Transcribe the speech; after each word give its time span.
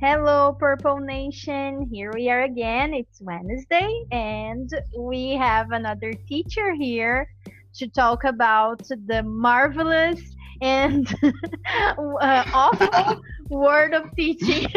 Hello, 0.00 0.56
Purple 0.58 0.98
Nation. 0.98 1.86
Here 1.92 2.10
we 2.14 2.30
are 2.30 2.44
again. 2.44 2.94
It's 2.94 3.20
Wednesday, 3.20 4.02
and 4.10 4.70
we 4.98 5.32
have 5.32 5.72
another 5.72 6.14
teacher 6.26 6.72
here 6.72 7.28
to 7.74 7.86
talk 7.86 8.24
about 8.24 8.80
the 8.88 9.22
marvelous 9.22 10.18
and 10.62 11.06
uh, 11.22 12.44
awful 12.54 13.20
word 13.50 13.92
of 13.92 14.10
teaching. 14.16 14.68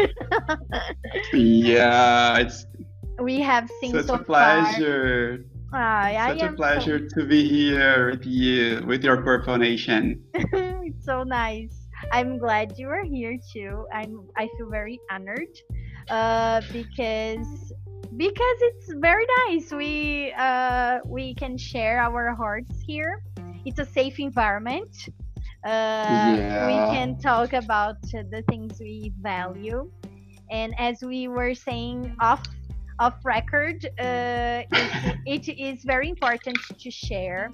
yeah, 1.32 2.40
it's 2.40 2.66
we 3.18 3.40
have 3.40 3.70
seen 3.80 3.92
such 3.92 4.04
so 4.04 4.16
a 4.16 4.22
pleasure. 4.22 5.46
Far. 5.70 6.02
Uh, 6.02 6.36
such 6.36 6.42
a 6.42 6.52
pleasure 6.52 7.08
so... 7.08 7.20
to 7.22 7.26
be 7.26 7.48
here 7.48 8.10
with 8.10 8.26
you, 8.26 8.84
with 8.86 9.02
your 9.02 9.22
Purple 9.22 9.56
Nation. 9.56 10.22
it's 10.34 11.02
so 11.06 11.22
nice. 11.22 11.83
I'm 12.12 12.38
glad 12.38 12.78
you 12.78 12.88
are 12.88 13.04
here 13.04 13.36
too. 13.52 13.86
I'm 13.92 14.28
I 14.36 14.48
feel 14.56 14.68
very 14.70 15.00
honored 15.10 15.54
uh, 16.08 16.60
because 16.72 17.72
because 18.16 18.58
it's 18.60 18.92
very 18.94 19.26
nice. 19.46 19.72
We 19.72 20.32
uh, 20.36 20.98
we 21.04 21.34
can 21.34 21.56
share 21.58 21.98
our 22.00 22.34
hearts 22.34 22.80
here. 22.86 23.22
It's 23.64 23.78
a 23.78 23.84
safe 23.84 24.18
environment. 24.18 25.08
Uh, 25.64 26.36
yeah. 26.36 26.66
We 26.66 26.94
can 26.94 27.18
talk 27.18 27.52
about 27.54 28.02
the 28.02 28.42
things 28.48 28.78
we 28.80 29.12
value, 29.20 29.90
and 30.50 30.74
as 30.78 31.02
we 31.02 31.28
were 31.28 31.54
saying 31.54 32.14
off 32.20 32.42
off 32.98 33.24
record, 33.24 33.84
uh, 33.98 34.62
it, 34.70 35.48
it 35.48 35.48
is 35.58 35.82
very 35.84 36.08
important 36.08 36.58
to 36.78 36.90
share 36.90 37.50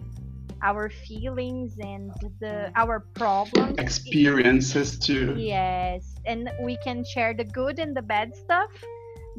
our 0.63 0.91
feelings 0.91 1.79
and 1.81 2.13
the 2.41 2.71
our 2.77 3.01
problems. 3.15 3.79
Experiences 3.79 4.99
too. 4.99 5.35
Yes 5.37 6.21
and 6.27 6.51
we 6.61 6.77
can 6.79 7.05
share 7.05 7.35
the 7.35 7.45
good 7.45 7.79
and 7.79 7.97
the 7.97 8.03
bad 8.03 8.35
stuff 8.37 8.71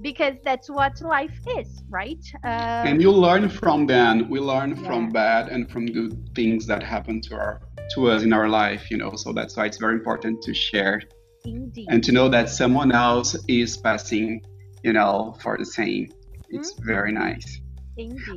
because 0.01 0.35
that's 0.43 0.69
what 0.69 0.99
life 1.01 1.39
is 1.57 1.83
right? 1.89 2.23
Uh, 2.43 2.87
and 2.87 3.01
you 3.01 3.11
learn 3.11 3.49
from 3.49 3.85
them. 3.85 4.29
We 4.29 4.39
learn 4.39 4.75
yeah. 4.75 4.87
from 4.87 5.09
bad 5.09 5.49
and 5.49 5.69
from 5.69 5.85
good 5.85 6.33
things 6.35 6.65
that 6.67 6.81
happen 6.81 7.21
to 7.21 7.35
our 7.35 7.61
to 7.93 8.09
us 8.09 8.23
in 8.23 8.31
our 8.31 8.47
life 8.47 8.89
you 8.89 8.95
know 8.95 9.15
so 9.15 9.33
that's 9.33 9.57
why 9.57 9.65
it's 9.65 9.77
very 9.77 9.95
important 9.95 10.41
to 10.41 10.53
share 10.53 11.01
Indeed. 11.43 11.87
and 11.89 12.01
to 12.05 12.13
know 12.13 12.29
that 12.29 12.49
someone 12.49 12.93
else 12.93 13.35
is 13.49 13.75
passing 13.75 14.41
you 14.83 14.93
know 14.93 15.35
for 15.41 15.57
the 15.57 15.65
same. 15.65 16.09
It's 16.49 16.73
mm-hmm. 16.73 16.87
very 16.87 17.11
nice 17.11 17.60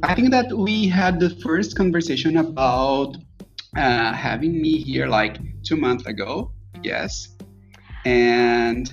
I 0.02 0.14
think 0.14 0.30
that 0.30 0.52
we 0.52 0.88
had 0.88 1.20
the 1.20 1.30
first 1.30 1.76
conversation 1.76 2.38
about 2.38 3.16
uh, 3.76 4.12
having 4.12 4.60
me 4.60 4.78
here 4.78 5.06
like 5.06 5.38
two 5.62 5.76
months 5.76 6.06
ago. 6.06 6.52
Yes. 6.82 7.28
And 8.04 8.92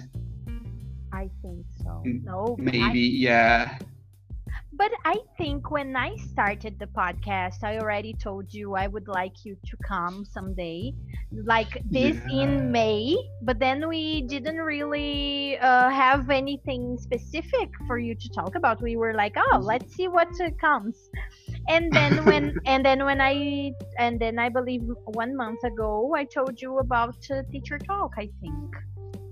I 1.12 1.30
think 1.42 1.66
so. 1.84 2.02
No. 2.06 2.56
Maybe, 2.58 2.82
I, 2.82 3.28
yeah. 3.28 3.78
But 4.74 4.92
I 5.04 5.18
think 5.38 5.70
when 5.70 5.96
I 5.96 6.16
started 6.16 6.80
the 6.80 6.88
podcast, 6.88 7.64
I 7.64 7.78
already 7.78 8.14
told 8.14 8.54
you 8.54 8.76
I 8.76 8.88
would 8.88 9.08
like 9.08 9.44
you 9.44 9.58
to 9.66 9.78
come 9.86 10.24
someday, 10.24 10.94
like 11.46 11.82
this 11.90 12.18
yeah. 12.28 12.44
in 12.44 12.72
May. 12.72 13.18
But 13.42 13.60
then 13.60 13.90
we 13.90 14.22
didn't 14.22 14.58
really 14.58 15.58
uh, 15.60 15.90
have 15.90 16.30
anything 16.30 16.98
specific 16.98 17.70
for 17.86 18.00
you 18.00 18.16
to 18.16 18.30
talk 18.30 18.56
about. 18.56 18.82
We 18.82 18.96
were 18.96 19.14
like, 19.14 19.36
oh, 19.36 19.60
let's 19.60 19.94
see 19.94 20.08
what 20.08 20.30
uh, 20.40 20.52
comes. 20.60 20.96
And 21.68 21.92
then 21.92 22.24
when 22.30 22.56
and 22.66 22.86
then 22.86 23.04
when 23.04 23.20
I 23.20 23.74
and 24.00 24.20
then 24.20 24.40
I 24.40 24.48
believe 24.48 24.84
one 25.06 25.36
month 25.36 25.64
ago 25.66 26.14
I 26.16 26.24
told 26.24 26.62
you 26.62 26.80
about 26.80 27.18
uh, 27.30 27.44
teacher 27.52 27.78
talk. 27.78 28.14
I 28.18 28.30
think 28.40 28.76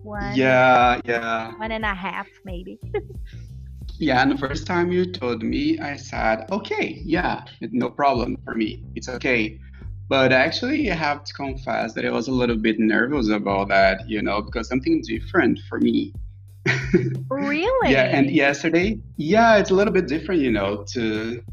one. 0.03 0.35
Yeah, 0.35 0.99
yeah. 1.05 1.55
One 1.57 1.71
and 1.71 1.85
a 1.85 1.93
half 1.93 2.27
maybe. 2.43 2.77
Yeah, 3.99 4.21
and 4.21 4.31
the 4.31 4.37
first 4.37 4.65
time 4.65 4.93
you 4.93 5.11
told 5.11 5.43
me, 5.43 5.77
I 5.77 5.97
said, 5.97 6.45
okay, 6.51 7.01
yeah, 7.03 7.43
no 7.59 7.89
problem 7.89 8.37
for 8.45 8.55
me. 8.55 8.81
It's 8.95 9.09
okay. 9.09 9.59
But 10.07 10.31
actually, 10.31 10.89
I 10.89 10.95
have 10.95 11.25
to 11.25 11.33
confess 11.33 11.93
that 11.93 12.05
I 12.05 12.09
was 12.09 12.29
a 12.29 12.31
little 12.31 12.55
bit 12.55 12.79
nervous 12.79 13.27
about 13.27 13.67
that, 13.67 14.09
you 14.09 14.21
know, 14.21 14.41
because 14.41 14.69
something 14.69 15.01
different 15.01 15.59
for 15.67 15.79
me. 15.79 16.13
really? 17.29 17.91
yeah, 17.91 18.03
and 18.03 18.31
yesterday, 18.31 18.97
yeah, 19.17 19.57
it's 19.57 19.69
a 19.69 19.75
little 19.75 19.93
bit 19.93 20.07
different, 20.07 20.41
you 20.41 20.51
know, 20.51 20.85
to 20.93 21.43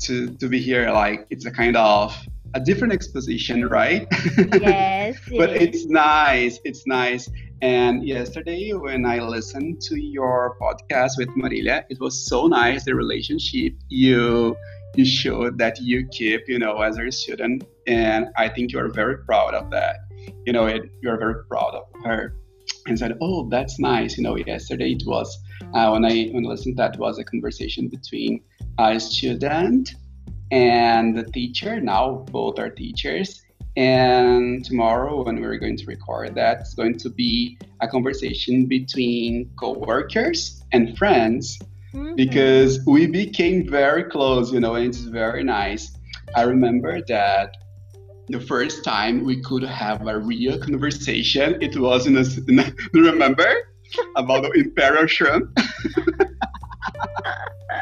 to 0.00 0.34
to 0.34 0.48
be 0.48 0.60
here. 0.60 0.90
Like 0.90 1.28
it's 1.30 1.46
a 1.46 1.50
kind 1.50 1.76
of 1.76 2.12
a 2.54 2.60
different 2.60 2.92
exposition, 2.92 3.66
right? 3.66 4.06
Yes. 4.60 5.18
but 5.36 5.50
it's 5.50 5.86
nice. 5.86 6.58
It's 6.64 6.86
nice. 6.86 7.28
And 7.60 8.06
yesterday, 8.06 8.72
when 8.72 9.04
I 9.04 9.18
listened 9.20 9.80
to 9.82 10.00
your 10.00 10.56
podcast 10.60 11.12
with 11.18 11.28
Marilia, 11.36 11.84
it 11.90 11.98
was 12.00 12.26
so 12.26 12.46
nice 12.46 12.84
the 12.84 12.94
relationship 12.94 13.72
you 13.88 14.56
you 14.94 15.04
showed 15.04 15.58
that 15.58 15.78
you 15.80 16.06
keep, 16.08 16.48
you 16.48 16.58
know, 16.58 16.80
as 16.80 16.98
a 16.98 17.12
student, 17.12 17.64
and 17.86 18.28
I 18.36 18.48
think 18.48 18.72
you 18.72 18.78
are 18.78 18.88
very 18.88 19.18
proud 19.18 19.54
of 19.54 19.70
that. 19.70 19.96
You 20.46 20.52
know, 20.52 20.66
it, 20.66 20.90
you 21.02 21.10
are 21.10 21.18
very 21.18 21.44
proud 21.44 21.74
of 21.74 21.84
her, 22.04 22.34
and 22.86 22.98
said, 22.98 23.18
"Oh, 23.20 23.48
that's 23.48 23.78
nice." 23.78 24.16
You 24.16 24.22
know, 24.24 24.36
yesterday 24.36 24.92
it 24.92 25.02
was 25.04 25.36
uh, 25.74 25.90
when 25.90 26.04
I 26.04 26.28
when 26.32 26.46
I 26.46 26.48
listened, 26.48 26.76
that 26.78 26.98
was 26.98 27.18
a 27.18 27.24
conversation 27.24 27.88
between 27.88 28.40
a 28.78 28.98
student 28.98 29.94
and 30.50 31.16
the 31.16 31.24
teacher. 31.24 31.80
Now 31.80 32.24
both 32.30 32.58
are 32.58 32.70
teachers 32.70 33.42
and 33.78 34.64
tomorrow, 34.64 35.22
when 35.22 35.40
we're 35.40 35.56
going 35.56 35.76
to 35.76 35.86
record 35.86 36.34
that, 36.34 36.62
it's 36.62 36.74
going 36.74 36.98
to 36.98 37.08
be 37.08 37.56
a 37.80 37.86
conversation 37.86 38.66
between 38.66 39.52
co-workers 39.56 40.64
and 40.72 40.98
friends 40.98 41.60
mm-hmm. 41.94 42.16
because 42.16 42.84
we 42.86 43.06
became 43.06 43.68
very 43.70 44.02
close, 44.02 44.52
you 44.52 44.58
know, 44.58 44.74
and 44.74 44.86
it's 44.86 44.98
very 44.98 45.44
nice. 45.44 45.96
I 46.34 46.42
remember 46.42 47.02
that 47.06 47.56
the 48.26 48.40
first 48.40 48.82
time 48.82 49.24
we 49.24 49.40
could 49.42 49.62
have 49.62 50.04
a 50.08 50.18
real 50.18 50.58
conversation, 50.58 51.62
it 51.62 51.78
was 51.78 52.08
in 52.08 52.16
a, 52.16 52.24
in 52.48 52.58
a 52.58 52.72
remember 52.92 53.48
about 54.16 54.42
the 54.42 54.50
imperial 54.58 55.06
shrimp. 55.06 55.56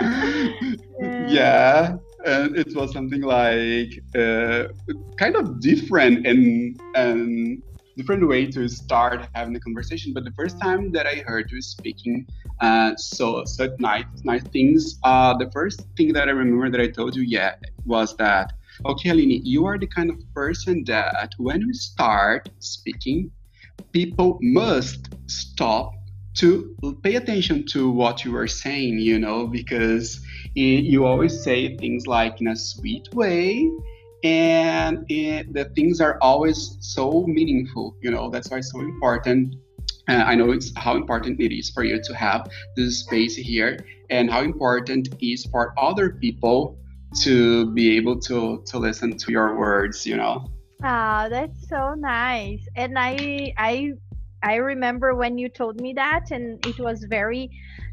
yeah. 1.00 1.26
yeah 1.30 1.96
and 2.26 2.56
it 2.56 2.74
was 2.74 2.92
something 2.92 3.22
like 3.22 3.92
uh, 4.16 4.64
kind 5.18 5.36
of 5.36 5.60
different 5.60 6.26
and 6.26 6.80
and 6.94 7.62
different 7.96 8.28
way 8.28 8.46
to 8.46 8.68
start 8.68 9.28
having 9.34 9.56
a 9.56 9.60
conversation. 9.60 10.12
But 10.14 10.24
the 10.24 10.32
first 10.32 10.56
time 10.62 10.92
that 10.92 11.06
I 11.06 11.24
heard 11.26 11.50
you 11.50 11.62
speaking 11.62 12.26
uh, 12.60 12.92
so 12.96 13.44
such 13.46 13.72
nice 13.78 14.04
nice 14.24 14.44
things, 14.52 14.98
uh, 15.04 15.36
the 15.38 15.50
first 15.52 15.88
thing 15.96 16.12
that 16.14 16.28
I 16.28 16.32
remember 16.32 16.70
that 16.70 16.80
I 16.80 16.88
told 16.88 17.16
you, 17.16 17.22
yeah, 17.22 17.54
was 17.84 18.16
that 18.16 18.52
okay, 18.86 19.10
Aline, 19.10 19.40
you 19.44 19.66
are 19.66 19.78
the 19.78 19.86
kind 19.88 20.10
of 20.10 20.16
person 20.34 20.84
that 20.86 21.30
when 21.38 21.66
we 21.66 21.72
start 21.74 22.48
speaking, 22.60 23.30
people 23.92 24.38
must 24.42 25.10
stop 25.28 25.95
to 26.36 26.76
pay 27.02 27.16
attention 27.16 27.66
to 27.66 27.90
what 27.90 28.24
you 28.24 28.36
are 28.36 28.46
saying, 28.46 28.98
you 28.98 29.18
know, 29.18 29.46
because 29.46 30.20
it, 30.54 30.84
you 30.84 31.04
always 31.04 31.42
say 31.42 31.76
things 31.76 32.06
like 32.06 32.40
in 32.40 32.48
a 32.48 32.56
sweet 32.56 33.08
way, 33.14 33.70
and 34.22 35.04
it, 35.08 35.52
the 35.52 35.64
things 35.76 36.00
are 36.00 36.18
always 36.20 36.76
so 36.80 37.24
meaningful, 37.26 37.96
you 38.02 38.10
know, 38.10 38.30
that's 38.30 38.50
why 38.50 38.58
it's 38.58 38.70
so 38.70 38.80
important. 38.80 39.56
Uh, 40.08 40.24
I 40.26 40.34
know 40.34 40.52
it's 40.52 40.72
how 40.76 40.96
important 40.96 41.40
it 41.40 41.56
is 41.56 41.70
for 41.70 41.84
you 41.84 42.00
to 42.02 42.14
have 42.14 42.50
this 42.76 43.00
space 43.00 43.34
here, 43.34 43.84
and 44.10 44.30
how 44.30 44.42
important 44.42 45.08
it 45.08 45.32
is 45.32 45.46
for 45.46 45.74
other 45.78 46.10
people 46.10 46.78
to 47.22 47.72
be 47.72 47.96
able 47.96 48.20
to 48.20 48.62
to 48.66 48.78
listen 48.78 49.16
to 49.16 49.32
your 49.32 49.58
words, 49.58 50.06
you 50.06 50.16
know. 50.16 50.46
Ah, 50.82 51.28
that's 51.30 51.68
so 51.68 51.94
nice. 51.94 52.60
And 52.76 52.98
I 52.98 53.52
I 53.56 53.94
I 54.46 54.56
remember 54.56 55.14
when 55.14 55.38
you 55.38 55.48
told 55.50 55.80
me 55.80 55.94
that, 55.94 56.30
and 56.30 56.60
it 56.64 56.80
was 56.80 57.04
very 57.10 57.50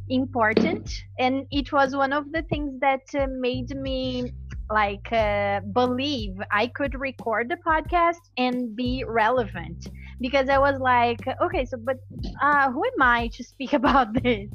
important. 0.09 0.89
And 1.19 1.45
it 1.51 1.71
was 1.73 1.95
one 1.95 2.13
of 2.13 2.31
the 2.31 2.43
things 2.43 2.79
that 2.81 3.01
uh, 3.17 3.27
made 3.29 3.69
me 3.75 4.31
like 4.71 5.11
uh, 5.11 5.61
believe 5.73 6.35
I 6.51 6.67
could 6.67 6.95
record 6.99 7.49
the 7.49 7.57
podcast 7.67 8.21
and 8.37 8.75
be 8.75 9.03
relevant 9.07 9.85
because 10.21 10.49
I 10.49 10.57
was 10.59 10.79
like, 10.79 11.19
okay, 11.41 11.65
so 11.65 11.77
but 11.83 11.97
uh, 12.41 12.71
who 12.71 12.83
am 12.83 13.01
I 13.01 13.29
to 13.33 13.43
speak 13.43 13.73
about 13.81 14.13
this? 14.23 14.49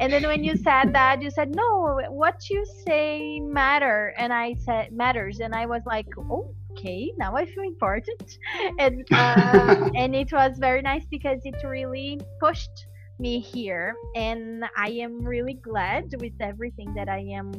And 0.00 0.12
then 0.12 0.24
when 0.26 0.44
you 0.44 0.56
said 0.56 0.92
that, 0.94 1.22
you 1.22 1.30
said 1.30 1.54
no, 1.54 2.00
what 2.10 2.36
you 2.50 2.64
say 2.86 3.40
matter, 3.40 4.14
and 4.18 4.32
I 4.32 4.54
said 4.64 4.92
matters, 4.92 5.40
and 5.40 5.54
I 5.54 5.66
was 5.66 5.82
like, 5.86 6.06
oh 6.30 6.54
okay 6.76 7.12
now 7.18 7.34
i 7.36 7.44
feel 7.44 7.64
important. 7.64 8.38
And 8.78 9.04
uh, 9.14 9.76
and 9.96 10.14
it 10.14 10.32
was 10.32 10.58
very 10.58 10.82
nice 10.82 11.04
because 11.10 11.40
it 11.44 11.56
really 11.64 12.20
pushed 12.40 12.86
me 13.18 13.40
here. 13.40 13.94
And 14.16 14.64
i 14.76 14.90
am 14.90 15.24
really 15.24 15.58
glad 15.62 16.04
with 16.20 16.34
everything 16.40 16.94
that 16.94 17.08
i 17.08 17.20
am 17.20 17.52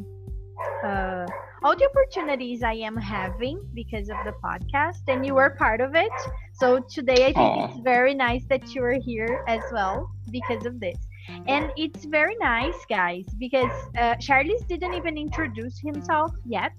uh, 0.83 1.25
all 1.63 1.75
the 1.75 1.88
opportunities 1.91 2.63
i 2.63 2.73
am 2.73 2.97
having 2.97 3.59
because 3.73 4.09
of 4.09 4.23
the 4.23 4.33
podcast 4.44 5.01
and 5.07 5.25
you 5.25 5.35
were 5.35 5.56
part 5.57 5.81
of 5.81 5.95
it. 5.95 6.13
So 6.53 6.79
today 6.89 7.27
i 7.27 7.33
think 7.33 7.57
Aww. 7.57 7.69
it's 7.69 7.79
very 7.83 8.13
nice 8.13 8.45
that 8.50 8.73
you 8.75 8.83
are 8.83 9.00
here 9.06 9.41
as 9.47 9.63
well 9.71 10.09
because 10.31 10.65
of 10.65 10.79
this 10.79 11.05
and 11.48 11.72
it's 11.75 12.06
very 12.06 12.36
nice 12.39 12.86
guys 12.89 13.25
because 13.39 13.89
uh, 13.98 14.16
charles 14.19 14.62
didn't 14.68 14.94
even 14.94 15.18
introduce 15.18 15.80
himself 15.80 16.31
yet 16.45 16.74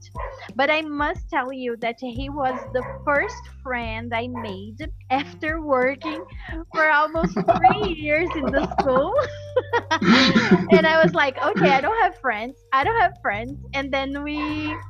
but 0.54 0.70
i 0.70 0.80
must 0.82 1.28
tell 1.30 1.52
you 1.52 1.76
that 1.80 1.96
he 2.00 2.28
was 2.28 2.58
the 2.72 2.82
first 3.04 3.42
friend 3.62 4.12
i 4.14 4.26
made 4.28 4.78
after 5.10 5.60
working 5.60 6.24
for 6.72 6.90
almost 6.90 7.38
three 7.56 7.94
years 7.96 8.34
in 8.36 8.50
the 8.50 8.62
school. 8.78 9.12
And 10.70 10.86
i 10.86 11.02
was 11.02 11.14
like 11.14 11.36
okay 11.42 11.70
i 11.70 11.80
don't 11.80 12.00
have 12.02 12.16
friends. 12.18 12.56
I 12.72 12.84
don't 12.84 13.00
have 13.00 13.14
friends. 13.22 13.58
And 13.74 13.92
then 13.92 14.22
we 14.22 14.80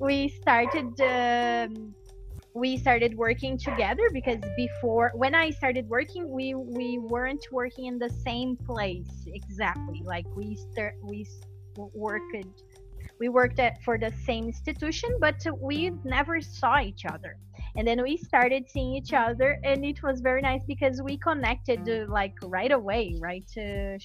we 0.00 0.28
started 0.28 1.00
um, 1.00 1.94
we 2.56 2.78
started 2.78 3.14
working 3.18 3.58
together 3.58 4.08
because 4.14 4.40
before 4.56 5.12
when 5.14 5.34
i 5.34 5.50
started 5.50 5.86
working 5.90 6.26
we 6.30 6.54
we 6.54 6.98
weren't 6.98 7.46
working 7.52 7.84
in 7.84 7.98
the 7.98 8.08
same 8.08 8.56
place 8.56 9.26
exactly. 9.26 10.00
Like 10.04 10.24
we 10.34 10.56
start 10.72 10.94
we 11.02 11.26
worked 11.76 12.34
we 13.20 13.28
worked 13.28 13.58
at 13.58 13.82
for 13.82 13.98
the 13.98 14.10
same 14.24 14.46
institution 14.46 15.10
but 15.20 15.36
we 15.60 15.90
never 16.04 16.40
saw 16.40 16.80
each 16.80 17.04
other 17.04 17.36
and 17.76 17.86
then 17.86 18.02
we 18.02 18.16
started 18.16 18.68
seeing 18.68 18.94
each 18.94 19.12
other 19.12 19.58
and 19.64 19.84
it 19.84 20.02
was 20.02 20.20
very 20.20 20.42
nice 20.42 20.62
because 20.66 21.02
we 21.02 21.16
connected 21.16 21.88
uh, 21.88 22.10
like 22.10 22.34
right 22.44 22.72
away 22.72 23.16
right 23.20 23.50
uh, 23.56 23.98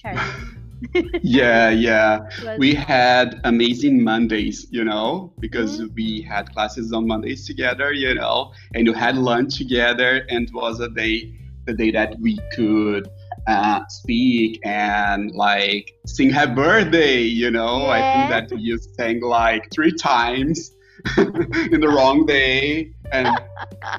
yeah, 1.22 1.70
yeah. 1.70 2.28
We 2.58 2.74
had 2.74 3.40
amazing 3.44 4.02
Mondays, 4.02 4.66
you 4.70 4.84
know, 4.84 5.32
because 5.38 5.80
mm-hmm. 5.80 5.94
we 5.94 6.22
had 6.22 6.52
classes 6.52 6.92
on 6.92 7.06
Mondays 7.06 7.46
together, 7.46 7.92
you 7.92 8.14
know, 8.14 8.52
and 8.74 8.86
you 8.86 8.92
had 8.92 9.16
lunch 9.16 9.58
together, 9.58 10.26
and 10.28 10.48
it 10.48 10.54
was 10.54 10.80
a 10.80 10.88
day, 10.88 11.34
the 11.66 11.74
day 11.74 11.90
that 11.92 12.18
we 12.20 12.38
could 12.54 13.08
uh, 13.46 13.80
speak 13.88 14.60
and 14.64 15.32
like 15.32 15.94
sing 16.06 16.30
happy 16.30 16.54
birthday, 16.54 17.20
you 17.22 17.50
know. 17.50 17.82
Yeah. 17.82 17.90
I 17.90 18.38
think 18.38 18.50
that 18.50 18.60
you 18.60 18.78
sang 18.78 19.20
like 19.20 19.70
three 19.72 19.92
times 19.92 20.72
in 21.16 21.80
the 21.80 21.88
wrong 21.88 22.26
day. 22.26 22.92
And 23.12 23.28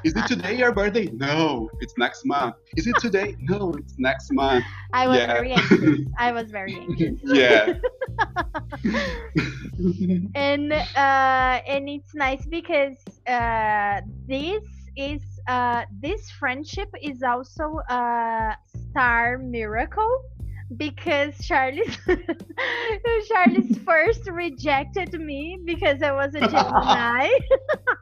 is 0.02 0.12
it 0.16 0.26
today 0.26 0.58
your 0.58 0.72
birthday? 0.72 1.08
No, 1.12 1.70
it's 1.80 1.94
next 1.96 2.24
month. 2.24 2.56
Is 2.76 2.88
it 2.88 2.96
today? 2.98 3.36
No, 3.38 3.72
it's 3.78 3.94
next 3.96 4.32
month. 4.32 4.64
I 4.92 5.06
was 5.06 5.18
yeah. 5.18 5.26
very 5.26 5.52
anxious. 5.52 6.00
I 6.18 6.32
was 6.32 6.50
very 6.50 6.74
anxious. 6.74 7.20
yeah. 7.24 7.74
and 10.34 10.72
uh, 10.72 11.60
and 11.66 11.88
it's 11.88 12.14
nice 12.14 12.44
because 12.46 12.96
uh, 13.28 14.00
this 14.26 14.62
is 14.96 15.22
uh, 15.46 15.84
this 16.00 16.30
friendship 16.30 16.88
is 17.00 17.22
also 17.22 17.80
a 17.88 18.56
star 18.90 19.38
miracle 19.38 20.22
because 20.76 21.36
Charlie's 21.38 21.98
Charlie's 23.28 23.78
first 23.84 24.28
rejected 24.30 25.12
me 25.14 25.58
because 25.64 26.02
I 26.02 26.12
was 26.12 26.34
a 26.34 26.40
Gemini. 26.48 27.28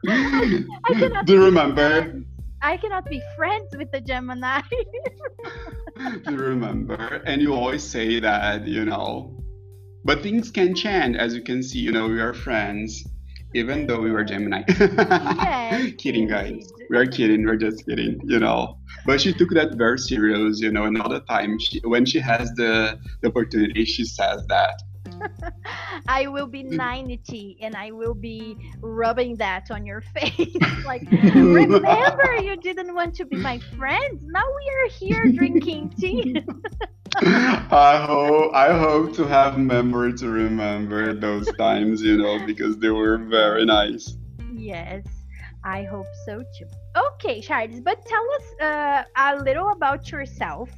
I 0.07 0.93
cannot 0.93 1.25
Do 1.25 1.33
you 1.33 1.45
remember? 1.45 2.21
I 2.61 2.77
cannot 2.77 3.05
be 3.09 3.21
friends 3.35 3.75
with 3.77 3.91
the 3.91 3.99
Gemini. 3.99 4.61
Do 6.23 6.31
you 6.31 6.37
remember? 6.37 7.21
And 7.25 7.41
you 7.41 7.53
always 7.53 7.83
say 7.83 8.19
that, 8.21 8.65
you 8.65 8.85
know. 8.85 9.37
But 10.05 10.21
things 10.23 10.49
can 10.49 10.73
change, 10.73 11.17
as 11.17 11.35
you 11.35 11.41
can 11.41 11.61
see. 11.61 11.79
You 11.79 11.91
know, 11.91 12.07
we 12.07 12.21
are 12.21 12.33
friends, 12.33 13.03
even 13.53 13.85
though 13.85 13.99
we 13.99 14.11
were 14.11 14.23
Gemini. 14.23 14.63
kidding, 15.97 16.27
guys. 16.27 16.71
We 16.89 16.97
are 16.97 17.05
kidding. 17.05 17.45
We're 17.45 17.57
just 17.57 17.85
kidding. 17.85 18.19
You 18.23 18.39
know 18.39 18.77
but 19.05 19.21
she 19.21 19.33
took 19.33 19.49
that 19.51 19.75
very 19.75 19.99
serious, 19.99 20.59
you 20.59 20.71
know. 20.71 20.85
And 20.85 21.01
all 21.01 21.09
the 21.09 21.21
time, 21.21 21.59
she, 21.59 21.79
when 21.83 22.05
she 22.05 22.19
has 22.19 22.51
the, 22.53 22.99
the 23.21 23.29
opportunity, 23.29 23.85
she 23.85 24.05
says 24.05 24.45
that. 24.47 24.81
I 26.07 26.27
will 26.27 26.47
be 26.47 26.63
mm. 26.63 26.71
90 26.71 27.57
and 27.61 27.75
I 27.75 27.91
will 27.91 28.13
be 28.13 28.57
rubbing 28.81 29.35
that 29.37 29.71
on 29.71 29.85
your 29.85 30.01
face. 30.15 30.55
like, 30.85 31.03
remember, 31.11 32.35
you 32.41 32.57
didn't 32.57 32.93
want 32.93 33.15
to 33.15 33.25
be 33.25 33.37
my 33.37 33.59
friend. 33.77 34.21
Now 34.23 34.43
we 34.43 34.69
are 34.69 34.89
here 34.89 35.31
drinking 35.31 35.89
tea. 35.99 36.43
I 37.15 38.03
hope 38.07 38.55
I 38.55 38.75
hope 38.75 39.13
to 39.17 39.27
have 39.27 39.59
memory 39.59 40.13
to 40.13 40.29
remember 40.29 41.13
those 41.13 41.47
times, 41.57 42.01
you 42.01 42.17
know, 42.17 42.43
because 42.45 42.77
they 42.77 42.89
were 42.89 43.17
very 43.17 43.65
nice. 43.65 44.15
Yes. 44.51 45.05
I 45.63 45.83
hope 45.83 46.07
so 46.25 46.43
too. 46.57 46.67
Okay, 46.95 47.41
Charles, 47.41 47.79
but 47.79 48.05
tell 48.05 48.25
us 48.33 48.61
uh, 48.61 49.03
a 49.15 49.43
little 49.43 49.69
about 49.69 50.11
yourself 50.11 50.69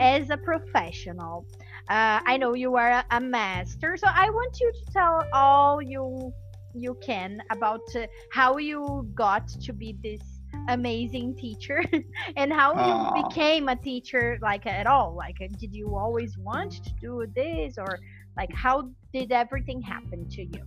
as 0.00 0.30
a 0.30 0.36
professional. 0.36 1.46
Uh, 1.88 2.20
I 2.26 2.36
know 2.36 2.54
you 2.54 2.76
are 2.76 2.90
a, 2.90 3.04
a, 3.10 3.20
master, 3.20 3.96
so 3.96 4.06
I 4.06 4.30
want 4.30 4.58
you 4.60 4.72
to 4.72 4.92
tell 4.92 5.24
all 5.32 5.82
you 5.82 6.32
you 6.74 6.96
can 7.00 7.40
about 7.50 7.82
uh, 7.94 8.06
how 8.32 8.56
you 8.56 9.08
got 9.14 9.46
to 9.48 9.72
be 9.72 9.96
this 10.02 10.20
amazing 10.68 11.36
teacher 11.36 11.82
and 12.36 12.52
how 12.52 12.74
Aww. 12.74 13.16
you 13.16 13.28
became 13.28 13.68
a 13.68 13.76
teacher 13.76 14.38
like 14.42 14.66
at 14.66 14.86
all 14.86 15.14
like 15.14 15.36
did 15.58 15.74
you 15.74 15.96
always 15.96 16.36
want 16.38 16.72
to 16.72 16.90
do 17.00 17.26
this 17.34 17.76
or 17.78 17.98
like 18.36 18.52
how 18.52 18.88
did 19.12 19.30
everything 19.30 19.82
happen 19.82 20.28
to 20.30 20.42
you 20.42 20.64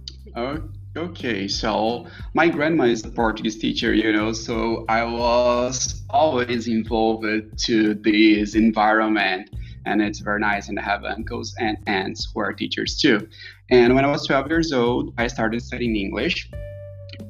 Okay, 0.98 1.48
so 1.48 2.08
my 2.34 2.50
grandma 2.50 2.86
is 2.86 3.06
a 3.06 3.10
Portuguese 3.10 3.60
teacher, 3.60 3.94
you 3.94 4.12
know, 4.12 4.34
so 4.34 4.84
I 4.90 5.04
was 5.04 6.02
always 6.10 6.68
involved 6.68 7.26
to 7.66 7.94
this 7.94 8.56
environment 8.56 9.52
and 9.86 10.02
it's 10.02 10.20
very 10.20 10.40
nice 10.40 10.70
and 10.70 10.80
I 10.80 10.82
have 10.82 11.04
uncles 11.06 11.56
and 11.60 11.78
aunts 11.86 12.30
who 12.34 12.40
are 12.42 12.52
teachers 12.52 12.98
too. 12.98 13.28
And 13.70 13.94
when 13.94 14.06
I 14.06 14.08
was 14.08 14.26
12 14.26 14.50
years 14.50 14.74
old, 14.74 15.14
I 15.20 15.28
started 15.28 15.62
studying 15.62 15.96
English 15.96 16.50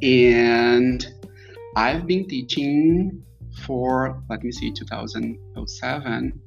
and 0.02 1.06
I've 1.76 2.08
been 2.08 2.28
teaching 2.28 3.22
for, 3.66 4.24
let 4.30 4.44
me 4.44 4.52
see, 4.52 4.72
2007. 4.72 6.42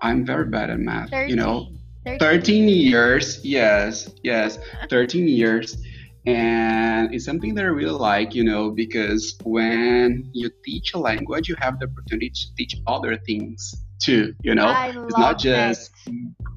I'm 0.00 0.24
very 0.24 0.46
bad 0.46 0.70
at 0.70 0.78
math, 0.78 1.10
13. 1.10 1.28
you 1.28 1.36
know. 1.36 1.68
13. 2.04 2.18
13 2.18 2.68
years 2.68 3.44
yes 3.44 4.10
yes 4.22 4.58
13 4.90 5.26
years. 5.28 5.78
And 6.26 7.14
it's 7.14 7.26
something 7.26 7.54
that 7.54 7.64
i 7.64 7.68
really 7.68 7.90
like 7.90 8.34
you 8.34 8.44
know 8.44 8.70
because 8.70 9.36
when 9.44 10.30
you 10.32 10.50
teach 10.64 10.94
a 10.94 10.98
language 10.98 11.48
you 11.50 11.56
have 11.58 11.78
the 11.78 11.86
opportunity 11.86 12.30
to 12.30 12.54
teach 12.56 12.76
other 12.86 13.18
things 13.18 13.74
too 14.02 14.34
you 14.42 14.54
know? 14.54 14.72
It's 15.04 15.18
not 15.18 15.38
just 15.38 15.90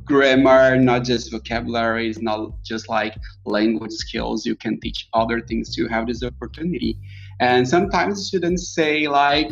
grammar 0.05 0.77
not 0.77 1.03
just 1.03 1.31
vocabulary 1.31 2.10
it's 2.10 2.21
not 2.21 2.51
just 2.63 2.88
like 2.88 3.15
language 3.45 3.91
skills. 3.91 4.45
You 4.45 4.55
can 4.55 4.79
teach 4.79 5.10
other 5.13 5.41
things 5.41 5.75
to 5.75 5.88
have 5.88 6.07
this 6.07 6.24
opportunity. 6.24 6.98
And 7.41 7.67
sometimes 7.67 8.27
students 8.27 8.74
say 8.74 9.07
like 9.07 9.51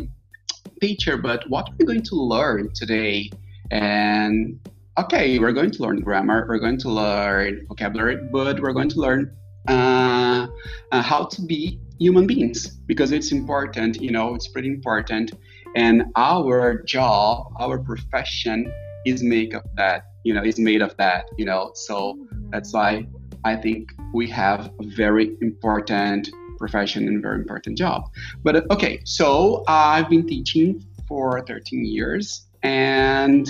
teacher 0.80 1.18
but 1.18 1.48
what 1.50 1.68
are 1.68 1.74
we 1.78 1.84
going 1.84 2.02
to 2.02 2.14
learn 2.14 2.72
today? 2.74 3.30
And 3.70 4.58
okay, 4.98 5.38
we're 5.38 5.52
going 5.52 5.70
to 5.70 5.82
learn 5.82 6.00
grammar, 6.00 6.46
we're 6.48 6.58
going 6.58 6.78
to 6.78 6.88
learn 6.88 7.66
vocabulary, 7.68 8.16
but 8.32 8.60
we're 8.60 8.72
going 8.72 8.88
to 8.88 9.00
learn 9.00 9.36
uh, 9.68 10.46
uh, 10.92 11.02
how 11.02 11.24
to 11.26 11.42
be 11.42 11.78
human 11.98 12.26
beings 12.26 12.68
because 12.86 13.12
it's 13.12 13.30
important, 13.30 14.00
you 14.00 14.10
know, 14.10 14.34
it's 14.34 14.48
pretty 14.48 14.68
important. 14.68 15.32
And 15.74 16.04
our 16.16 16.82
job, 16.82 17.52
our 17.60 17.78
profession 17.78 18.72
is 19.04 19.22
made 19.22 19.54
of 19.54 19.62
that, 19.76 20.06
you 20.24 20.32
know, 20.32 20.42
is 20.42 20.58
made 20.58 20.80
of 20.80 20.96
that, 20.96 21.26
you 21.36 21.44
know. 21.44 21.72
So 21.74 22.18
that's 22.50 22.72
why 22.72 23.06
I 23.44 23.56
think 23.56 23.92
we 24.14 24.26
have 24.30 24.70
a 24.80 24.86
very 24.86 25.36
important 25.42 26.30
profession 26.58 27.06
and 27.06 27.20
very 27.20 27.36
important 27.36 27.76
job. 27.76 28.08
But 28.42 28.56
uh, 28.56 28.62
okay, 28.70 29.00
so 29.04 29.62
I've 29.68 30.08
been 30.08 30.26
teaching 30.26 30.82
for 31.06 31.44
13 31.46 31.84
years 31.84 32.46
and 32.62 33.48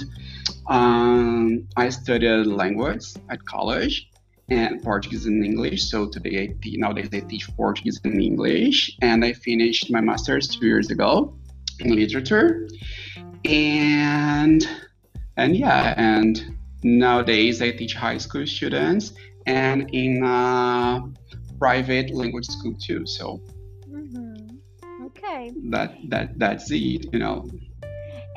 um, 0.68 1.68
I 1.76 1.88
studied 1.88 2.46
language 2.46 3.14
at 3.30 3.44
college 3.44 4.10
and 4.48 4.82
Portuguese 4.82 5.26
and 5.26 5.44
English. 5.44 5.84
So 5.84 6.08
today, 6.08 6.42
I 6.42 6.54
te- 6.60 6.76
nowadays 6.76 7.08
I 7.12 7.20
teach 7.20 7.48
Portuguese 7.56 8.00
and 8.04 8.20
English, 8.20 8.96
and 9.02 9.24
I 9.24 9.32
finished 9.32 9.90
my 9.90 10.00
master's 10.00 10.48
two 10.48 10.66
years 10.66 10.90
ago 10.90 11.36
in 11.80 11.94
literature. 11.94 12.68
And 13.44 14.66
and 15.36 15.56
yeah, 15.56 15.94
and 15.96 16.56
nowadays 16.82 17.60
I 17.62 17.72
teach 17.72 17.94
high 17.94 18.18
school 18.18 18.46
students 18.46 19.12
and 19.46 19.90
in 19.92 20.24
a 20.24 21.02
private 21.58 22.10
language 22.10 22.46
school 22.46 22.74
too. 22.74 23.06
So 23.06 23.40
mm-hmm. 23.88 25.06
okay, 25.06 25.52
that 25.70 25.96
that 26.08 26.38
that's 26.38 26.70
it. 26.70 27.12
You 27.12 27.18
know. 27.18 27.48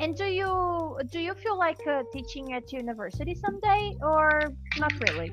And 0.00 0.16
do 0.16 0.24
you 0.24 0.98
do 1.12 1.20
you 1.20 1.34
feel 1.34 1.58
like 1.58 1.86
uh, 1.86 2.04
teaching 2.10 2.54
at 2.54 2.72
university 2.72 3.34
someday, 3.34 3.94
or 4.00 4.54
not 4.78 4.92
really? 5.06 5.30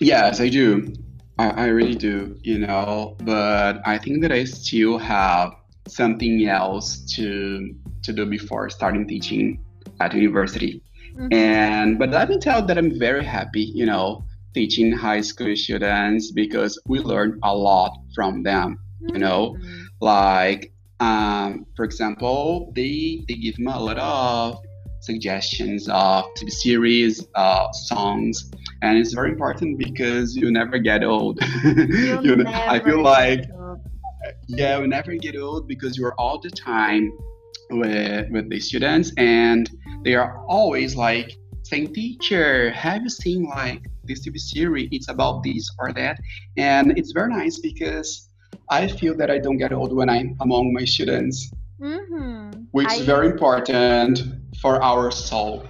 Yes, 0.00 0.40
I 0.40 0.48
do. 0.48 0.90
I, 1.38 1.50
I 1.50 1.66
really 1.66 1.94
do. 1.94 2.34
You 2.42 2.60
know, 2.60 3.16
but 3.24 3.86
I 3.86 3.98
think 3.98 4.22
that 4.22 4.32
I 4.32 4.44
still 4.44 4.96
have 4.96 5.52
something 5.86 6.48
else 6.48 7.04
to 7.16 7.74
to 8.04 8.12
do 8.12 8.24
before 8.24 8.70
starting 8.70 9.06
teaching 9.06 9.62
at 10.00 10.14
university. 10.14 10.82
Mm-hmm. 11.12 11.34
And 11.34 11.98
but 11.98 12.08
let 12.08 12.30
me 12.30 12.38
tell 12.38 12.64
that 12.64 12.78
I'm 12.78 12.98
very 12.98 13.24
happy, 13.24 13.64
you 13.74 13.84
know, 13.84 14.24
teaching 14.54 14.92
high 14.92 15.20
school 15.20 15.54
students 15.54 16.30
because 16.30 16.80
we 16.86 17.00
learn 17.00 17.38
a 17.42 17.54
lot 17.54 17.92
from 18.14 18.42
them. 18.42 18.78
You 19.00 19.18
know, 19.18 19.56
mm-hmm. 19.58 19.82
like 20.00 20.69
um, 21.00 21.66
for 21.74 21.84
example, 21.84 22.72
they 22.76 23.24
they 23.26 23.34
give 23.34 23.58
me 23.58 23.72
a 23.72 23.78
lot 23.78 23.98
of 23.98 24.62
suggestions 25.00 25.88
of 25.88 26.24
TV 26.36 26.50
series, 26.50 27.26
uh, 27.34 27.72
songs, 27.72 28.50
and 28.82 28.98
it's 28.98 29.14
very 29.14 29.30
important 29.30 29.78
because 29.78 30.36
you 30.36 30.50
never 30.50 30.78
get 30.78 31.02
old. 31.02 31.40
you 31.64 32.36
never 32.36 32.48
I 32.48 32.80
feel 32.80 33.02
like 33.02 33.46
yeah, 34.48 34.78
we 34.78 34.86
never 34.86 35.14
get 35.14 35.36
old 35.36 35.66
because 35.66 35.96
you're 35.96 36.14
all 36.18 36.38
the 36.38 36.50
time 36.50 37.10
with 37.70 38.30
with 38.30 38.50
the 38.50 38.60
students, 38.60 39.12
and 39.16 39.70
they 40.04 40.14
are 40.14 40.44
always 40.48 40.96
like 40.96 41.36
saying, 41.62 41.94
"Teacher, 41.94 42.70
have 42.70 43.02
you 43.02 43.08
seen 43.08 43.44
like 43.44 43.82
this 44.04 44.26
TV 44.26 44.38
series? 44.38 44.88
It's 44.92 45.08
about 45.08 45.42
this 45.42 45.70
or 45.78 45.92
that," 45.94 46.20
and 46.58 46.98
it's 46.98 47.12
very 47.12 47.30
nice 47.30 47.58
because 47.58 48.29
I 48.70 48.86
feel 48.86 49.16
that 49.16 49.30
I 49.30 49.38
don't 49.38 49.58
get 49.58 49.72
old 49.72 49.92
when 49.92 50.08
I'm 50.08 50.36
among 50.40 50.72
my 50.72 50.84
students, 50.84 51.50
mm-hmm. 51.80 52.62
which 52.70 52.88
I... 52.88 52.94
is 52.94 53.00
very 53.00 53.26
important 53.26 54.22
for 54.60 54.80
our 54.82 55.10
soul. 55.10 55.66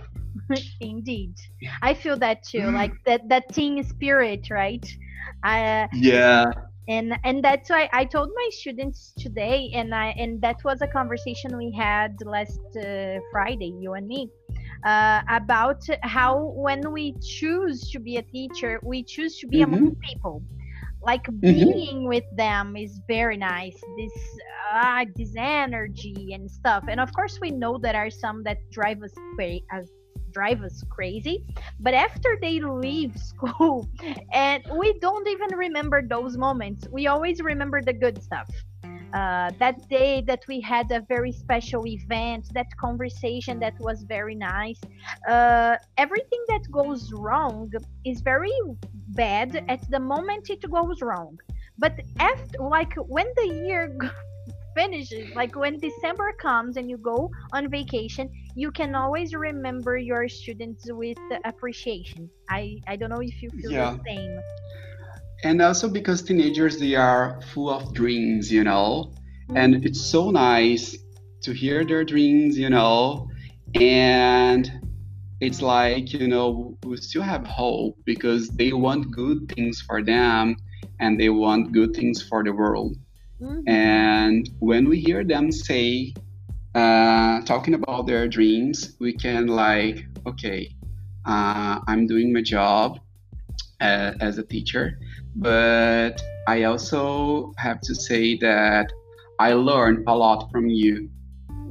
Indeed, 0.80 1.34
I 1.82 1.94
feel 1.94 2.16
that 2.18 2.42
too. 2.42 2.70
Like 2.70 2.92
that 3.06 3.28
that 3.28 3.52
team 3.54 3.82
spirit, 3.82 4.50
right? 4.50 4.86
Uh, 5.42 5.86
yeah. 5.94 6.52
And 6.88 7.16
and 7.24 7.42
that's 7.42 7.70
why 7.70 7.88
I 7.92 8.04
told 8.04 8.30
my 8.34 8.48
students 8.50 9.12
today, 9.16 9.70
and 9.74 9.94
I 9.94 10.08
and 10.18 10.40
that 10.42 10.56
was 10.64 10.82
a 10.82 10.88
conversation 10.88 11.56
we 11.56 11.72
had 11.72 12.16
last 12.24 12.60
uh, 12.76 13.18
Friday, 13.32 13.72
you 13.80 13.94
and 13.94 14.06
me. 14.06 14.28
Uh, 14.84 15.20
about 15.28 15.84
how 16.02 16.52
when 16.56 16.90
we 16.90 17.14
choose 17.20 17.90
to 17.90 17.98
be 17.98 18.16
a 18.16 18.22
teacher, 18.22 18.80
we 18.82 19.02
choose 19.02 19.38
to 19.38 19.46
be 19.46 19.58
mm-hmm. 19.58 19.74
among 19.74 19.94
people 19.96 20.42
like 21.02 21.24
mm-hmm. 21.24 21.40
being 21.40 22.08
with 22.08 22.24
them 22.36 22.76
is 22.76 23.00
very 23.08 23.36
nice. 23.36 23.80
This 23.96 24.12
uh, 24.72 25.04
this 25.16 25.34
energy 25.36 26.32
and 26.32 26.50
stuff. 26.50 26.84
And 26.88 27.00
of 27.00 27.12
course 27.12 27.38
we 27.40 27.50
know 27.50 27.78
there 27.78 27.96
are 27.96 28.10
some 28.10 28.42
that 28.44 28.58
drive 28.70 29.02
us 29.02 29.14
crazy 29.34 29.64
as 29.72 29.90
drive 30.32 30.62
us 30.62 30.82
crazy. 30.88 31.44
But 31.80 31.94
after 31.94 32.38
they 32.40 32.60
leave 32.60 33.16
school 33.32 33.88
and 34.32 34.62
we 34.76 34.98
don't 35.00 35.26
even 35.28 35.56
remember 35.56 36.02
those 36.06 36.36
moments. 36.36 36.86
We 36.90 37.06
always 37.06 37.40
remember 37.40 37.82
the 37.82 37.92
good 37.92 38.22
stuff. 38.22 38.48
Uh, 39.12 39.50
that 39.58 39.88
day 39.88 40.22
that 40.24 40.40
we 40.46 40.60
had 40.60 40.88
a 40.92 41.00
very 41.08 41.32
special 41.32 41.84
event, 41.84 42.46
that 42.54 42.68
conversation 42.76 43.58
that 43.58 43.74
was 43.80 44.04
very 44.04 44.36
nice. 44.36 44.80
Uh, 45.28 45.74
everything 45.96 46.38
that 46.46 46.62
goes 46.70 47.12
wrong 47.12 47.68
is 48.04 48.20
very 48.20 48.52
bad 49.14 49.64
at 49.68 49.88
the 49.90 50.00
moment 50.00 50.50
it 50.50 50.62
goes 50.70 51.02
wrong. 51.02 51.38
But 51.78 52.00
after, 52.18 52.58
like 52.60 52.94
when 52.94 53.26
the 53.36 53.46
year 53.64 53.96
finishes, 54.76 55.34
like 55.34 55.56
when 55.56 55.78
December 55.78 56.32
comes 56.38 56.76
and 56.76 56.88
you 56.90 56.98
go 56.98 57.30
on 57.52 57.70
vacation, 57.70 58.30
you 58.54 58.70
can 58.70 58.94
always 58.94 59.34
remember 59.34 59.96
your 59.96 60.28
students 60.28 60.84
with 60.90 61.18
appreciation. 61.44 62.28
I 62.48 62.80
I 62.86 62.96
don't 62.96 63.10
know 63.10 63.22
if 63.22 63.42
you 63.42 63.50
feel 63.50 63.72
yeah. 63.72 63.96
the 63.96 64.02
same 64.06 64.40
and 65.42 65.62
also 65.62 65.88
because 65.88 66.22
teenagers 66.22 66.78
they 66.78 66.94
are 66.94 67.40
full 67.52 67.70
of 67.70 67.94
dreams 67.94 68.52
you 68.52 68.64
know 68.64 69.12
and 69.54 69.84
it's 69.84 70.00
so 70.00 70.30
nice 70.30 70.96
to 71.42 71.52
hear 71.52 71.84
their 71.84 72.04
dreams 72.04 72.58
you 72.58 72.70
know 72.70 73.28
and 73.74 74.70
it's 75.40 75.62
like 75.62 76.12
you 76.12 76.28
know 76.28 76.76
we 76.84 76.96
still 76.96 77.22
have 77.22 77.46
hope 77.46 77.96
because 78.04 78.48
they 78.50 78.72
want 78.72 79.10
good 79.10 79.48
things 79.54 79.80
for 79.80 80.02
them 80.02 80.56
and 81.00 81.18
they 81.18 81.28
want 81.28 81.72
good 81.72 81.94
things 81.94 82.22
for 82.22 82.44
the 82.44 82.52
world 82.52 82.96
mm-hmm. 83.40 83.66
and 83.68 84.50
when 84.58 84.88
we 84.88 84.98
hear 84.98 85.24
them 85.24 85.50
say 85.50 86.12
uh, 86.74 87.40
talking 87.42 87.74
about 87.74 88.06
their 88.06 88.28
dreams 88.28 88.96
we 89.00 89.12
can 89.12 89.46
like 89.46 90.06
okay 90.26 90.68
uh, 91.26 91.80
i'm 91.88 92.06
doing 92.06 92.32
my 92.32 92.42
job 92.42 92.98
uh, 93.80 94.12
as 94.20 94.38
a 94.38 94.42
teacher 94.42 94.98
but 95.36 96.20
I 96.46 96.64
also 96.64 97.52
have 97.56 97.80
to 97.82 97.94
say 97.94 98.36
that 98.38 98.92
I 99.38 99.52
learned 99.52 100.04
a 100.06 100.14
lot 100.14 100.50
from 100.50 100.68
you, 100.68 101.08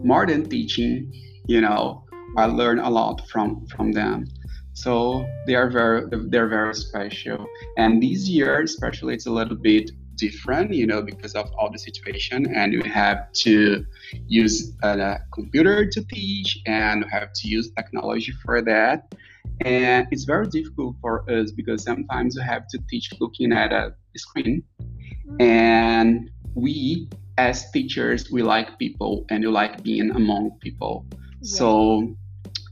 more 0.03 0.25
than 0.25 0.49
teaching. 0.49 1.13
You 1.47 1.61
know, 1.61 2.03
I 2.37 2.45
learned 2.45 2.81
a 2.81 2.89
lot 2.89 3.27
from 3.29 3.65
from 3.67 3.91
them. 3.91 4.25
So 4.73 5.25
they 5.45 5.55
are 5.55 5.69
very 5.69 6.07
they're 6.29 6.47
very 6.47 6.73
special. 6.75 7.45
And 7.77 8.01
this 8.01 8.27
year, 8.29 8.61
especially, 8.61 9.13
it's 9.13 9.25
a 9.25 9.31
little 9.31 9.57
bit 9.57 9.91
different, 10.15 10.73
you 10.73 10.85
know, 10.85 11.01
because 11.01 11.33
of 11.33 11.49
all 11.57 11.71
the 11.71 11.79
situation, 11.79 12.53
and 12.53 12.73
we 12.81 12.89
have 12.89 13.31
to 13.31 13.85
use 14.27 14.73
a 14.83 15.17
computer 15.33 15.85
to 15.89 16.03
teach, 16.05 16.59
and 16.65 17.05
have 17.11 17.33
to 17.33 17.47
use 17.47 17.71
technology 17.71 18.33
for 18.43 18.61
that. 18.61 19.13
And 19.61 20.07
it's 20.11 20.23
very 20.23 20.47
difficult 20.47 20.95
for 21.01 21.29
us 21.29 21.51
because 21.51 21.83
sometimes 21.83 22.35
you 22.35 22.41
have 22.41 22.67
to 22.69 22.79
teach 22.89 23.11
looking 23.19 23.51
at 23.51 23.73
a 23.73 23.93
screen. 24.15 24.63
Mm-hmm. 24.81 25.41
And 25.41 26.29
we, 26.55 27.09
as 27.37 27.69
teachers, 27.71 28.31
we 28.31 28.41
like 28.41 28.79
people 28.79 29.25
and 29.29 29.43
we 29.43 29.49
like 29.49 29.83
being 29.83 30.11
among 30.11 30.51
people. 30.61 31.05
Yeah. 31.41 31.57
So 31.57 32.15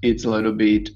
it's 0.01 0.25
a 0.25 0.29
little 0.29 0.53
bit 0.53 0.89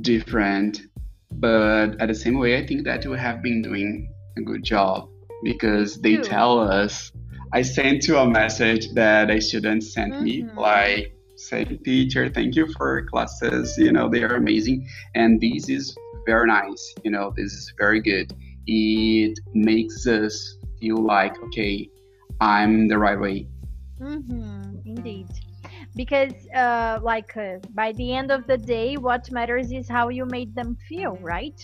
different. 0.00 0.82
But 1.30 2.00
at 2.00 2.08
the 2.08 2.14
same 2.14 2.38
way, 2.38 2.58
I 2.58 2.66
think 2.66 2.84
that 2.84 3.04
we 3.06 3.18
have 3.18 3.42
been 3.42 3.62
doing 3.62 4.12
a 4.36 4.42
good 4.42 4.62
job 4.62 5.08
because 5.42 6.00
they 6.00 6.16
tell 6.16 6.58
us. 6.58 7.12
I 7.52 7.62
sent 7.62 8.08
you 8.08 8.16
a 8.16 8.28
message 8.28 8.92
that 8.94 9.30
a 9.30 9.40
student 9.40 9.84
sent 9.84 10.12
mm-hmm. 10.12 10.24
me 10.24 10.44
like 10.56 11.14
say 11.36 11.64
teacher 11.64 12.28
thank 12.28 12.54
you 12.54 12.66
for 12.76 13.06
classes 13.06 13.76
you 13.76 13.92
know 13.92 14.08
they 14.08 14.22
are 14.22 14.36
amazing 14.36 14.88
and 15.14 15.40
this 15.40 15.68
is 15.68 15.96
very 16.26 16.46
nice 16.46 16.94
you 17.02 17.10
know 17.10 17.32
this 17.36 17.52
is 17.52 17.72
very 17.76 18.00
good 18.00 18.32
it 18.66 19.38
makes 19.52 20.06
us 20.06 20.56
feel 20.80 20.96
like 20.96 21.36
okay 21.42 21.88
i'm 22.40 22.88
the 22.88 22.96
right 22.96 23.18
way 23.18 23.46
mm-hmm, 24.00 24.76
indeed 24.84 25.28
because 25.94 26.32
uh, 26.54 26.98
like 27.02 27.36
uh, 27.36 27.58
by 27.74 27.92
the 27.92 28.14
end 28.14 28.30
of 28.30 28.46
the 28.46 28.58
day 28.58 28.96
what 28.96 29.30
matters 29.30 29.72
is 29.72 29.88
how 29.88 30.08
you 30.08 30.26
made 30.26 30.54
them 30.54 30.76
feel 30.88 31.16
right? 31.20 31.62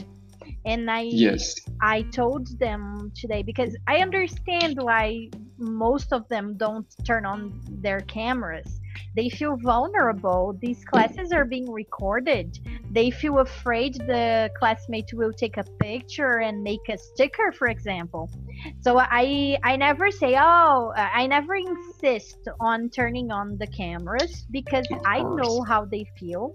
And 0.65 0.91
i 0.91 1.01
yes. 1.01 1.55
I 1.81 2.03
told 2.03 2.59
them 2.59 3.13
today 3.15 3.43
because 3.43 3.77
i 3.87 3.99
understand 3.99 4.79
why 4.81 5.31
most 5.59 6.13
of 6.13 6.29
them 6.29 6.57
don't 6.57 6.87
turn 7.05 7.25
on 7.25 7.61
their 7.69 8.01
cameras 8.01 8.80
they 9.15 9.29
feel 9.29 9.57
vulnerable. 9.57 10.57
These 10.61 10.85
classes 10.85 11.33
are 11.33 11.45
being 11.45 11.71
recorded. 11.71 12.59
They 12.91 13.11
feel 13.11 13.39
afraid 13.39 13.95
the 13.95 14.51
classmate 14.59 15.11
will 15.13 15.33
take 15.33 15.57
a 15.57 15.65
picture 15.81 16.39
and 16.39 16.63
make 16.63 16.89
a 16.89 16.99
sticker 16.99 17.53
for 17.53 17.69
example. 17.69 18.31
So 18.81 18.99
i 18.99 19.57
i 19.65 19.77
never 19.77 20.11
say 20.11 20.37
oh 20.39 20.93
i 20.97 21.27
never 21.27 21.55
insist 21.55 22.39
on 22.61 22.91
turning 22.91 23.31
on 23.31 23.57
the 23.59 23.67
cameras 23.67 24.47
because 24.51 24.87
i 25.07 25.23
know 25.23 25.63
how 25.63 25.85
they 25.85 26.05
feel. 26.19 26.55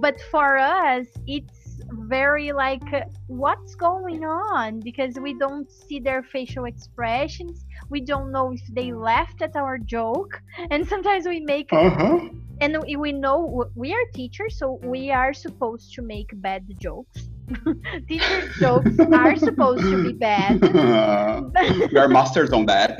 But 0.00 0.20
for 0.30 0.58
us 0.58 1.06
it's 1.26 1.80
very 2.08 2.52
like 2.52 2.82
what's 3.26 3.74
going 3.74 4.24
on? 4.24 4.80
Because 4.80 5.14
we 5.20 5.34
don't 5.34 5.70
see 5.70 5.98
their 6.00 6.22
facial 6.22 6.64
expressions 6.64 7.64
we 7.92 8.00
don't 8.00 8.32
know 8.32 8.52
if 8.52 8.62
they 8.72 8.92
laughed 8.92 9.42
at 9.42 9.54
our 9.54 9.76
joke 9.78 10.40
and 10.70 10.88
sometimes 10.88 11.26
we 11.26 11.40
make 11.40 11.68
uh-huh. 11.72 12.18
and 12.60 12.72
we 12.98 13.12
know 13.12 13.66
we 13.74 13.92
are 13.92 14.06
teachers 14.14 14.58
so 14.58 14.80
we 14.82 15.10
are 15.10 15.32
supposed 15.32 15.92
to 15.94 16.00
make 16.02 16.28
bad 16.40 16.64
jokes 16.80 17.28
teacher 18.08 18.48
jokes 18.60 18.98
are 18.98 19.36
supposed 19.36 19.82
to 19.82 20.02
be 20.04 20.12
bad. 20.12 20.60
we 21.92 21.98
are 21.98 22.08
masters 22.08 22.50
on 22.52 22.66
that. 22.66 22.96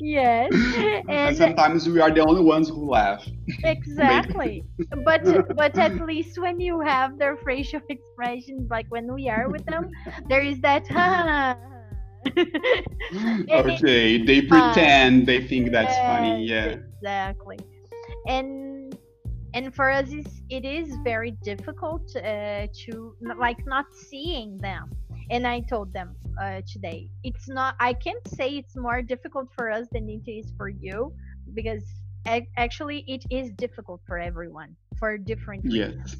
yes. 0.00 0.50
And, 0.52 1.10
and, 1.10 1.36
sometimes 1.36 1.88
we 1.88 2.00
are 2.00 2.10
the 2.10 2.20
only 2.20 2.42
ones 2.42 2.68
who 2.68 2.88
laugh. 2.90 3.26
Exactly. 3.64 4.64
but 5.04 5.22
but 5.56 5.76
at 5.78 5.94
least 6.06 6.38
when 6.38 6.60
you 6.60 6.80
have 6.80 7.18
their 7.18 7.36
facial 7.36 7.80
expressions, 7.88 8.70
like 8.70 8.86
when 8.88 9.12
we 9.12 9.28
are 9.28 9.48
with 9.48 9.64
them, 9.66 9.90
there 10.28 10.42
is 10.42 10.60
that 10.60 10.86
okay, 13.50 14.24
they 14.24 14.42
pretend 14.42 15.22
uh, 15.22 15.26
they 15.26 15.46
think 15.46 15.72
that's 15.72 15.94
yes, 15.94 16.06
funny. 16.06 16.44
Yeah. 16.44 16.76
Exactly. 16.98 17.58
And 18.26 18.96
and 19.56 19.74
for 19.74 19.90
us 19.90 20.08
it 20.50 20.64
is 20.64 20.88
very 21.02 21.32
difficult 21.42 22.04
uh, 22.16 22.66
to 22.84 23.16
like 23.38 23.66
not 23.66 23.86
seeing 23.92 24.58
them 24.58 24.90
and 25.30 25.46
i 25.46 25.60
told 25.60 25.92
them 25.92 26.14
uh, 26.40 26.60
today 26.70 27.08
it's 27.24 27.48
not 27.48 27.74
i 27.80 27.92
can't 27.92 28.26
say 28.28 28.48
it's 28.50 28.76
more 28.76 29.00
difficult 29.00 29.48
for 29.56 29.70
us 29.70 29.86
than 29.92 30.08
it 30.08 30.30
is 30.30 30.52
for 30.58 30.68
you 30.68 31.12
because 31.54 31.84
actually 32.56 33.04
it 33.08 33.24
is 33.30 33.50
difficult 33.52 34.00
for 34.06 34.18
everyone 34.18 34.76
for 34.98 35.16
different 35.16 35.64
yes. 35.64 36.16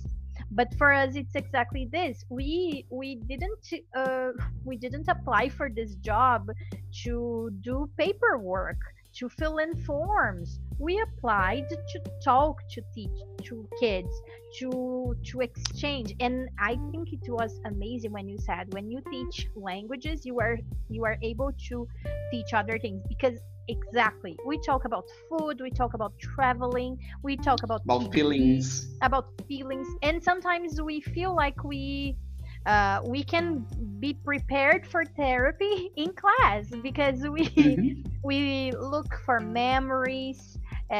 But 0.51 0.75
for 0.79 0.93
us 0.93 1.17
it's 1.17 1.35
exactly 1.35 1.89
this. 1.91 2.25
We 2.29 2.87
we 2.91 3.17
didn't 3.17 3.73
uh, 3.97 4.31
we 4.65 4.77
didn't 4.77 5.09
apply 5.09 5.49
for 5.49 5.69
this 5.71 5.95
job 5.97 6.51
to 7.05 7.51
do 7.61 7.89
paperwork 7.99 8.79
to 9.15 9.29
fill 9.29 9.59
in 9.59 9.75
forms. 9.85 10.61
We 10.79 11.01
applied 11.01 11.69
to 11.71 12.01
talk 12.23 12.61
to 12.71 12.83
teach 12.95 13.19
to 13.45 13.69
kids 13.81 14.11
to 14.59 15.17
to 15.25 15.41
exchange. 15.41 16.15
And 16.21 16.49
i 16.59 16.77
think 16.91 17.13
it 17.13 17.29
was 17.29 17.61
amazing 17.65 18.13
when 18.13 18.29
you 18.29 18.39
said 18.39 18.73
when 18.73 18.91
you 18.91 19.01
teach 19.11 19.49
languages 19.55 20.27
you 20.27 20.39
are 20.41 20.59
you 20.89 21.05
are 21.05 21.17
able 21.23 21.51
to 21.69 21.89
teach 22.31 22.53
other 22.53 22.79
things. 22.79 23.03
Because 23.09 23.39
exactly 23.69 24.37
we 24.47 24.59
talk 24.59 24.85
about 24.85 25.05
food 25.29 25.61
we 25.61 25.71
talk 25.71 25.95
about 25.95 26.13
traveling 26.19 26.99
we 27.23 27.37
talk 27.37 27.63
about 27.63 27.83
about 27.83 28.03
TV, 28.03 28.13
feelings 28.13 28.89
about 29.03 29.27
feelings 29.49 29.89
and 30.03 30.23
sometimes 30.23 30.81
we 30.81 31.01
feel 31.01 31.35
like 31.35 31.65
we 31.65 32.17
uh, 32.67 33.01
we 33.05 33.23
can 33.23 33.65
be 34.01 34.13
prepared 34.13 34.85
for 34.87 35.05
therapy 35.05 35.91
in 35.97 36.13
class 36.13 36.67
because 36.83 37.23
we 37.29 37.47
mm-hmm. 37.47 38.11
we 38.25 38.73
look 38.73 39.15
for 39.25 39.41
memories 39.41 40.59
uh, 40.91 40.95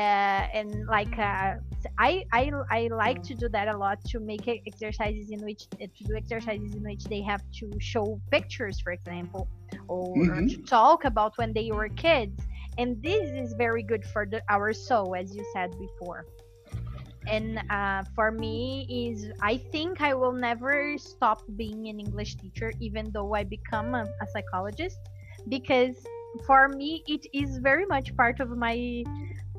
and 0.53 0.87
like 0.87 1.17
uh, 1.19 1.55
I, 1.99 2.25
I 2.33 2.51
I 2.71 2.89
like 2.91 3.23
to 3.25 3.35
do 3.35 3.49
that 3.51 3.69
a 3.69 3.77
lot 3.77 4.05
to 4.07 4.19
make 4.19 4.49
exercises 4.49 5.31
in 5.31 5.45
which 5.45 5.69
uh, 5.75 5.87
to 5.97 6.05
do 6.05 6.17
exercises 6.17 6.75
in 6.75 6.83
which 6.83 7.05
they 7.05 7.23
have 7.23 7.43
to 7.61 7.71
show 7.79 8.21
pictures, 8.33 8.81
for 8.81 8.93
example, 8.93 9.49
or, 9.87 10.17
mm-hmm. 10.17 10.49
to 10.49 10.57
talk 10.63 11.05
about 11.05 11.39
when 11.39 11.53
they 11.53 11.71
were 11.71 11.89
kids, 11.89 12.43
and 12.79 13.03
this 13.03 13.31
is 13.31 13.55
very 13.55 13.83
good 13.83 14.05
for 14.05 14.27
the, 14.27 14.43
our 14.49 14.73
soul, 14.73 15.15
as 15.15 15.35
you 15.35 15.45
said 15.53 15.71
before. 15.79 16.27
And 17.27 17.59
uh, 17.71 18.05
for 18.15 18.31
me, 18.31 18.87
is 18.89 19.33
I 19.43 19.57
think 19.57 20.01
I 20.01 20.15
will 20.15 20.33
never 20.33 20.97
stop 20.97 21.43
being 21.57 21.89
an 21.89 21.99
English 21.99 22.37
teacher, 22.37 22.73
even 22.81 23.11
though 23.13 23.35
I 23.35 23.43
become 23.43 23.95
a, 23.95 24.05
a 24.21 24.27
psychologist, 24.33 24.99
because 25.49 25.97
for 26.47 26.69
me 26.69 27.03
it 27.07 27.27
is 27.33 27.59
very 27.59 27.87
much 27.87 28.15
part 28.17 28.41
of 28.41 28.51
my 28.51 29.03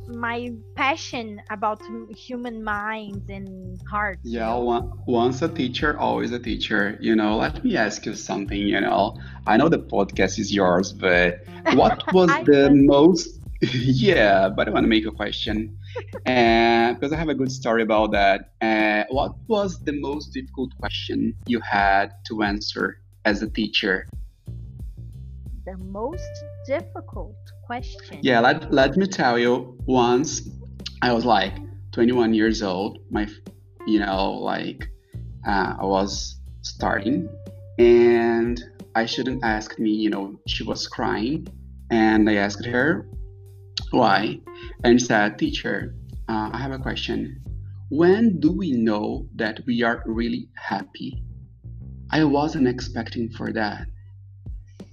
my 0.08 0.52
passion 0.76 1.42
about 1.50 1.82
human 2.16 2.64
minds 2.64 3.30
and 3.30 3.80
hearts. 3.90 4.22
Yeah, 4.24 4.56
once 5.06 5.42
a 5.42 5.50
teacher, 5.50 5.98
always 5.98 6.32
a 6.32 6.40
teacher. 6.40 6.98
You 7.02 7.16
know, 7.16 7.38
let 7.38 7.64
me 7.64 7.76
ask 7.78 8.06
you 8.06 8.16
something. 8.16 8.58
You 8.58 8.82
know, 8.82 9.18
I 9.46 9.58
know 9.58 9.70
the 9.70 9.80
podcast 9.80 10.40
is 10.40 10.54
yours, 10.54 10.94
but 10.94 11.42
what 11.74 12.04
was 12.14 12.30
the 12.46 12.70
most? 12.74 13.40
yeah, 13.74 14.50
but 14.50 14.68
I 14.68 14.72
want 14.72 14.84
to 14.84 14.88
make 14.88 15.06
a 15.06 15.12
question, 15.12 15.78
uh, 16.26 16.94
because 16.94 17.12
I 17.12 17.18
have 17.18 17.30
a 17.30 17.36
good 17.36 17.52
story 17.52 17.82
about 17.82 18.12
that. 18.12 18.52
Uh, 18.62 19.04
what 19.10 19.34
was 19.48 19.84
the 19.84 19.94
most 19.94 20.34
difficult 20.34 20.72
question 20.80 21.36
you 21.48 21.60
had 21.62 22.12
to 22.28 22.44
answer 22.44 23.02
as 23.26 23.42
a 23.42 23.50
teacher? 23.50 24.06
The 25.66 25.78
most 25.78 26.32
difficult 26.68 27.36
question. 27.68 28.20
Yeah, 28.22 28.40
let, 28.40 28.74
let 28.74 28.96
me 28.96 29.06
tell 29.06 29.38
you, 29.38 29.78
once 29.86 30.50
I 31.02 31.12
was 31.14 31.26
like 31.26 31.54
21 31.92 32.34
years 32.34 32.64
old, 32.64 33.00
my, 33.12 33.28
you 33.86 34.00
know, 34.00 34.32
like 34.32 34.90
uh, 35.46 35.76
I 35.80 35.86
was 35.86 36.40
starting 36.62 37.30
and 37.78 38.64
I 38.96 39.06
shouldn't 39.06 39.44
ask 39.44 39.78
me, 39.78 39.92
you 39.92 40.10
know, 40.10 40.40
she 40.48 40.64
was 40.64 40.88
crying 40.88 41.48
and 41.92 42.30
I 42.30 42.36
asked 42.36 42.66
her 42.66 43.06
why 43.92 44.40
and 44.84 45.02
said, 45.02 45.38
teacher, 45.38 45.94
uh, 46.30 46.50
I 46.54 46.58
have 46.58 46.72
a 46.72 46.80
question. 46.80 47.44
When 47.90 48.40
do 48.40 48.52
we 48.52 48.72
know 48.72 49.28
that 49.36 49.62
we 49.66 49.84
are 49.84 50.04
really 50.06 50.50
happy? 50.56 51.22
I 52.10 52.24
wasn't 52.24 52.68
expecting 52.68 53.30
for 53.30 53.52
that. 53.54 53.88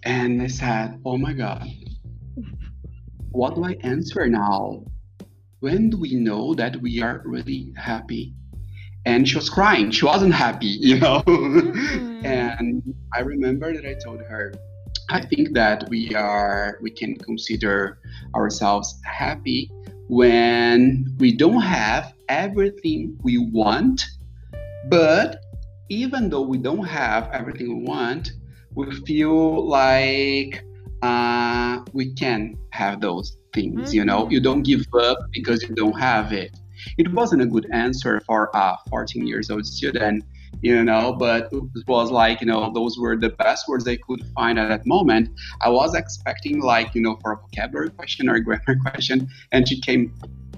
And 0.04 0.42
I 0.42 0.48
said, 0.48 1.00
oh 1.04 1.16
my 1.16 1.32
God, 1.32 1.66
what 3.34 3.56
do 3.56 3.64
I 3.64 3.76
answer 3.80 4.28
now? 4.28 4.84
When 5.58 5.90
do 5.90 5.98
we 5.98 6.14
know 6.14 6.54
that 6.54 6.80
we 6.80 7.02
are 7.02 7.20
really 7.24 7.74
happy? 7.76 8.32
And 9.06 9.28
she 9.28 9.34
was 9.34 9.50
crying. 9.50 9.90
She 9.90 10.04
wasn't 10.04 10.32
happy, 10.32 10.66
you 10.80 11.00
know? 11.00 11.20
Mm. 11.26 12.24
and 12.24 12.94
I 13.12 13.20
remember 13.20 13.74
that 13.74 13.84
I 13.84 13.94
told 13.94 14.20
her, 14.20 14.54
I 15.10 15.20
think 15.20 15.52
that 15.52 15.88
we 15.88 16.14
are, 16.14 16.78
we 16.80 16.90
can 16.90 17.16
consider 17.16 17.98
ourselves 18.36 19.00
happy 19.04 19.70
when 20.06 21.04
we 21.18 21.36
don't 21.36 21.60
have 21.60 22.14
everything 22.28 23.18
we 23.22 23.38
want, 23.38 24.04
but 24.88 25.42
even 25.88 26.30
though 26.30 26.42
we 26.42 26.58
don't 26.58 26.86
have 26.86 27.30
everything 27.32 27.80
we 27.80 27.84
want, 27.84 28.32
we 28.74 28.90
feel 29.02 29.66
like 29.66 30.64
uh, 31.04 31.84
we 31.92 32.12
can 32.14 32.56
have 32.70 33.00
those 33.00 33.36
things. 33.52 33.80
Mm-hmm. 33.80 33.96
You 33.96 34.04
know, 34.04 34.22
mm-hmm. 34.22 34.32
you 34.32 34.40
don't 34.40 34.62
give 34.62 34.86
up 34.98 35.18
because 35.32 35.62
you 35.62 35.74
don't 35.74 35.98
have 35.98 36.32
it. 36.32 36.50
It 36.98 37.12
wasn't 37.12 37.42
a 37.42 37.46
good 37.46 37.66
answer 37.72 38.22
for 38.26 38.50
a 38.54 38.76
14 38.90 39.26
years 39.26 39.50
old 39.50 39.66
student, 39.66 40.24
you 40.62 40.82
know, 40.82 41.12
but 41.12 41.48
it 41.52 41.86
was 41.86 42.10
like, 42.10 42.40
you 42.40 42.46
know, 42.46 42.72
those 42.72 42.98
were 42.98 43.16
the 43.16 43.30
best 43.30 43.68
words 43.68 43.86
I 43.86 43.96
could 43.96 44.22
find 44.34 44.58
at 44.58 44.68
that 44.68 44.86
moment. 44.86 45.28
I 45.60 45.68
was 45.68 45.94
expecting, 45.94 46.60
like, 46.60 46.94
you 46.94 47.02
know, 47.02 47.18
for 47.22 47.32
a 47.32 47.36
vocabulary 47.36 47.90
question 47.90 48.28
or 48.28 48.34
a 48.34 48.42
grammar 48.42 48.76
question, 48.86 49.28
and 49.52 49.68
she 49.68 49.80
came 49.80 50.12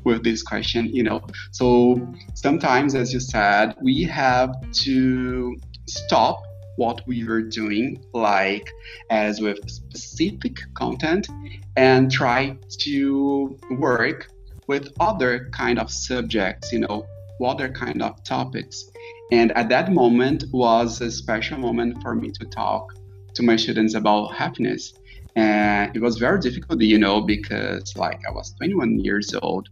with 0.04 0.22
this 0.22 0.42
question, 0.42 0.86
you 0.86 1.02
know. 1.02 1.20
So 1.50 2.00
sometimes, 2.34 2.94
as 2.94 3.12
you 3.12 3.20
said, 3.20 3.74
we 3.82 4.04
have 4.04 4.50
to 4.84 5.56
stop 5.86 6.45
what 6.76 7.00
we 7.06 7.24
were 7.24 7.42
doing, 7.42 8.04
like 8.12 8.70
as 9.10 9.40
with 9.40 9.58
specific 9.68 10.58
content, 10.74 11.28
and 11.76 12.10
try 12.10 12.56
to 12.78 13.58
work 13.72 14.28
with 14.66 14.92
other 15.00 15.48
kind 15.52 15.78
of 15.78 15.90
subjects, 15.90 16.72
you 16.72 16.80
know, 16.80 17.06
other 17.44 17.68
kind 17.68 18.02
of 18.02 18.22
topics. 18.24 18.90
And 19.32 19.52
at 19.52 19.68
that 19.68 19.92
moment 19.92 20.44
was 20.52 21.00
a 21.00 21.10
special 21.10 21.58
moment 21.58 22.02
for 22.02 22.14
me 22.14 22.30
to 22.32 22.44
talk 22.46 22.94
to 23.34 23.42
my 23.42 23.56
students 23.56 23.94
about 23.94 24.34
happiness. 24.34 24.94
And 25.34 25.94
it 25.94 26.00
was 26.00 26.16
very 26.16 26.40
difficult, 26.40 26.80
you 26.80 26.98
know, 26.98 27.20
because 27.20 27.94
like 27.96 28.20
I 28.26 28.32
was 28.32 28.52
21 28.54 29.00
years 29.00 29.34
old. 29.34 29.68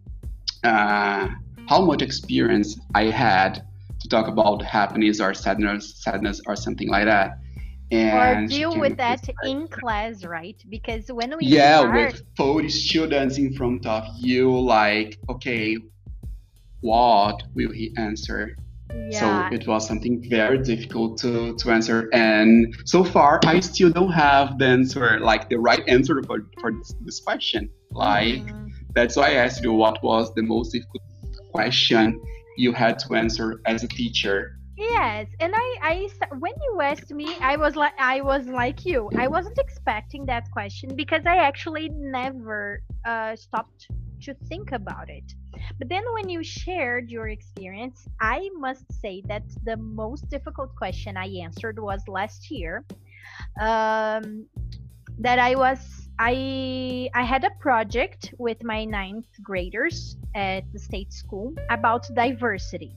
Uh, 0.62 1.28
how 1.68 1.80
much 1.80 2.02
experience 2.02 2.78
I 2.94 3.04
had 3.04 3.64
to 4.04 4.10
talk 4.10 4.28
about 4.28 4.62
happiness 4.62 5.18
or 5.18 5.34
sadness, 5.34 6.02
sadness 6.02 6.40
or 6.46 6.54
something 6.54 6.88
like 6.88 7.06
that. 7.06 7.38
And 7.90 8.44
or 8.44 8.48
deal 8.48 8.78
with 8.78 8.96
that 8.98 9.28
in 9.44 9.66
class, 9.68 10.24
right? 10.24 10.62
Because 10.68 11.10
when 11.10 11.30
we 11.38 11.46
yeah, 11.46 11.80
start... 11.80 12.12
with 12.12 12.22
40 12.36 12.68
students 12.68 13.38
in 13.38 13.54
front 13.54 13.86
of 13.86 14.04
you, 14.18 14.58
like, 14.58 15.18
okay, 15.28 15.78
what 16.80 17.42
will 17.54 17.72
he 17.72 17.94
answer? 17.96 18.56
Yeah. 19.10 19.48
So 19.50 19.54
it 19.56 19.66
was 19.66 19.86
something 19.86 20.22
very 20.28 20.58
difficult 20.58 21.18
to, 21.18 21.56
to 21.56 21.70
answer. 21.70 22.10
And 22.12 22.76
so 22.84 23.04
far, 23.04 23.40
I 23.44 23.60
still 23.60 23.90
don't 23.90 24.12
have 24.12 24.58
the 24.58 24.66
answer, 24.66 25.18
like 25.20 25.48
the 25.48 25.58
right 25.58 25.82
answer 25.88 26.22
for, 26.24 26.46
for 26.60 26.72
this, 26.72 26.94
this 27.00 27.20
question. 27.20 27.70
Like, 27.90 28.44
mm. 28.44 28.70
that's 28.94 29.16
why 29.16 29.30
I 29.30 29.34
asked 29.34 29.62
you 29.62 29.72
what 29.72 30.02
was 30.02 30.32
the 30.34 30.42
most 30.42 30.72
difficult 30.72 31.02
question 31.52 32.20
you 32.56 32.72
had 32.72 32.98
to 33.00 33.14
answer 33.14 33.60
as 33.66 33.82
a 33.82 33.88
teacher. 33.88 34.58
Yes 34.76 35.28
and 35.38 35.52
i 35.54 35.76
i 35.82 36.08
when 36.38 36.52
you 36.64 36.80
asked 36.80 37.12
me 37.12 37.36
i 37.40 37.56
was 37.56 37.76
like 37.76 37.92
i 37.98 38.20
was 38.20 38.46
like 38.46 38.84
you. 38.84 39.08
I 39.16 39.28
wasn't 39.28 39.58
expecting 39.58 40.26
that 40.26 40.50
question 40.50 40.96
because 40.96 41.22
i 41.26 41.36
actually 41.36 41.90
never 41.90 42.82
uh, 43.04 43.36
stopped 43.36 43.86
to 44.22 44.34
think 44.48 44.72
about 44.72 45.10
it. 45.10 45.24
But 45.78 45.88
then 45.88 46.02
when 46.14 46.28
you 46.28 46.42
shared 46.42 47.08
your 47.08 47.28
experience 47.28 48.08
i 48.20 48.48
must 48.58 48.84
say 49.00 49.22
that 49.28 49.44
the 49.64 49.76
most 49.76 50.28
difficult 50.28 50.74
question 50.74 51.16
i 51.16 51.26
answered 51.26 51.78
was 51.78 52.02
last 52.08 52.50
year 52.50 52.84
um, 53.60 54.46
that 55.18 55.38
i 55.38 55.54
was 55.54 56.03
I 56.18 57.10
I 57.14 57.22
had 57.22 57.44
a 57.44 57.50
project 57.60 58.34
with 58.38 58.62
my 58.62 58.84
ninth 58.84 59.26
graders 59.42 60.16
at 60.34 60.62
the 60.72 60.78
state 60.78 61.12
school 61.12 61.54
about 61.70 62.06
diversity, 62.14 62.96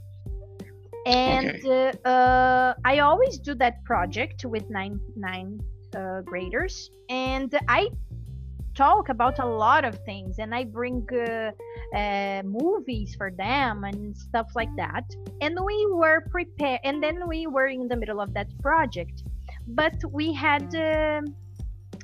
and 1.06 1.50
okay. 1.50 1.92
uh, 2.06 2.10
uh, 2.10 2.74
I 2.86 3.00
always 3.00 3.40
do 3.40 3.56
that 3.56 3.84
project 3.86 4.46
with 4.46 4.70
nine 4.70 5.00
nine 5.16 5.60
uh, 5.96 6.22
graders, 6.22 6.92
and 7.10 7.58
I 7.68 7.90
talk 8.76 9.10
about 9.10 9.40
a 9.40 9.46
lot 9.46 9.84
of 9.84 9.98
things, 10.06 10.38
and 10.38 10.54
I 10.54 10.64
bring 10.66 11.08
uh, 11.12 11.52
uh, 11.98 12.44
movies 12.44 13.16
for 13.18 13.32
them 13.32 13.84
and 13.84 14.16
stuff 14.16 14.50
like 14.54 14.70
that. 14.78 15.06
And 15.42 15.58
we 15.66 15.88
were 15.92 16.22
prepared, 16.30 16.82
and 16.84 17.02
then 17.02 17.28
we 17.28 17.48
were 17.48 17.68
in 17.68 17.88
the 17.88 17.96
middle 17.96 18.22
of 18.22 18.34
that 18.36 18.50
project, 18.62 19.24
but 19.68 19.96
we 20.12 20.34
had 20.34 20.76
uh, 20.76 21.22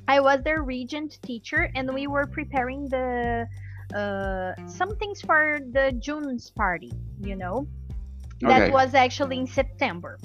I 0.08 0.20
was 0.20 0.42
their 0.42 0.62
regent 0.62 1.18
teacher, 1.22 1.70
and 1.74 1.92
we 1.92 2.06
were 2.06 2.26
preparing 2.26 2.88
the 2.88 3.46
uh, 3.94 4.52
some 4.66 4.96
things 4.96 5.20
for 5.20 5.58
the 5.72 5.92
June's 5.92 6.50
party, 6.50 6.92
you 7.20 7.36
know. 7.36 7.66
That 8.40 8.72
was 8.72 8.94
actually 8.94 9.38
in 9.38 9.46
September. 9.46 10.18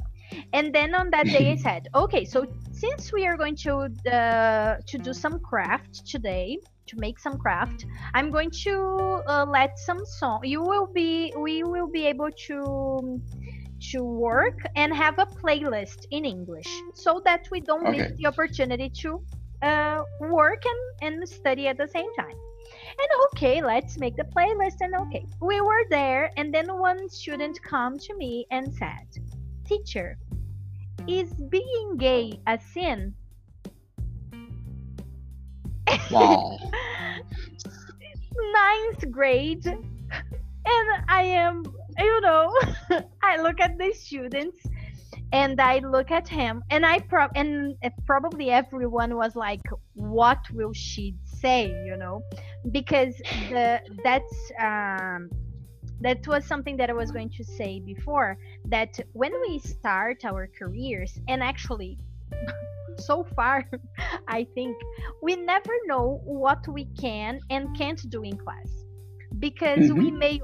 And 0.53 0.73
then 0.73 0.93
on 0.93 1.09
that 1.11 1.25
day, 1.25 1.51
I 1.51 1.55
said, 1.67 1.87
okay, 1.95 2.25
so 2.25 2.45
since 2.71 3.13
we 3.13 3.25
are 3.25 3.37
going 3.37 3.55
to 3.57 3.89
uh, 4.11 4.77
to 4.85 4.97
do 4.97 5.13
some 5.13 5.39
craft 5.39 6.05
today, 6.05 6.59
to 6.87 6.97
make 6.97 7.19
some 7.19 7.37
craft, 7.37 7.85
I'm 8.13 8.31
going 8.31 8.51
to 8.63 9.21
uh, 9.27 9.45
let 9.47 9.77
some 9.79 10.05
song. 10.05 10.41
You 10.43 10.61
will 10.61 10.87
be, 10.87 11.31
we 11.37 11.63
will 11.63 11.87
be 11.87 12.05
able 12.07 12.31
to 12.47 13.21
to 13.91 14.03
work 14.03 14.59
and 14.75 14.93
have 14.93 15.19
a 15.19 15.25
playlist 15.25 16.05
in 16.11 16.25
English 16.25 16.67
so 16.93 17.21
that 17.23 17.47
we 17.49 17.61
don't 17.61 17.87
okay. 17.87 17.97
miss 17.97 18.11
the 18.17 18.25
opportunity 18.25 18.89
to 18.89 19.23
uh, 19.61 20.03
work 20.21 20.63
and, 20.65 21.13
and 21.19 21.29
study 21.29 21.67
at 21.67 21.77
the 21.77 21.87
same 21.87 22.13
time. 22.15 22.35
And 22.99 23.07
okay, 23.27 23.61
let's 23.63 23.97
make 23.97 24.15
the 24.15 24.23
playlist. 24.23 24.77
And 24.81 24.93
okay, 24.95 25.25
we 25.41 25.61
were 25.61 25.85
there, 25.89 26.31
and 26.37 26.53
then 26.53 26.77
one 26.77 27.09
student 27.09 27.61
come 27.63 27.97
to 27.97 28.15
me 28.15 28.45
and 28.51 28.73
said, 28.73 29.07
"Teacher, 29.65 30.17
is 31.07 31.33
being 31.33 31.97
gay 31.97 32.39
a 32.47 32.59
sin?" 32.73 33.15
Wow. 36.11 36.57
Ninth 38.53 39.11
grade, 39.11 39.65
and 39.65 40.89
I 41.07 41.23
am, 41.23 41.63
you 41.97 42.21
know, 42.21 42.53
I 43.23 43.41
look 43.41 43.59
at 43.59 43.77
the 43.77 43.91
students 43.93 44.68
and 45.31 45.59
I 45.61 45.79
look 45.79 46.11
at 46.11 46.27
him, 46.27 46.63
and 46.69 46.85
I 46.85 46.99
pro 46.99 47.27
and 47.35 47.75
probably 48.05 48.49
everyone 48.49 49.15
was 49.15 49.35
like, 49.35 49.61
"What 49.93 50.39
will 50.51 50.73
she 50.73 51.15
say?" 51.25 51.67
You 51.85 51.97
know, 51.97 52.21
because 52.71 53.15
the 53.49 53.79
that's 54.03 54.51
um, 54.59 55.29
that 56.01 56.25
was 56.27 56.45
something 56.45 56.77
that 56.77 56.89
I 56.89 56.93
was 56.93 57.11
going 57.11 57.29
to 57.37 57.43
say 57.43 57.79
before. 57.79 58.37
That 58.65 58.99
when 59.13 59.33
we 59.41 59.59
start 59.59 60.25
our 60.25 60.49
careers, 60.57 61.19
and 61.27 61.43
actually. 61.43 61.97
so 62.97 63.23
far, 63.35 63.63
I 64.27 64.45
think 64.55 64.75
we 65.21 65.37
never 65.37 65.71
know 65.85 66.19
what 66.25 66.67
we 66.67 66.85
can 66.99 67.39
and 67.49 67.75
can't 67.77 68.09
do 68.09 68.23
in 68.23 68.35
class 68.37 68.69
because 69.39 69.79
mm-hmm. 69.79 69.97
we 69.97 70.11
may 70.11 70.41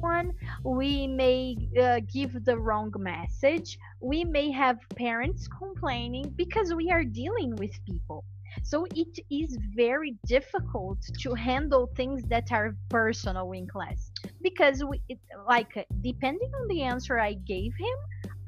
someone, 0.00 0.32
we 0.64 1.06
may 1.06 1.56
uh, 1.80 2.00
give 2.12 2.44
the 2.44 2.58
wrong 2.58 2.92
message, 2.98 3.78
we 4.00 4.24
may 4.24 4.50
have 4.50 4.78
parents 4.96 5.48
complaining 5.48 6.32
because 6.36 6.74
we 6.74 6.90
are 6.90 7.04
dealing 7.04 7.54
with 7.56 7.72
people. 7.84 8.24
So 8.62 8.86
it 8.94 9.18
is 9.30 9.56
very 9.76 10.16
difficult 10.26 10.98
to 11.20 11.34
handle 11.34 11.90
things 11.96 12.22
that 12.24 12.50
are 12.50 12.74
personal 12.88 13.52
in 13.52 13.66
class 13.66 14.10
because 14.42 14.82
we 14.82 15.00
it, 15.08 15.18
like 15.46 15.86
depending 16.00 16.50
on 16.60 16.68
the 16.68 16.82
answer 16.82 17.18
I 17.20 17.34
gave 17.34 17.72
him, 17.78 17.98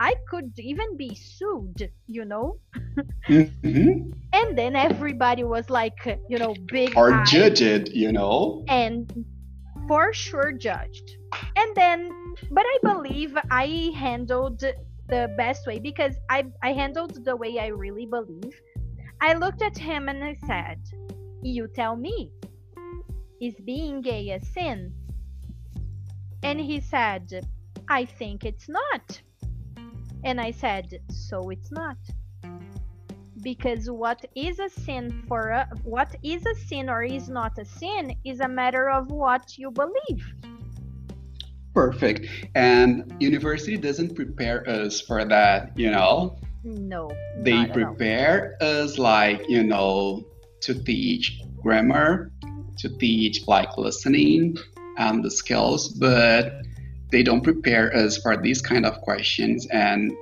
I 0.01 0.15
could 0.29 0.53
even 0.59 0.97
be 0.97 1.15
sued, 1.15 1.91
you 2.07 2.25
know? 2.25 2.59
Mm-hmm. 3.29 4.11
and 4.33 4.59
then 4.59 4.75
everybody 4.75 5.45
was 5.45 5.71
like, 5.71 6.19
you 6.29 6.39
know, 6.39 6.55
big. 6.67 6.97
Or 6.97 7.23
judged, 7.25 7.91
you 7.91 8.11
know? 8.11 8.65
And 8.69 9.13
for 9.91 10.13
sure 10.13 10.53
judged. 10.53 11.17
And 11.57 11.75
then 11.75 12.13
but 12.53 12.65
i 12.65 12.79
believe 12.85 13.37
i 13.51 13.93
handled 13.97 14.61
the 14.61 15.35
best 15.37 15.67
way 15.67 15.81
because 15.81 16.15
i 16.31 16.45
i 16.63 16.73
handled 16.73 17.25
the 17.25 17.35
way 17.35 17.59
i 17.59 17.67
really 17.67 18.07
believe. 18.07 18.55
I 19.21 19.35
looked 19.35 19.63
at 19.63 19.77
him 19.77 20.09
and 20.09 20.23
i 20.23 20.35
said 20.47 20.79
you 21.43 21.67
tell 21.75 21.97
me 21.97 22.31
is 23.41 23.57
being 23.65 24.01
gay 24.01 24.31
a 24.31 24.41
sin? 24.41 24.95
And 26.45 26.61
he 26.61 26.81
said 26.81 27.25
i 27.89 28.05
think 28.05 28.45
it's 28.45 28.69
not. 28.69 29.21
And 30.23 30.41
i 30.41 30.53
said 30.53 30.87
so 31.11 31.51
it's 31.51 31.73
not 31.73 31.99
because 33.43 33.91
what 33.91 34.25
is 34.35 34.59
a 34.59 34.69
sin 34.69 35.23
for 35.29 35.49
a, 35.49 35.69
what 35.85 36.15
is 36.23 36.45
a 36.47 36.55
sin 36.55 36.89
or 36.89 37.03
is 37.03 37.29
not 37.29 37.59
a 37.59 37.65
sin 37.65 38.15
is 38.25 38.41
a 38.41 38.49
matter 38.49 38.89
of 38.91 39.11
what 39.11 39.59
you 39.59 39.71
believe. 39.71 40.25
Perfect. 41.75 42.27
And 42.55 43.15
university 43.21 43.77
doesn't 43.77 44.15
prepare 44.15 44.69
us 44.69 45.01
for 45.01 45.25
that 45.25 45.77
you 45.79 45.91
know? 45.91 46.37
No 46.65 47.11
they 47.39 47.67
prepare 47.67 48.57
us 48.61 48.99
like 48.99 49.43
you 49.49 49.63
know 49.63 50.25
to 50.61 50.75
teach 50.75 51.41
grammar 51.63 52.31
to 52.79 52.89
teach 52.99 53.47
like 53.47 53.77
listening 53.79 54.57
and 54.99 55.25
the 55.25 55.31
skills 55.31 55.89
but 55.89 56.53
they 57.11 57.23
don't 57.23 57.43
prepare 57.43 57.95
us 57.97 58.19
for 58.19 58.37
these 58.37 58.61
kind 58.61 58.85
of 58.85 59.01
questions 59.01 59.67
and 59.73 60.13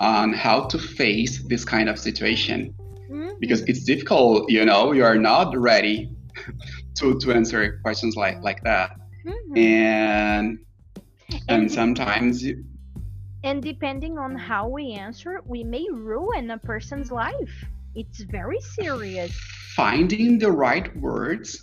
on 0.00 0.32
how 0.32 0.64
to 0.64 0.78
face 0.78 1.42
this 1.44 1.64
kind 1.64 1.88
of 1.88 1.98
situation. 1.98 2.74
Mm-hmm. 3.10 3.40
because 3.40 3.62
it's 3.62 3.82
difficult 3.82 4.48
you 4.48 4.64
know 4.64 4.92
you 4.92 5.04
are 5.04 5.18
not 5.18 5.56
ready 5.56 6.08
to 6.94 7.18
to 7.18 7.32
answer 7.32 7.80
questions 7.82 8.14
like 8.14 8.40
like 8.40 8.62
that. 8.62 8.92
Mm-hmm. 9.26 9.58
and, 9.58 10.58
and 11.30 11.44
and 11.48 11.72
sometimes 11.72 12.44
you, 12.44 12.64
and 13.42 13.62
depending 13.62 14.16
on 14.16 14.36
how 14.36 14.68
we 14.68 14.92
answer 14.92 15.40
we 15.44 15.64
may 15.64 15.86
ruin 15.90 16.50
a 16.52 16.58
person's 16.58 17.10
life. 17.10 17.54
It's 17.96 18.20
very 18.22 18.60
serious. 18.60 19.32
Finding 19.74 20.38
the 20.38 20.52
right 20.52 20.96
words 20.96 21.60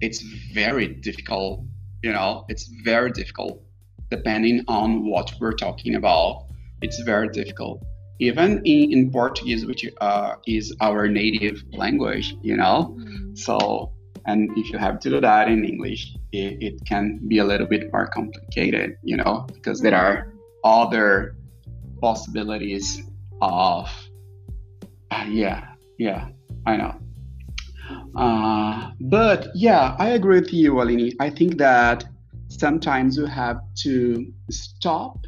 it's 0.00 0.20
very 0.52 0.88
difficult 0.88 1.64
you 2.02 2.12
know 2.12 2.44
it's 2.48 2.66
very 2.84 3.10
difficult 3.10 3.62
depending 4.10 4.64
on 4.68 5.06
what 5.06 5.32
we're 5.40 5.54
talking 5.54 5.94
about 5.94 6.45
it's 6.82 7.00
very 7.00 7.28
difficult. 7.28 7.82
Even 8.18 8.62
in, 8.64 8.92
in 8.92 9.10
Portuguese, 9.10 9.66
which 9.66 9.84
uh, 10.00 10.34
is 10.46 10.74
our 10.80 11.06
native 11.08 11.62
language, 11.72 12.34
you 12.42 12.56
know. 12.56 12.98
So, 13.34 13.92
and 14.26 14.50
if 14.56 14.70
you 14.70 14.78
have 14.78 15.00
to 15.00 15.10
do 15.10 15.20
that 15.20 15.48
in 15.48 15.64
English, 15.64 16.14
it, 16.32 16.56
it 16.62 16.84
can 16.86 17.20
be 17.28 17.38
a 17.38 17.44
little 17.44 17.66
bit 17.66 17.92
more 17.92 18.06
complicated, 18.06 18.96
you 19.02 19.16
know, 19.16 19.46
because 19.52 19.80
there 19.80 19.94
are 19.94 20.32
other 20.64 21.36
possibilities 22.00 23.02
of. 23.42 23.90
Uh, 25.10 25.26
yeah, 25.28 25.74
yeah, 25.98 26.28
I 26.66 26.76
know. 26.76 26.94
Uh, 28.16 28.90
but 29.00 29.48
yeah, 29.54 29.94
I 29.98 30.08
agree 30.10 30.40
with 30.40 30.52
you, 30.52 30.80
Aline. 30.80 31.12
I 31.20 31.30
think 31.30 31.58
that 31.58 32.04
sometimes 32.48 33.16
you 33.16 33.26
have 33.26 33.58
to 33.82 34.32
stop 34.50 35.26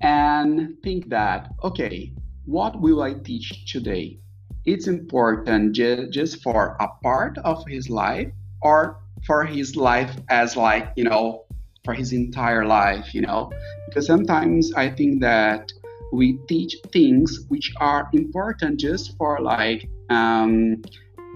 and 0.00 0.76
think 0.82 1.08
that, 1.10 1.50
okay, 1.64 2.12
what 2.44 2.80
will 2.80 3.02
I 3.02 3.14
teach 3.14 3.70
today? 3.70 4.18
It's 4.64 4.86
important 4.86 5.74
ju- 5.74 6.08
just 6.10 6.42
for 6.42 6.76
a 6.80 6.88
part 7.02 7.38
of 7.38 7.64
his 7.66 7.88
life 7.90 8.28
or 8.62 9.00
for 9.26 9.44
his 9.44 9.76
life 9.76 10.14
as 10.28 10.56
like, 10.56 10.92
you 10.96 11.04
know, 11.04 11.44
for 11.84 11.94
his 11.94 12.12
entire 12.12 12.64
life, 12.66 13.14
you 13.14 13.22
know? 13.22 13.50
Because 13.88 14.06
sometimes 14.06 14.72
I 14.74 14.90
think 14.90 15.20
that 15.22 15.70
we 16.12 16.38
teach 16.48 16.76
things 16.92 17.44
which 17.48 17.72
are 17.80 18.08
important 18.12 18.80
just 18.80 19.16
for 19.16 19.40
like 19.40 19.88
um, 20.10 20.82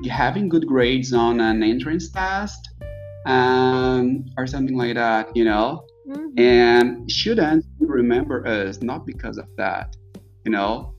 having 0.09 0.49
good 0.49 0.67
grades 0.67 1.13
on 1.13 1.41
an 1.41 1.63
entrance 1.63 2.11
test 2.11 2.71
um, 3.27 4.25
or 4.37 4.47
something 4.47 4.77
like 4.77 4.95
that, 4.95 5.35
you 5.37 5.45
know? 5.45 5.85
Mm-hmm. 6.09 6.39
And 6.39 7.11
students 7.11 7.67
remember 7.79 8.47
us 8.47 8.83
not 8.83 9.07
because 9.07 9.39
of 9.39 9.47
that, 9.57 9.97
you 10.45 10.51
know, 10.51 10.95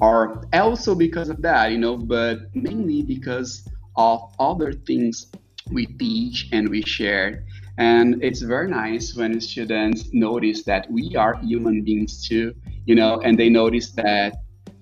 or 0.00 0.44
also 0.52 0.94
because 0.94 1.28
of 1.28 1.42
that, 1.42 1.72
you 1.72 1.78
know, 1.78 1.96
but 1.96 2.38
mainly 2.54 3.02
because 3.02 3.68
of 3.96 4.32
other 4.38 4.72
things 4.72 5.32
we 5.70 5.86
teach 5.86 6.48
and 6.52 6.68
we 6.68 6.82
share. 6.82 7.44
And 7.78 8.22
it's 8.22 8.42
very 8.42 8.70
nice 8.70 9.16
when 9.16 9.40
students 9.40 10.10
notice 10.12 10.62
that 10.64 10.88
we 10.90 11.16
are 11.16 11.34
human 11.42 11.82
beings 11.82 12.26
too, 12.26 12.54
you 12.86 12.94
know, 12.94 13.20
and 13.20 13.36
they 13.36 13.48
notice 13.48 13.90
that, 13.92 14.36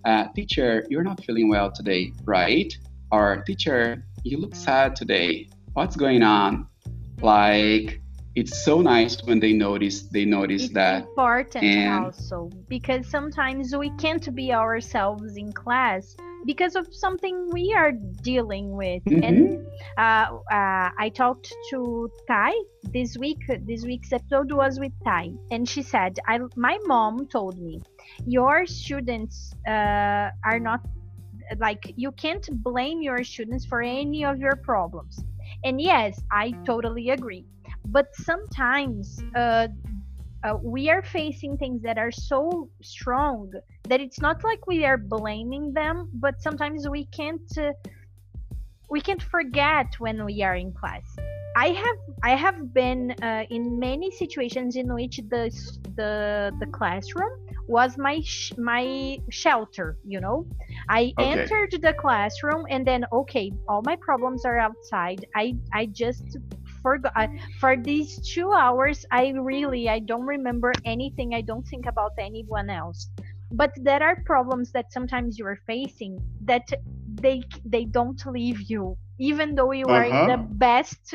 uh, 0.05 0.27
teacher, 0.35 0.85
you're 0.91 1.05
not 1.05 1.25
feeling 1.25 1.49
well 1.49 1.71
today, 1.71 2.13
right? 2.25 2.77
Or 3.11 3.43
teacher, 3.47 4.05
you 4.25 4.39
look 4.39 4.55
sad 4.55 4.97
today. 4.97 5.49
What's 5.73 5.97
going 5.97 6.23
on? 6.23 6.67
Like, 7.23 8.02
it's 8.35 8.65
so 8.65 8.81
nice 8.81 9.23
when 9.25 9.39
they 9.41 9.53
notice 9.53 10.03
they 10.03 10.25
notice 10.25 10.65
it's 10.65 10.75
that. 10.75 11.03
important 11.03 11.65
and 11.65 12.05
also 12.05 12.51
because 12.69 13.07
sometimes 13.07 13.77
we 13.77 13.91
can't 13.99 14.35
be 14.35 14.53
ourselves 14.53 15.37
in 15.37 15.53
class 15.53 16.17
because 16.45 16.75
of 16.75 16.93
something 16.93 17.51
we 17.53 17.73
are 17.73 17.93
dealing 17.93 18.73
with. 18.73 19.05
Mm-hmm. 19.05 19.23
and 19.23 19.67
uh, 19.99 20.39
uh, 20.51 20.91
i 20.99 21.11
talked 21.15 21.53
to 21.71 22.11
tai 22.27 22.53
this 22.93 23.17
week 23.19 23.41
this 23.67 23.85
week's 23.85 24.13
episode 24.13 24.51
was 24.51 24.81
with 24.81 24.93
tai 25.05 25.31
and 25.51 25.69
she 25.69 25.83
said 25.83 26.19
I, 26.27 26.39
my 26.57 26.79
mom 26.87 27.27
told 27.27 27.59
me 27.61 27.81
your 28.27 28.67
students 28.67 29.55
uh, 29.69 30.31
are 30.45 30.59
not 30.59 30.81
like 31.59 31.93
you 31.97 32.13
can't 32.13 32.47
blame 32.63 33.03
your 33.03 33.25
students 33.25 33.67
for 33.67 33.83
any 33.83 34.25
of 34.25 34.39
your 34.39 34.57
problems. 34.57 35.23
And 35.65 35.81
yes 35.81 36.21
i 36.31 36.53
totally 36.65 37.11
agree 37.11 37.45
but 37.87 38.07
sometimes 38.15 39.23
uh, 39.37 39.69
uh, 40.45 40.55
we 40.63 40.91
are 40.91 41.03
facing 41.03 41.57
things 41.57 41.83
that 41.83 41.99
are 41.99 42.11
so 42.11 42.69
strong 42.83 43.51
that 43.89 44.01
it's 44.01 44.21
not 44.21 44.43
like 44.45 44.67
we 44.67 44.85
are 44.85 44.99
blaming 44.99 45.73
them 45.73 46.09
but 46.15 46.41
sometimes 46.43 46.89
we 46.89 47.07
can't 47.07 47.59
uh, 47.59 47.73
we 48.91 49.01
can't 49.01 49.23
forget 49.23 49.87
when 49.99 50.23
we 50.25 50.43
are 50.43 50.55
in 50.55 50.71
class. 50.73 51.17
I 51.57 51.69
have 51.69 51.99
i 52.23 52.35
have 52.45 52.59
been 52.73 53.15
uh, 53.23 53.45
in 53.51 53.79
many 53.79 54.11
situations 54.11 54.77
in 54.77 54.87
which 54.95 55.17
the 55.33 55.45
the 56.01 56.15
the 56.61 56.69
classroom 56.79 57.33
was 57.69 57.91
my 57.99 58.21
sh- 58.25 58.53
my 58.57 58.85
shelter 59.31 59.97
you 60.13 60.21
know? 60.21 60.47
I 60.89 61.13
okay. 61.19 61.33
entered 61.33 61.73
the 61.87 61.95
classroom 62.05 62.63
and 62.71 62.87
then 62.87 63.05
okay 63.21 63.53
all 63.69 63.83
my 63.91 63.97
problems 64.09 64.45
are 64.51 64.59
outside. 64.59 65.21
I 65.35 65.45
i 65.81 65.83
just 66.03 66.29
forgot 66.83 67.29
for 67.61 67.77
these 67.77 68.21
two 68.35 68.53
hours 68.53 69.05
i 69.11 69.29
really 69.31 69.89
i 69.89 69.99
don't 69.99 70.27
remember 70.27 70.73
anything 70.85 71.35
i 71.35 71.41
don't 71.41 71.67
think 71.69 71.87
about 71.87 72.13
anyone 72.19 72.69
else 72.71 73.09
but 73.53 73.73
there 73.77 74.03
are 74.03 74.17
problems 74.25 74.73
that 74.73 74.93
sometimes 74.93 75.39
you 75.39 75.47
are 75.47 75.59
facing 75.67 76.19
that 76.45 76.67
they 77.21 77.43
they 77.65 77.85
don't 77.85 78.25
leave 78.27 78.61
you 78.63 78.97
even 79.19 79.55
though 79.55 79.73
you 79.73 79.85
uh-huh. 79.87 79.95
are 79.95 80.05
in 80.05 80.27
the 80.29 80.35
uh-huh. 80.35 80.43
best 80.53 81.15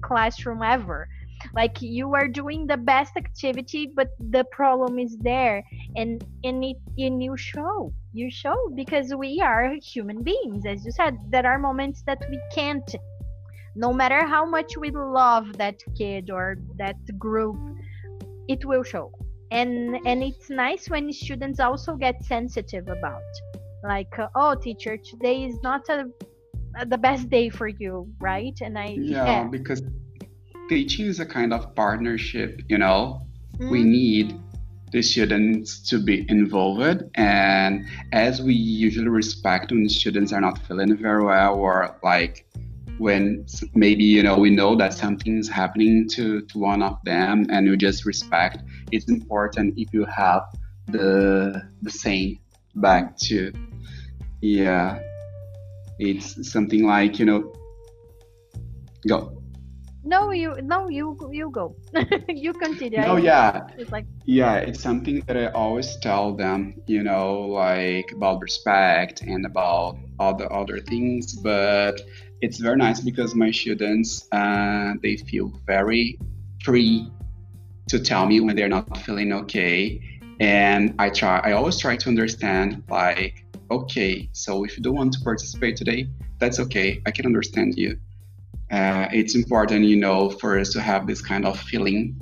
classroom 0.00 0.62
ever 0.62 1.08
like 1.54 1.80
you 1.80 2.14
are 2.14 2.28
doing 2.28 2.66
the 2.66 2.76
best 2.76 3.16
activity 3.16 3.90
but 3.94 4.08
the 4.30 4.44
problem 4.50 4.98
is 4.98 5.16
there 5.18 5.62
and 5.96 6.24
and 6.44 6.64
it 6.64 6.76
and 6.98 7.22
you 7.22 7.36
show 7.36 7.92
you 8.12 8.30
show 8.30 8.56
because 8.74 9.14
we 9.14 9.40
are 9.40 9.74
human 9.82 10.22
beings 10.22 10.66
as 10.66 10.84
you 10.84 10.92
said 10.92 11.16
there 11.28 11.46
are 11.46 11.58
moments 11.58 12.02
that 12.02 12.18
we 12.30 12.40
can't 12.54 12.94
no 13.74 13.92
matter 13.92 14.26
how 14.26 14.44
much 14.44 14.76
we 14.76 14.90
love 14.90 15.56
that 15.58 15.76
kid 15.96 16.30
or 16.30 16.56
that 16.76 16.96
group 17.18 17.56
it 18.48 18.64
will 18.64 18.82
show 18.82 19.12
and 19.50 19.98
and 20.06 20.22
it's 20.22 20.50
nice 20.50 20.88
when 20.88 21.12
students 21.12 21.60
also 21.60 21.94
get 21.96 22.22
sensitive 22.24 22.88
about 22.88 23.22
like 23.84 24.18
uh, 24.18 24.28
oh 24.34 24.54
teacher 24.54 24.96
today 24.96 25.44
is 25.44 25.56
not 25.62 25.88
a, 25.88 26.04
the 26.86 26.98
best 26.98 27.28
day 27.30 27.48
for 27.48 27.68
you 27.68 28.08
right 28.20 28.58
and 28.60 28.78
i 28.78 28.88
yeah, 28.98 29.24
yeah. 29.24 29.44
because 29.44 29.82
teaching 30.68 31.06
is 31.06 31.20
a 31.20 31.26
kind 31.26 31.52
of 31.52 31.74
partnership 31.74 32.60
you 32.68 32.78
know 32.78 33.22
mm-hmm. 33.56 33.70
we 33.70 33.82
need 33.82 34.38
the 34.92 35.02
students 35.02 35.80
to 35.80 35.98
be 35.98 36.24
involved 36.30 37.02
and 37.14 37.86
as 38.12 38.40
we 38.40 38.54
usually 38.54 39.08
respect 39.08 39.70
when 39.70 39.88
students 39.88 40.32
are 40.32 40.40
not 40.40 40.58
feeling 40.66 40.96
very 40.96 41.24
well 41.24 41.54
or 41.54 41.98
like 42.02 42.46
when 42.98 43.46
maybe 43.74 44.04
you 44.04 44.22
know 44.22 44.36
we 44.36 44.50
know 44.50 44.74
that 44.76 44.92
something 44.92 45.38
is 45.38 45.48
happening 45.48 46.08
to 46.08 46.42
to 46.42 46.58
one 46.58 46.82
of 46.82 46.98
them 47.04 47.46
and 47.50 47.66
you 47.66 47.76
just 47.76 48.04
respect 48.04 48.58
it's 48.92 49.08
important 49.08 49.74
if 49.76 49.92
you 49.92 50.04
have 50.04 50.42
the 50.88 51.62
the 51.82 51.90
same 51.90 52.38
back 52.74 53.16
to 53.16 53.52
yeah. 54.40 55.00
It's 55.98 56.50
something 56.50 56.86
like 56.86 57.18
you 57.18 57.26
know 57.26 57.52
go. 59.06 59.42
No 60.04 60.30
you 60.30 60.54
no 60.62 60.88
you 60.88 61.18
you 61.32 61.50
go. 61.50 61.74
You 62.28 62.52
continue. 62.52 63.00
No 63.00 63.16
yeah. 63.16 63.66
It's 63.76 63.90
like 63.90 64.06
yeah 64.24 64.56
it's 64.56 64.80
something 64.80 65.20
that 65.26 65.36
i 65.36 65.46
always 65.48 65.96
tell 65.96 66.34
them 66.34 66.80
you 66.86 67.02
know 67.02 67.40
like 67.40 68.12
about 68.12 68.40
respect 68.40 69.22
and 69.22 69.44
about 69.44 69.96
all 70.18 70.34
the 70.34 70.48
other 70.48 70.78
things 70.80 71.34
but 71.36 72.00
it's 72.40 72.58
very 72.58 72.76
nice 72.76 73.00
because 73.00 73.34
my 73.34 73.50
students 73.50 74.28
uh, 74.32 74.94
they 75.02 75.16
feel 75.16 75.52
very 75.66 76.18
free 76.62 77.10
to 77.88 77.98
tell 77.98 78.26
me 78.26 78.40
when 78.40 78.54
they're 78.54 78.68
not 78.68 78.98
feeling 78.98 79.32
okay. 79.32 80.00
And 80.40 80.94
i 81.00 81.10
try 81.10 81.40
i 81.40 81.52
always 81.52 81.78
try 81.78 81.96
to 81.96 82.08
understand 82.08 82.84
like 82.88 83.44
okay 83.70 84.28
so 84.32 84.64
if 84.64 84.76
you 84.76 84.82
don't 84.84 84.94
want 84.94 85.12
to 85.14 85.20
participate 85.20 85.76
today 85.76 86.08
that's 86.38 86.60
okay. 86.60 87.02
I 87.04 87.10
can 87.10 87.26
understand 87.26 87.76
you. 87.76 87.98
Uh, 88.70 89.08
it's 89.12 89.34
important 89.34 89.84
you 89.86 89.96
know 89.96 90.30
for 90.30 90.56
us 90.56 90.72
to 90.74 90.80
have 90.80 91.08
this 91.08 91.20
kind 91.20 91.44
of 91.44 91.58
feeling. 91.58 92.20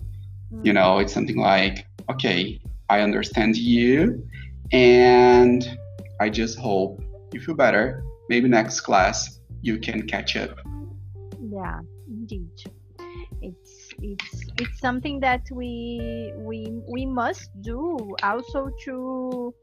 You 0.63 0.73
know 0.73 0.99
it's 1.01 1.13
something 1.13 1.37
like 1.37 1.87
okay 2.09 2.61
i 2.89 3.01
understand 3.01 3.57
you 3.57 4.27
and 4.73 5.79
i 6.21 6.29
just 6.29 6.59
hope 6.59 7.03
you 7.33 7.41
feel 7.41 7.55
better 7.55 8.05
maybe 8.29 8.49
next 8.49 8.81
class 8.81 9.41
you 9.63 9.79
can 9.79 10.07
catch 10.07 10.37
up 10.37 10.59
yeah 11.51 11.81
indeed 12.09 12.51
it's 13.43 13.93
it's 14.01 14.43
it's 14.59 14.79
something 14.81 15.21
that 15.21 15.43
we 15.53 16.33
we 16.37 16.73
we 16.89 17.07
must 17.07 17.51
do 17.63 18.15
also 18.23 18.71
to 18.85 19.55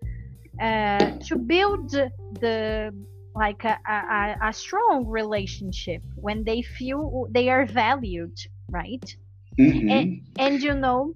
uh, 0.61 1.17
to 1.19 1.35
build 1.35 1.91
the 2.39 2.93
like 3.35 3.63
a, 3.63 3.79
a, 3.89 4.49
a 4.49 4.53
strong 4.53 5.07
relationship 5.07 6.01
when 6.15 6.43
they 6.43 6.61
feel 6.61 7.27
they 7.31 7.49
are 7.49 7.65
valued 7.65 8.37
right 8.69 9.15
mm-hmm. 9.59 9.89
and, 9.89 10.21
and 10.37 10.61
you 10.61 10.73
know 10.75 11.13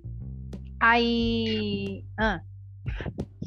i 0.82 2.02
uh. 2.20 2.38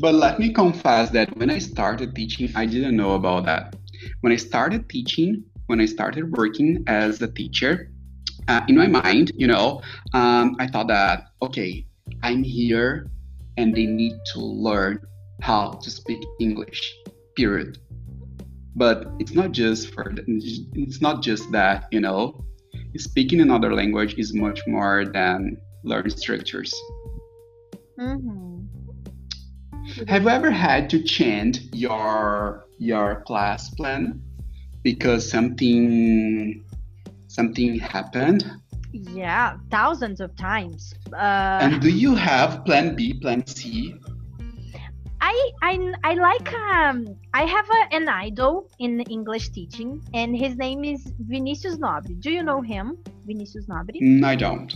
But 0.00 0.14
let 0.14 0.38
me 0.38 0.52
confess 0.52 1.10
that 1.10 1.36
when 1.36 1.50
i 1.50 1.58
started 1.58 2.14
teaching 2.14 2.50
i 2.54 2.66
didn't 2.66 2.96
know 2.96 3.14
about 3.14 3.44
that. 3.44 3.76
When 4.22 4.32
i 4.32 4.36
started 4.36 4.88
teaching 4.88 5.44
when 5.66 5.80
i 5.80 5.86
started 5.86 6.36
working 6.36 6.82
as 6.86 7.20
a 7.22 7.28
teacher 7.28 7.92
uh, 8.48 8.62
in 8.68 8.76
my 8.76 8.86
mind 8.86 9.32
you 9.36 9.46
know 9.46 9.82
um, 10.14 10.56
i 10.58 10.66
thought 10.66 10.88
that 10.88 11.26
okay 11.42 11.86
i'm 12.22 12.42
here 12.42 13.06
and 13.56 13.74
they 13.74 13.86
need 13.86 14.14
to 14.32 14.40
learn 14.40 14.98
how 15.42 15.72
to 15.82 15.90
speak 15.90 16.20
english 16.40 16.80
period. 17.40 17.78
But 18.76 19.08
it's 19.18 19.32
not 19.32 19.52
just 19.52 19.92
for 19.92 20.12
it's 20.16 21.00
not 21.00 21.22
just 21.22 21.50
that 21.52 21.88
you 21.90 22.00
know. 22.00 22.44
Speaking 22.96 23.40
another 23.40 23.72
language 23.74 24.14
is 24.18 24.34
much 24.34 24.60
more 24.66 25.04
than 25.04 25.56
learning 25.84 26.16
structures. 26.16 26.72
Mm-hmm. 27.98 28.49
Have 30.08 30.22
you 30.22 30.28
ever 30.28 30.50
had 30.50 30.90
to 30.90 31.02
change 31.02 31.60
your 31.72 32.66
your 32.78 33.22
class 33.26 33.70
plan 33.70 34.20
because 34.82 35.28
something 35.28 36.64
something 37.28 37.78
happened 37.78 38.50
yeah 38.92 39.56
thousands 39.70 40.20
of 40.20 40.34
times 40.36 40.94
uh... 41.12 41.58
and 41.62 41.80
do 41.80 41.90
you 41.90 42.14
have 42.14 42.64
plan 42.64 42.94
b 42.94 43.14
plan 43.14 43.46
c 43.46 43.94
I 45.22 45.50
I 45.62 45.92
I 46.02 46.14
like 46.14 46.52
um 46.54 47.04
I 47.34 47.44
have 47.44 47.68
a, 47.68 47.94
an 47.94 48.08
idol 48.08 48.70
in 48.78 49.00
English 49.02 49.50
teaching 49.50 50.02
and 50.14 50.34
his 50.34 50.56
name 50.56 50.82
is 50.82 51.12
Vinicius 51.20 51.76
Nobre. 51.76 52.18
Do 52.20 52.30
you 52.30 52.42
know 52.42 52.62
him, 52.62 52.96
Vinicius 53.26 53.66
Nobre? 53.66 54.00
Mm, 54.00 54.24
I 54.24 54.34
don't. 54.34 54.74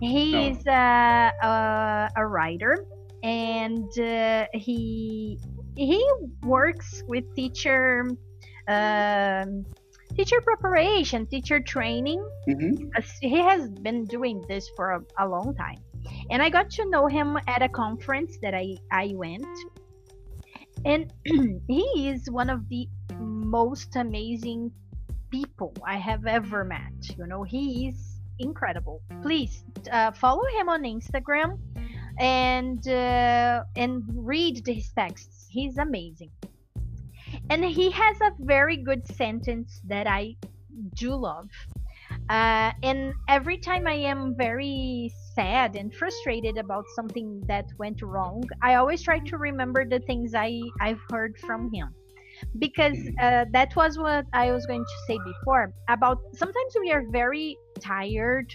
He 0.00 0.32
no. 0.32 0.48
is 0.48 0.66
a, 0.66 1.32
a, 1.42 2.10
a 2.16 2.26
writer 2.26 2.86
and 3.22 3.98
uh, 3.98 4.46
he 4.52 5.38
he 5.76 6.04
works 6.42 7.02
with 7.06 7.24
teacher 7.34 8.06
um, 8.68 9.64
teacher 10.14 10.40
preparation, 10.40 11.26
teacher 11.26 11.60
training. 11.60 12.22
Mm-hmm. 12.48 12.86
He 13.20 13.38
has 13.38 13.70
been 13.70 14.04
doing 14.04 14.44
this 14.48 14.68
for 14.76 14.90
a, 14.92 15.24
a 15.24 15.28
long 15.28 15.54
time 15.54 15.78
and 16.30 16.42
I 16.42 16.50
got 16.50 16.70
to 16.70 16.88
know 16.88 17.06
him 17.06 17.38
at 17.46 17.62
a 17.62 17.68
conference 17.68 18.38
that 18.42 18.54
I 18.54 18.76
I 18.90 19.12
went 19.14 19.46
and 20.84 21.12
he 21.68 22.08
is 22.08 22.30
one 22.30 22.50
of 22.50 22.68
the 22.68 22.88
most 23.18 23.96
amazing 23.96 24.72
people 25.30 25.74
I 25.86 25.96
have 25.98 26.26
ever 26.26 26.64
met. 26.64 26.92
You 27.16 27.26
know, 27.26 27.42
he 27.42 27.88
is 27.88 28.20
incredible. 28.38 29.02
Please 29.22 29.64
uh, 29.92 30.10
follow 30.12 30.44
him 30.58 30.68
on 30.68 30.82
Instagram 30.82 31.58
and 32.20 32.86
uh, 32.86 33.64
and 33.76 34.02
read 34.14 34.66
his 34.66 34.90
texts. 34.90 35.46
He's 35.50 35.78
amazing. 35.78 36.30
And 37.48 37.64
he 37.64 37.90
has 37.90 38.20
a 38.20 38.30
very 38.40 38.76
good 38.76 39.06
sentence 39.16 39.80
that 39.86 40.06
I 40.06 40.36
do 40.94 41.14
love. 41.14 41.48
Uh, 42.28 42.70
and 42.82 43.12
every 43.28 43.58
time 43.58 43.86
I 43.86 43.94
am 43.94 44.36
very 44.36 45.12
sad 45.34 45.74
and 45.76 45.92
frustrated 45.94 46.58
about 46.58 46.84
something 46.94 47.42
that 47.46 47.66
went 47.78 48.02
wrong, 48.02 48.44
I 48.62 48.74
always 48.76 49.02
try 49.02 49.18
to 49.18 49.36
remember 49.36 49.84
the 49.84 50.00
things 50.00 50.34
I, 50.34 50.60
I've 50.80 51.00
heard 51.10 51.36
from 51.38 51.72
him. 51.72 51.94
Because 52.58 52.98
uh, 53.20 53.44
that 53.52 53.74
was 53.76 53.98
what 53.98 54.26
I 54.32 54.50
was 54.52 54.64
going 54.66 54.84
to 54.84 54.98
say 55.06 55.18
before 55.24 55.72
about 55.88 56.18
sometimes 56.32 56.74
we 56.80 56.90
are 56.90 57.04
very 57.10 57.56
tired 57.80 58.54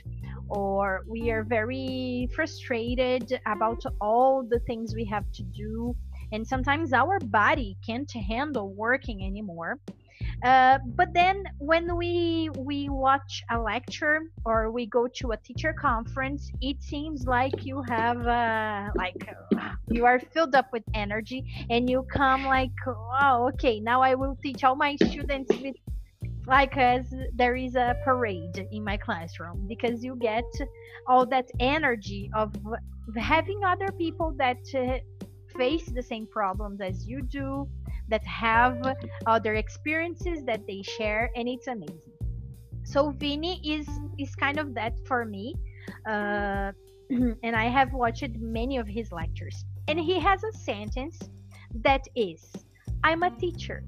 or 0.50 1.02
we 1.08 1.32
are 1.32 1.44
very 1.44 2.28
frustrated 2.36 3.40
about 3.46 3.82
all 4.02 4.44
the 4.48 4.60
things 4.68 4.94
we 4.96 5.06
have 5.06 5.26
to 5.34 5.44
do. 5.44 5.96
And 6.32 6.48
sometimes 6.48 6.94
our 6.94 7.20
body 7.20 7.78
can't 7.86 8.12
handle 8.12 8.74
working 8.74 9.24
anymore 9.26 9.80
uh, 10.44 10.80
but 10.96 11.10
then 11.14 11.44
when 11.60 11.98
we 11.98 12.50
we 12.58 12.90
watch 12.90 13.44
a 13.52 13.60
lecture 13.60 14.22
or 14.46 14.72
we 14.72 14.86
go 14.88 15.08
to 15.16 15.32
a 15.32 15.38
teacher 15.38 15.74
conference 15.74 16.52
it 16.62 16.82
seems 16.82 17.26
like 17.26 17.66
you 17.66 17.82
have 17.90 18.26
uh, 18.28 18.90
like 18.98 19.16
you 19.90 20.06
are 20.06 20.20
filled 20.34 20.56
up 20.56 20.68
with 20.74 20.84
energy 20.94 21.44
and 21.70 21.90
you 21.90 22.06
come 22.14 22.46
like 22.46 22.72
oh 22.88 23.50
okay 23.54 23.80
now 23.80 24.02
i 24.02 24.16
will 24.16 24.38
teach 24.44 24.64
all 24.64 24.76
my 24.76 24.96
students 24.98 25.58
with 25.60 25.76
like 26.48 26.78
as 26.78 27.14
there 27.34 27.56
is 27.56 27.76
a 27.76 27.96
parade 28.04 28.68
in 28.72 28.84
my 28.84 28.98
classroom 28.98 29.66
because 29.68 30.04
you 30.04 30.16
get 30.16 30.46
all 31.08 31.26
that 31.26 31.50
energy 31.60 32.30
of 32.36 32.54
having 33.18 33.64
other 33.64 33.92
people 33.98 34.34
that 34.38 34.58
uh, 34.76 34.98
face 35.58 35.86
the 35.88 36.04
same 36.04 36.28
problems 36.28 36.82
as 36.82 37.08
you 37.08 37.22
do 37.22 37.68
that 38.08 38.24
have 38.26 38.78
other 39.26 39.56
experiences 39.56 40.44
that 40.46 40.62
they 40.68 40.82
share 40.84 41.32
and 41.36 41.48
it's 41.48 41.68
amazing. 41.68 42.14
So 42.84 43.10
Vini 43.10 43.60
is 43.68 43.88
is 44.20 44.36
kind 44.36 44.60
of 44.60 44.76
that 44.76 44.94
for 45.08 45.26
me 45.26 45.56
uh, 46.08 46.72
and 47.44 47.56
i 47.56 47.66
have 47.66 47.94
watched 47.94 48.30
many 48.40 48.78
of 48.78 48.88
his 48.88 49.12
lectures. 49.12 49.66
And 49.88 50.00
he 50.00 50.20
has 50.20 50.44
a 50.44 50.52
sentence 50.58 51.20
that 51.84 52.02
is 52.16 52.52
i'm 53.04 53.24
a 53.24 53.32
teacher 53.32 53.84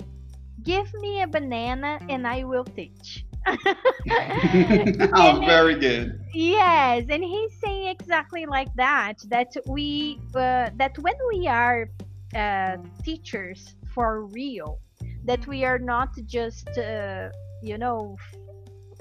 give 0.67 0.89
me 1.05 1.21
a 1.21 1.27
banana 1.27 1.91
and 2.09 2.27
i 2.27 2.43
will 2.43 2.67
teach 2.79 3.23
oh, 5.15 5.41
very 5.45 5.75
good. 5.79 6.19
Yes, 6.33 7.05
and 7.09 7.23
he's 7.23 7.53
saying 7.61 7.87
exactly 7.87 8.45
like 8.45 8.73
that. 8.75 9.15
That 9.29 9.55
we 9.65 10.19
uh, 10.35 10.69
that 10.75 10.97
when 10.99 11.15
we 11.29 11.47
are 11.47 11.89
uh, 12.35 12.77
teachers 13.03 13.75
for 13.93 14.25
real, 14.25 14.79
that 15.23 15.47
we 15.47 15.63
are 15.63 15.79
not 15.79 16.09
just 16.25 16.67
uh, 16.77 17.29
you 17.63 17.77
know 17.77 18.17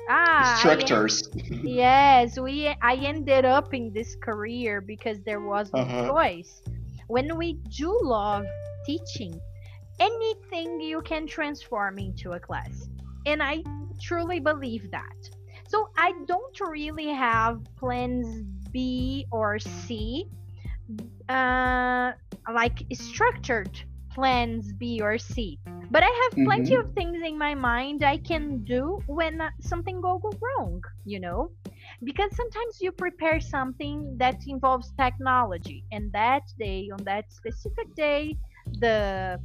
ah 0.08 0.52
instructors. 0.52 1.28
yes, 1.62 2.38
we 2.38 2.68
I 2.82 2.94
ended 2.94 3.44
up 3.44 3.74
in 3.74 3.92
this 3.92 4.16
career 4.22 4.80
because 4.80 5.18
there 5.22 5.40
was 5.40 5.72
no 5.74 5.80
uh-huh. 5.80 6.08
choice. 6.08 6.62
When 7.08 7.36
we 7.36 7.54
do 7.76 7.98
love 8.02 8.46
teaching, 8.84 9.40
anything 10.00 10.80
you 10.80 11.00
can 11.02 11.26
transform 11.26 11.98
into 11.98 12.32
a 12.32 12.40
class. 12.40 12.88
And 13.26 13.42
I 13.42 13.62
truly 14.00 14.40
believe 14.40 14.90
that. 14.90 15.30
So 15.68 15.88
I 15.96 16.12
don't 16.26 16.60
really 16.60 17.08
have 17.08 17.60
plans 17.76 18.44
B 18.72 19.26
or 19.32 19.58
C, 19.58 20.28
uh, 21.28 22.12
like 22.52 22.84
structured 22.92 23.80
plans 24.10 24.72
B 24.72 25.00
or 25.02 25.18
C. 25.18 25.58
But 25.90 26.02
I 26.02 26.12
have 26.22 26.44
plenty 26.44 26.72
mm-hmm. 26.72 26.88
of 26.88 26.94
things 26.94 27.18
in 27.24 27.38
my 27.38 27.54
mind 27.54 28.02
I 28.02 28.18
can 28.18 28.64
do 28.64 29.00
when 29.06 29.40
something 29.60 30.00
go, 30.00 30.18
go 30.18 30.32
wrong, 30.40 30.82
you 31.04 31.20
know? 31.20 31.50
Because 32.02 32.34
sometimes 32.34 32.78
you 32.80 32.92
prepare 32.92 33.40
something 33.40 34.16
that 34.18 34.42
involves 34.46 34.92
technology, 34.98 35.84
and 35.92 36.12
that 36.12 36.42
day, 36.58 36.90
on 36.92 37.02
that 37.04 37.32
specific 37.32 37.94
day, 37.94 38.36
the 38.80 39.40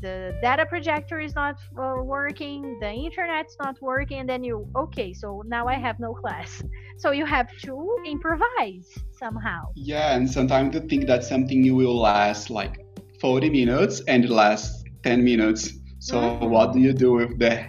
the 0.00 0.36
data 0.42 0.66
projector 0.66 1.20
is 1.20 1.34
not 1.34 1.56
uh, 1.78 1.94
working 2.02 2.78
the 2.80 2.90
internet's 2.90 3.56
not 3.60 3.80
working 3.80 4.18
and 4.20 4.28
then 4.28 4.44
you 4.44 4.68
okay 4.76 5.12
so 5.12 5.42
now 5.46 5.66
i 5.66 5.74
have 5.74 5.98
no 5.98 6.12
class 6.14 6.62
so 6.96 7.10
you 7.10 7.24
have 7.24 7.48
to 7.58 7.96
improvise 8.06 8.98
somehow 9.12 9.62
yeah 9.74 10.14
and 10.16 10.30
sometimes 10.30 10.74
you 10.74 10.80
think 10.80 11.06
that 11.06 11.24
something 11.24 11.64
you 11.64 11.74
will 11.74 11.98
last 11.98 12.50
like 12.50 12.84
40 13.20 13.50
minutes 13.50 14.00
and 14.08 14.24
it 14.24 14.30
lasts 14.30 14.84
10 15.02 15.24
minutes 15.24 15.72
so 15.98 16.20
mm-hmm. 16.20 16.50
what 16.50 16.72
do 16.72 16.80
you 16.80 16.92
do 16.92 17.12
with 17.12 17.38
the 17.38 17.66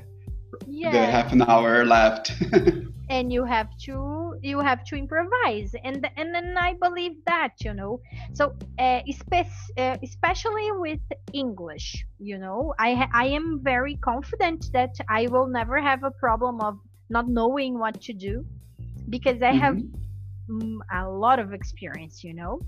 yeah. 0.67 0.91
the 0.91 1.05
half 1.05 1.31
an 1.31 1.41
hour 1.43 1.86
left 1.86 2.31
and 3.10 3.31
you 3.31 3.45
have 3.45 3.69
to 3.77 4.24
you 4.45 4.60
have 4.60 4.84
to 4.86 4.95
improvise. 4.95 5.75
And 5.84 6.08
and 6.17 6.34
then 6.34 6.55
i 6.58 6.73
believe 6.73 7.15
that 7.25 7.53
you 7.63 7.73
know. 7.73 7.99
So 8.34 8.53
uh, 8.79 9.01
spe- 9.12 9.77
uh, 9.77 9.97
especially 10.03 10.71
with 10.71 10.99
english 11.34 12.05
you 12.19 12.38
know 12.38 12.73
i 12.79 13.08
i 13.13 13.25
am 13.25 13.60
very 13.63 13.95
confident 13.95 14.71
that 14.73 14.93
i 15.10 15.27
will 15.27 15.47
never 15.47 15.81
have 15.81 16.03
a 16.03 16.12
problem 16.12 16.62
of 16.62 16.79
not 17.10 17.27
knowing 17.27 17.77
what 17.77 17.99
to 18.01 18.13
do 18.13 18.45
because 19.10 19.41
i 19.41 19.51
mm-hmm. 19.51 19.60
have 19.60 21.05
a 21.05 21.10
lot 21.10 21.39
of 21.39 21.53
experience 21.53 22.23
you 22.23 22.34
know. 22.34 22.60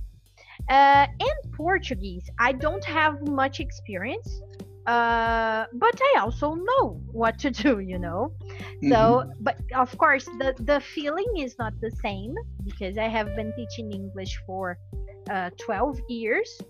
Uh, 0.69 1.05
and 1.27 1.53
portuguese 1.53 2.29
i 2.39 2.51
don't 2.51 2.83
have 2.83 3.15
much 3.27 3.59
experience 3.59 4.41
uh, 4.87 5.65
but 5.73 5.99
I 6.01 6.19
also 6.21 6.55
know 6.55 7.01
what 7.11 7.37
to 7.39 7.51
do, 7.51 7.79
you 7.79 7.99
know. 7.99 8.31
Mm-hmm. 8.49 8.89
So, 8.89 9.29
but 9.41 9.57
of 9.75 9.95
course, 9.97 10.25
the 10.39 10.55
the 10.59 10.79
feeling 10.79 11.31
is 11.37 11.57
not 11.59 11.73
the 11.81 11.91
same 11.91 12.33
because 12.63 12.97
I 12.97 13.09
have 13.09 13.35
been 13.35 13.51
teaching 13.57 13.91
English 13.91 14.39
for 14.45 14.77
uh, 15.29 15.49
12 15.59 15.99
years, 16.07 16.61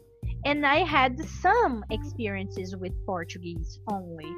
and 0.46 0.66
I 0.66 0.78
had 0.78 1.20
some 1.30 1.86
experiences 1.92 2.76
with 2.76 2.94
Portuguese 3.06 3.80
only, 3.88 4.32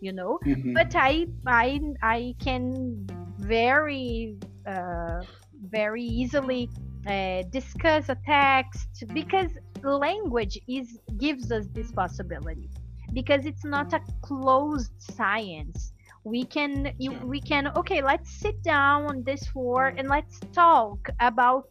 you 0.00 0.12
know. 0.12 0.38
Mm-hmm. 0.46 0.72
But 0.72 0.96
I 0.96 1.26
I 1.46 1.80
I 2.02 2.34
can 2.42 3.06
very 3.36 4.38
uh, 4.66 5.20
very 5.68 6.04
easily 6.04 6.70
uh, 7.06 7.42
discuss 7.50 8.08
a 8.08 8.16
text 8.24 9.04
because 9.12 9.50
language 9.84 10.58
is 10.66 10.98
gives 11.18 11.52
us 11.52 11.66
this 11.74 11.92
possibility 11.92 12.70
because 13.16 13.46
it's 13.46 13.64
not 13.64 13.88
a 13.94 14.00
closed 14.20 14.92
science 14.98 15.94
we 16.26 16.44
can 16.44 16.92
you, 16.98 17.12
we 17.24 17.40
can 17.40 17.68
okay 17.80 18.02
let's 18.02 18.30
sit 18.42 18.60
down 18.62 19.06
on 19.06 19.22
this 19.22 19.42
floor 19.52 19.94
and 19.96 20.08
let's 20.08 20.38
talk 20.52 21.08
about 21.20 21.70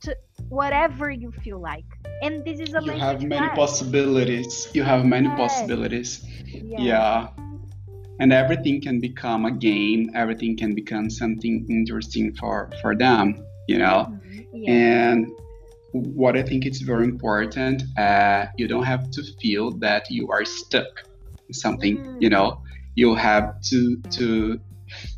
whatever 0.50 1.12
you 1.12 1.30
feel 1.44 1.60
like 1.60 1.90
and 2.24 2.44
this 2.46 2.60
is 2.60 2.74
a 2.74 2.82
you 2.82 2.94
have 2.94 3.22
many 3.22 3.48
class. 3.48 3.64
possibilities 3.64 4.70
you 4.74 4.84
have 4.84 5.06
many 5.06 5.28
yes. 5.28 5.38
possibilities 5.38 6.12
yeah. 6.46 6.80
yeah 6.90 7.28
and 8.22 8.32
everything 8.32 8.82
can 8.82 8.98
become 9.00 9.46
a 9.46 9.52
game 9.52 10.10
everything 10.16 10.56
can 10.58 10.74
become 10.74 11.10
something 11.10 11.66
interesting 11.70 12.34
for 12.40 12.72
for 12.82 12.96
them 12.96 13.26
you 13.68 13.78
know 13.78 14.00
mm-hmm. 14.08 14.64
yeah. 14.64 14.72
and 14.72 15.28
what 15.92 16.38
i 16.38 16.44
think 16.50 16.66
is 16.66 16.82
very 16.82 17.04
important 17.04 17.84
uh, 17.98 18.46
you 18.58 18.68
don't 18.68 18.88
have 18.94 19.12
to 19.12 19.22
feel 19.42 19.72
that 19.72 20.10
you 20.10 20.30
are 20.30 20.46
stuck 20.46 21.04
something 21.52 21.98
mm. 21.98 22.22
you 22.22 22.30
know 22.30 22.62
you 22.96 23.16
have 23.16 23.62
to 23.62 23.98
to 24.10 24.60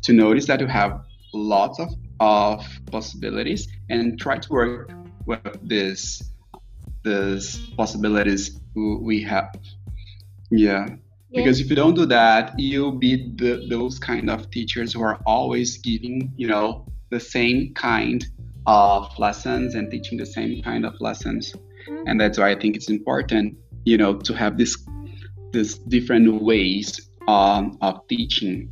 to 0.02 0.12
notice 0.12 0.46
that 0.46 0.60
you 0.60 0.66
have 0.66 1.00
lots 1.32 1.78
of 1.78 1.88
of 2.20 2.66
possibilities 2.90 3.68
and 3.90 4.18
try 4.18 4.36
to 4.38 4.52
work 4.52 4.90
with 5.26 5.40
this 5.62 6.22
these 7.04 7.58
possibilities 7.76 8.60
we 8.74 9.22
have 9.22 9.54
yeah 10.50 10.86
because 11.32 11.60
if 11.60 11.68
you 11.68 11.76
don't 11.76 11.94
do 11.94 12.06
that 12.06 12.58
you'll 12.58 12.92
be 12.92 13.30
the, 13.36 13.66
those 13.68 13.98
kind 13.98 14.30
of 14.30 14.50
teachers 14.50 14.92
who 14.92 15.02
are 15.02 15.20
always 15.26 15.78
giving 15.78 16.32
you 16.36 16.48
know 16.48 16.86
the 17.10 17.20
same 17.20 17.72
kind 17.74 18.26
of 18.66 19.06
lessons 19.18 19.74
and 19.74 19.90
teaching 19.90 20.18
the 20.18 20.26
same 20.26 20.62
kind 20.62 20.84
of 20.84 20.98
lessons 21.00 21.54
mm-hmm. 21.88 22.06
and 22.06 22.20
that's 22.20 22.38
why 22.38 22.50
i 22.50 22.54
think 22.54 22.76
it's 22.76 22.90
important 22.90 23.56
you 23.84 23.96
know 23.96 24.14
to 24.14 24.34
have 24.34 24.58
this 24.58 24.76
these 25.52 25.78
different 25.78 26.42
ways 26.42 27.10
um, 27.26 27.78
of 27.80 28.06
teaching. 28.08 28.70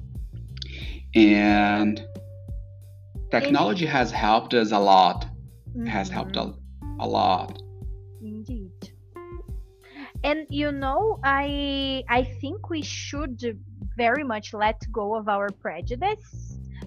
And 1.14 2.04
technology 3.30 3.86
has 3.86 4.10
helped 4.10 4.54
us 4.54 4.72
a 4.72 4.78
lot. 4.78 5.26
Mm-hmm. 5.70 5.86
Has 5.86 6.08
helped 6.08 6.36
a, 6.36 6.54
a 7.00 7.06
lot. 7.06 7.62
Indeed. 8.22 8.72
And 10.24 10.46
you 10.50 10.72
know, 10.72 11.18
I 11.22 12.02
I 12.08 12.24
think 12.24 12.70
we 12.70 12.83
should 12.83 13.40
very 13.96 14.24
much 14.24 14.52
let 14.52 14.81
go 14.92 15.14
of 15.14 15.29
our 15.29 15.48
prejudice 15.50 16.46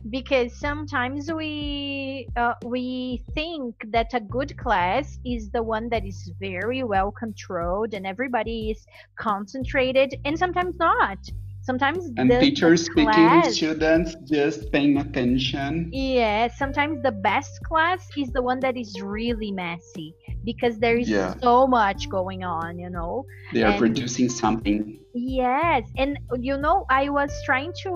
because 0.10 0.54
sometimes 0.60 1.32
we 1.32 2.28
uh, 2.36 2.54
we 2.66 3.24
think 3.34 3.76
that 3.88 4.14
a 4.14 4.20
good 4.20 4.58
class 4.58 5.20
is 5.26 5.50
the 5.52 5.62
one 5.62 5.90
that 5.90 6.06
is 6.06 6.32
very 6.40 6.84
well 6.84 7.12
controlled 7.12 7.94
and 7.94 8.06
everybody 8.06 8.72
is 8.72 8.86
concentrated 9.18 10.16
and 10.26 10.38
sometimes 10.38 10.76
not. 10.78 11.18
Sometimes 11.62 12.10
and 12.18 12.32
the, 12.32 12.40
teachers 12.40 12.86
the 12.86 13.04
class, 13.04 13.54
speaking 13.54 13.54
students 13.54 14.16
just 14.32 14.72
paying 14.72 14.98
attention. 14.98 15.90
Yeah 15.94 16.48
sometimes 16.48 17.04
the 17.04 17.12
best 17.12 17.60
class 17.64 18.08
is 18.18 18.32
the 18.32 18.42
one 18.42 18.60
that 18.62 18.78
is 18.78 19.02
really 19.02 19.52
messy 19.52 20.16
because 20.52 20.80
there 20.80 20.98
is 20.98 21.08
yeah. 21.08 21.36
so 21.44 21.68
much 21.68 22.10
going 22.10 22.44
on 22.44 22.80
you 22.84 22.90
know 22.90 23.14
they 23.54 23.62
are 23.62 23.76
and, 23.76 23.84
producing 23.84 24.28
something 24.44 24.80
yes 25.14 25.84
and 26.02 26.18
you 26.48 26.58
know 26.58 26.78
i 26.90 27.04
was 27.18 27.32
trying 27.46 27.72
to 27.84 27.92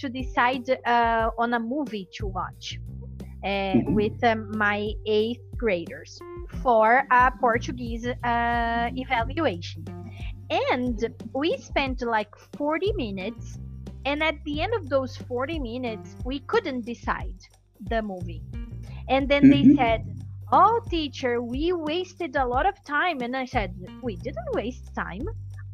to 0.00 0.06
decide 0.08 0.66
uh, 0.86 1.42
on 1.42 1.48
a 1.54 1.62
movie 1.74 2.06
to 2.16 2.26
watch 2.38 2.78
uh, 3.42 3.48
mm-hmm. 3.48 3.92
with 3.98 4.16
um, 4.22 4.40
my 4.56 4.80
eighth 5.06 5.46
graders 5.56 6.12
for 6.62 6.86
a 7.10 7.32
portuguese 7.40 8.06
uh, 8.06 8.86
evaluation 9.04 9.82
and 10.50 10.96
we 11.34 11.56
spent 11.56 12.02
like 12.02 12.32
40 12.56 12.92
minutes 12.92 13.58
and 14.04 14.22
at 14.22 14.36
the 14.44 14.60
end 14.64 14.74
of 14.74 14.88
those 14.88 15.16
40 15.16 15.58
minutes 15.58 16.14
we 16.24 16.38
couldn't 16.50 16.84
decide 16.84 17.40
the 17.90 18.00
movie 18.00 18.42
and 19.08 19.28
then 19.28 19.42
mm-hmm. 19.42 19.70
they 19.70 19.76
said 19.76 20.14
oh 20.54 20.80
teacher 20.88 21.42
we 21.42 21.72
wasted 21.72 22.36
a 22.36 22.46
lot 22.46 22.66
of 22.66 22.76
time. 22.84 23.20
And 23.20 23.36
i 23.36 23.44
said 23.44 23.74
we 24.02 24.16
didn't 24.16 24.50
waste 24.52 24.94
time. 24.94 25.26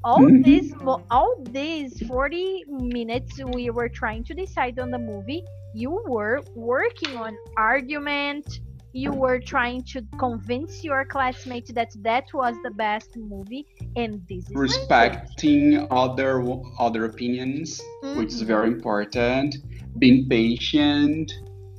All 0.03 0.18
mm-hmm. 0.18 0.43
this 0.43 0.72
all 1.11 1.35
these 1.51 2.01
40 2.07 2.64
minutes 2.68 3.39
we 3.53 3.68
were 3.68 3.89
trying 3.89 4.24
to 4.24 4.35
decide 4.35 4.78
on 4.78 4.91
the 4.91 4.99
movie 4.99 5.45
you 5.74 6.03
were 6.07 6.41
working 6.55 7.16
on 7.16 7.37
argument. 7.57 8.61
You 8.93 9.12
were 9.12 9.39
trying 9.39 9.85
to 9.93 10.03
convince 10.18 10.83
your 10.83 11.05
classmates 11.05 11.72
that 11.74 11.93
that 12.03 12.24
was 12.35 12.57
the 12.64 12.72
best 12.72 13.16
movie. 13.16 13.66
And 13.95 14.20
this 14.28 14.51
is 14.51 14.57
respecting 14.57 15.87
other 15.93 16.43
other 16.78 17.05
opinions 17.05 17.81
mm-hmm. 18.03 18.18
which 18.18 18.33
is 18.33 18.43
very 18.43 18.66
mm-hmm. 18.66 18.76
important. 18.76 19.57
Being 19.99 20.28
patient. 20.28 21.33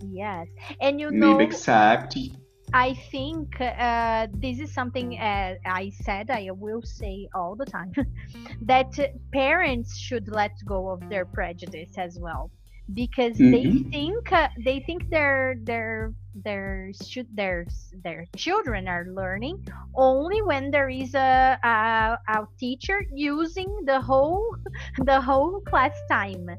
Yes. 0.09 0.47
And 0.79 1.01
you 1.01 1.11
know 1.11 1.37
maybe 1.37 1.49
accept 1.49 2.17
I 2.73 2.93
think 2.93 3.59
uh, 3.59 4.27
this 4.33 4.59
is 4.59 4.73
something 4.73 5.19
uh, 5.19 5.55
I 5.65 5.91
said, 6.03 6.31
I 6.31 6.49
will 6.51 6.81
say 6.81 7.27
all 7.35 7.55
the 7.55 7.65
time, 7.65 7.91
that 8.61 8.97
parents 9.33 9.97
should 9.97 10.29
let 10.29 10.51
go 10.65 10.89
of 10.89 11.09
their 11.09 11.25
prejudice 11.25 11.97
as 11.97 12.17
well, 12.17 12.49
because 12.93 13.37
mm-hmm. 13.37 13.51
they 13.51 13.89
think 13.89 14.31
uh, 14.31 14.47
they 14.63 14.79
think 14.79 15.09
their 15.09 15.55
their 15.63 16.13
their 16.33 16.91
should 17.05 17.27
their 17.35 17.67
their 18.05 18.25
children 18.37 18.87
are 18.87 19.05
learning 19.11 19.67
only 19.95 20.41
when 20.41 20.71
there 20.71 20.87
is 20.87 21.13
a, 21.13 21.59
a 21.63 22.17
a 22.29 22.47
teacher 22.57 23.05
using 23.13 23.67
the 23.85 23.99
whole 23.99 24.55
the 25.03 25.19
whole 25.19 25.59
class 25.61 25.97
time. 26.09 26.49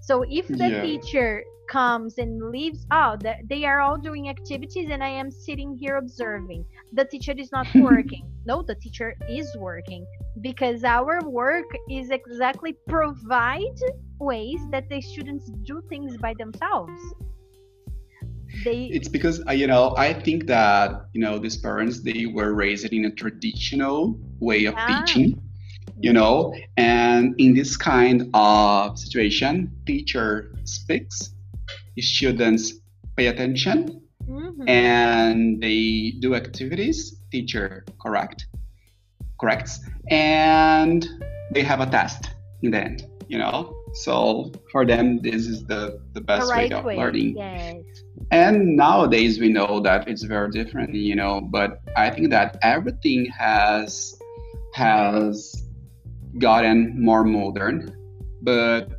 So 0.00 0.24
if 0.28 0.48
the 0.48 0.68
yeah. 0.68 0.82
teacher 0.82 1.44
comes 1.68 2.18
and 2.18 2.50
leaves 2.50 2.86
out, 2.90 3.24
oh 3.26 3.34
they 3.48 3.64
are 3.64 3.80
all 3.80 3.98
doing 3.98 4.28
activities 4.28 4.88
and 4.90 5.02
i 5.04 5.08
am 5.08 5.30
sitting 5.30 5.76
here 5.76 5.96
observing 5.96 6.64
the 6.92 7.04
teacher 7.04 7.34
is 7.36 7.52
not 7.52 7.66
working 7.74 8.24
no 8.46 8.62
the 8.62 8.74
teacher 8.74 9.14
is 9.28 9.54
working 9.58 10.06
because 10.40 10.82
our 10.84 11.20
work 11.28 11.70
is 11.90 12.10
exactly 12.10 12.72
provide 12.88 13.78
ways 14.18 14.60
that 14.70 14.88
the 14.88 15.00
students 15.00 15.50
do 15.64 15.82
things 15.88 16.16
by 16.16 16.32
themselves 16.38 17.00
they 18.64 18.84
it's 18.84 19.08
because 19.08 19.42
uh, 19.46 19.52
you 19.52 19.66
know 19.66 19.94
i 19.98 20.12
think 20.12 20.46
that 20.46 21.06
you 21.12 21.20
know 21.20 21.38
these 21.38 21.58
parents 21.58 22.00
they 22.00 22.26
were 22.26 22.54
raised 22.54 22.92
in 22.92 23.04
a 23.04 23.10
traditional 23.10 24.18
way 24.40 24.64
of 24.64 24.74
yeah. 24.74 25.02
teaching 25.04 25.40
you 26.00 26.12
know 26.12 26.54
and 26.76 27.34
in 27.38 27.54
this 27.54 27.76
kind 27.76 28.30
of 28.34 28.98
situation 28.98 29.70
teacher 29.86 30.52
speaks 30.64 31.34
students 31.98 32.74
pay 33.16 33.26
attention 33.26 34.00
mm-hmm. 34.28 34.68
and 34.68 35.60
they 35.60 36.14
do 36.20 36.34
activities 36.34 37.16
teacher 37.32 37.84
correct 38.00 38.46
corrects 39.40 39.80
and 40.10 41.08
they 41.52 41.62
have 41.62 41.80
a 41.80 41.86
test 41.86 42.30
in 42.62 42.70
the 42.70 42.78
end 42.78 43.06
you 43.28 43.38
know 43.38 43.74
so 43.94 44.52
for 44.70 44.84
them 44.86 45.20
this 45.22 45.46
is 45.46 45.64
the 45.66 46.00
the 46.12 46.20
best 46.20 46.46
the 46.46 46.52
right 46.52 46.70
way 46.70 46.78
of 46.78 46.84
way. 46.84 46.96
learning 46.96 47.36
yes. 47.36 47.76
and 48.30 48.76
nowadays 48.76 49.40
we 49.40 49.48
know 49.48 49.80
that 49.80 50.08
it's 50.08 50.22
very 50.22 50.50
different 50.50 50.94
you 50.94 51.16
know 51.16 51.40
but 51.40 51.80
i 51.96 52.08
think 52.08 52.30
that 52.30 52.56
everything 52.62 53.26
has 53.26 54.16
has 54.74 55.67
gotten 56.38 57.00
more 57.02 57.24
modern 57.24 57.94
but 58.42 58.98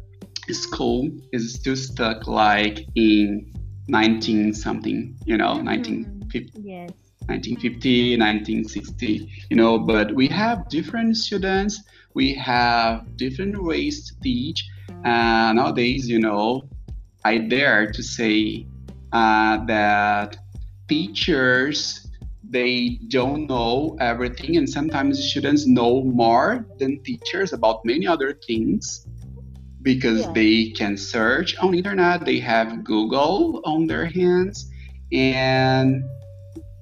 school 0.51 1.09
is 1.31 1.53
still 1.53 1.75
stuck 1.75 2.27
like 2.27 2.87
in 2.95 3.51
19 3.87 4.53
something, 4.53 5.15
you 5.25 5.37
know, 5.37 5.55
mm-hmm. 5.55 5.65
1950. 5.65 6.61
Yes. 6.61 6.91
1950, 7.27 8.17
1960, 8.17 9.31
you 9.49 9.55
know, 9.55 9.77
but 9.77 10.15
we 10.15 10.27
have 10.27 10.67
different 10.67 11.15
students, 11.15 11.83
we 12.15 12.33
have 12.33 13.05
different 13.17 13.61
ways 13.61 14.07
to 14.07 14.19
teach. 14.21 14.67
And 15.03 15.57
nowadays, 15.57 16.09
you 16.09 16.19
know, 16.19 16.63
I 17.23 17.37
dare 17.37 17.91
to 17.91 18.01
say 18.01 18.65
uh, 19.13 19.63
that 19.65 20.37
teachers 20.87 22.08
they 22.49 22.99
don't 23.09 23.47
know 23.47 23.95
everything 23.99 24.57
and 24.57 24.67
sometimes 24.67 25.23
students 25.23 25.67
know 25.67 26.03
more 26.03 26.65
than 26.79 27.01
teachers 27.03 27.53
about 27.53 27.85
many 27.85 28.07
other 28.07 28.33
things 28.47 29.05
because 29.83 30.21
yeah. 30.21 30.31
they 30.33 30.69
can 30.71 30.97
search 30.97 31.55
on 31.59 31.73
internet 31.75 32.25
they 32.25 32.39
have 32.39 32.83
google 32.83 33.61
on 33.65 33.85
their 33.85 34.05
hands 34.05 34.71
and 35.11 36.03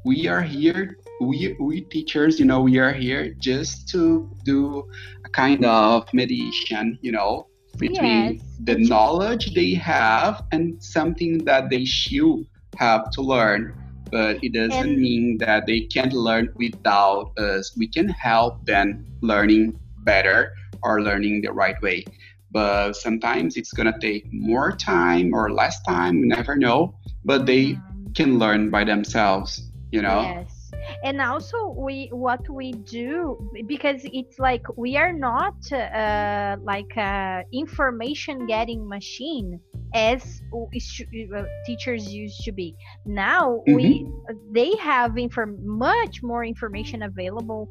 we 0.05 0.27
are 0.27 0.41
here 0.41 0.97
we 1.19 1.55
we 1.59 1.81
teachers 1.81 2.39
you 2.39 2.45
know 2.45 2.61
we 2.61 2.79
are 2.79 2.93
here 2.93 3.33
just 3.39 3.89
to 3.89 4.29
do 4.45 4.87
a 5.25 5.29
kind 5.29 5.65
of 5.65 6.07
mediation 6.13 6.97
you 7.01 7.11
know 7.11 7.47
between 7.77 8.33
yes. 8.33 8.41
the 8.63 8.75
knowledge 8.75 9.53
they 9.53 9.73
have 9.73 10.43
and 10.51 10.81
something 10.81 11.43
that 11.45 11.69
they 11.69 11.85
should 11.85 12.45
have 12.77 13.11
to 13.11 13.21
learn 13.21 13.73
but 14.11 14.43
it 14.43 14.53
doesn't 14.53 14.89
and 14.89 14.97
mean 14.97 15.37
that 15.39 15.65
they 15.65 15.81
can't 15.81 16.13
learn 16.13 16.49
without 16.55 17.37
us. 17.37 17.75
We 17.77 17.87
can 17.87 18.09
help 18.09 18.65
them 18.65 19.05
learning 19.21 19.79
better 20.03 20.53
or 20.83 21.01
learning 21.01 21.41
the 21.41 21.51
right 21.51 21.79
way. 21.81 22.05
But 22.51 22.93
sometimes 22.93 23.57
it's 23.57 23.73
going 23.73 23.91
to 23.91 23.99
take 23.99 24.31
more 24.31 24.71
time 24.71 25.33
or 25.33 25.51
less 25.51 25.81
time 25.83 26.21
we 26.21 26.27
never 26.27 26.55
know 26.55 26.95
but 27.25 27.45
they 27.45 27.73
mm-hmm. 27.73 28.13
can 28.13 28.39
learn 28.39 28.69
by 28.69 28.85
themselves 28.85 29.67
you 29.91 30.01
know? 30.01 30.21
Yes. 30.21 30.71
And 31.03 31.21
also 31.21 31.69
we 31.69 32.07
what 32.11 32.47
we 32.49 32.71
do 32.71 33.51
because 33.67 34.01
it's 34.05 34.39
like 34.39 34.63
we 34.77 34.95
are 34.95 35.11
not 35.11 35.55
uh, 35.71 36.57
like 36.61 36.95
a 36.97 37.43
information 37.51 38.45
getting 38.47 38.87
machine 38.87 39.59
as 39.93 40.41
uh, 40.53 41.43
teachers 41.65 42.11
used 42.11 42.43
to 42.43 42.51
be 42.51 42.75
now 43.05 43.61
mm-hmm. 43.67 43.75
we 43.75 44.07
they 44.51 44.75
have 44.75 45.17
inform 45.17 45.57
much 45.65 46.21
more 46.21 46.43
information 46.43 47.03
available 47.03 47.69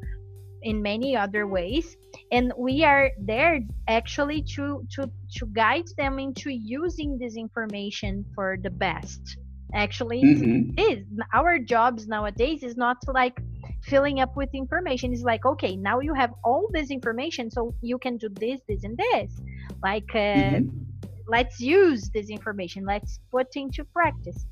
in 0.63 0.81
many 0.81 1.15
other 1.15 1.45
ways 1.47 1.95
and 2.31 2.51
we 2.57 2.83
are 2.83 3.11
there 3.19 3.59
actually 3.87 4.41
to 4.41 4.83
to 4.91 5.09
to 5.31 5.45
guide 5.47 5.85
them 5.97 6.17
into 6.19 6.49
using 6.49 7.17
this 7.17 7.37
information 7.37 8.25
for 8.33 8.57
the 8.63 8.69
best 8.69 9.37
actually 9.73 10.23
mm-hmm. 10.23 10.71
is 10.77 11.05
our 11.33 11.59
jobs 11.59 12.07
nowadays 12.07 12.63
is 12.63 12.75
not 12.77 12.97
like 13.07 13.39
filling 13.83 14.19
up 14.19 14.35
with 14.35 14.49
information 14.53 15.13
it's 15.13 15.21
like 15.23 15.45
okay 15.45 15.75
now 15.75 15.99
you 15.99 16.13
have 16.13 16.33
all 16.43 16.67
this 16.73 16.89
information 16.89 17.51
so 17.51 17.73
you 17.81 17.97
can 17.99 18.17
do 18.17 18.29
this 18.39 18.59
this 18.67 18.83
and 18.83 18.97
this 18.97 19.41
like 19.83 20.09
uh, 20.15 20.17
mm-hmm. 20.17 20.86
Let's 21.27 21.59
use 21.59 22.09
this 22.13 22.29
information 22.29 22.85
let's 22.85 23.19
put 23.31 23.47
into 23.55 23.83
practice. 23.85 24.45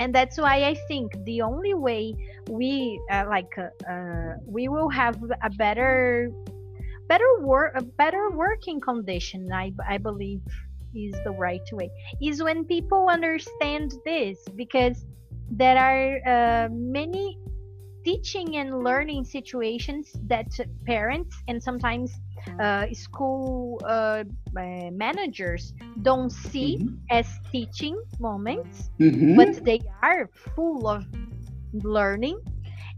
And 0.00 0.12
that's 0.14 0.38
why 0.38 0.64
i 0.64 0.74
think 0.88 1.12
the 1.24 1.40
only 1.40 1.72
way 1.72 2.14
we 2.50 3.00
uh, 3.12 3.24
like 3.28 3.52
uh, 3.56 3.68
uh, 3.88 4.34
we 4.44 4.68
will 4.68 4.88
have 4.88 5.16
a 5.42 5.50
better 5.50 6.30
better 7.08 7.30
work 7.40 7.72
a 7.76 7.82
better 7.82 8.30
working 8.30 8.80
condition 8.80 9.52
i 9.52 9.72
i 9.88 9.96
believe 9.96 10.42
is 10.94 11.14
the 11.24 11.30
right 11.30 11.68
way 11.72 11.90
is 12.20 12.42
when 12.42 12.64
people 12.64 13.08
understand 13.08 13.94
this 14.04 14.38
because 14.56 15.06
there 15.50 15.76
are 15.76 16.08
uh, 16.26 16.68
many 16.70 17.38
teaching 18.04 18.56
and 18.56 18.84
learning 18.84 19.24
situations 19.24 20.12
that 20.26 20.46
parents 20.86 21.36
and 21.48 21.62
sometimes 21.62 22.12
uh, 22.60 22.86
school 22.92 23.80
uh, 23.84 24.24
uh, 24.56 24.90
managers 24.92 25.72
don't 26.02 26.30
see 26.30 26.78
mm-hmm. 26.78 26.94
as 27.10 27.26
teaching 27.50 28.00
moments, 28.20 28.90
mm-hmm. 29.00 29.36
but 29.36 29.64
they 29.64 29.80
are 30.02 30.28
full 30.54 30.88
of 30.88 31.04
learning. 31.72 32.38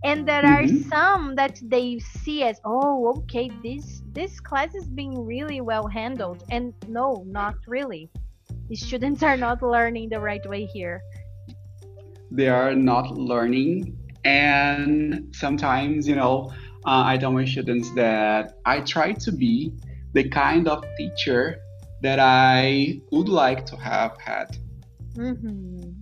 And 0.05 0.29
there 0.29 0.43
mm-hmm. 0.43 0.77
are 0.77 0.89
some 0.89 1.35
that 1.37 1.59
they 1.63 1.99
see 1.99 2.43
as, 2.43 2.61
oh, 2.65 3.15
okay, 3.19 3.51
this 3.63 4.03
this 4.13 4.41
class 4.41 4.75
is 4.75 4.87
being 4.87 5.25
really 5.25 5.61
well 5.61 5.87
handled, 5.87 6.45
and 6.51 6.75
no, 6.89 7.25
not 7.27 7.55
really. 7.67 8.11
The 8.69 8.77
students 8.77 9.23
are 9.23 9.37
not 9.37 9.63
learning 9.63 10.11
the 10.11 10.21
right 10.21 10.47
way 10.49 10.67
here. 10.67 11.01
They 12.31 12.49
are 12.49 12.75
not 12.75 13.17
learning, 13.17 13.97
and 14.25 15.35
sometimes, 15.35 16.07
you 16.07 16.17
know, 16.17 16.53
uh, 16.87 17.03
I 17.05 17.19
tell 17.19 17.33
my 17.33 17.45
students 17.45 17.91
that 17.95 18.59
I 18.65 18.81
try 18.81 19.13
to 19.13 19.33
be 19.33 19.73
the 20.13 20.29
kind 20.29 20.69
of 20.69 20.85
teacher 20.97 21.59
that 22.03 22.21
I 22.21 23.01
would 23.11 23.29
like 23.29 23.67
to 23.67 23.77
have 23.77 24.17
had. 24.21 24.57
Mm-hmm. 25.15 25.93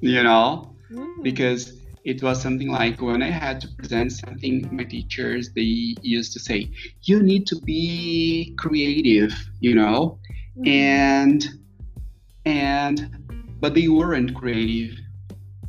You 0.00 0.22
know, 0.22 0.76
mm-hmm. 0.90 1.22
because 1.22 1.80
it 2.04 2.22
was 2.22 2.40
something 2.40 2.68
like 2.68 3.00
when 3.00 3.22
I 3.22 3.30
had 3.30 3.60
to 3.62 3.68
present 3.76 4.12
something, 4.12 4.68
my 4.70 4.84
teachers 4.84 5.50
they 5.54 5.96
used 6.02 6.32
to 6.34 6.40
say, 6.40 6.70
"You 7.02 7.22
need 7.22 7.46
to 7.48 7.56
be 7.60 8.54
creative," 8.56 9.34
you 9.60 9.74
know, 9.74 10.20
mm-hmm. 10.56 10.68
and 10.68 11.48
and 12.44 13.10
but 13.60 13.74
they 13.74 13.88
weren't 13.88 14.34
creative 14.34 14.98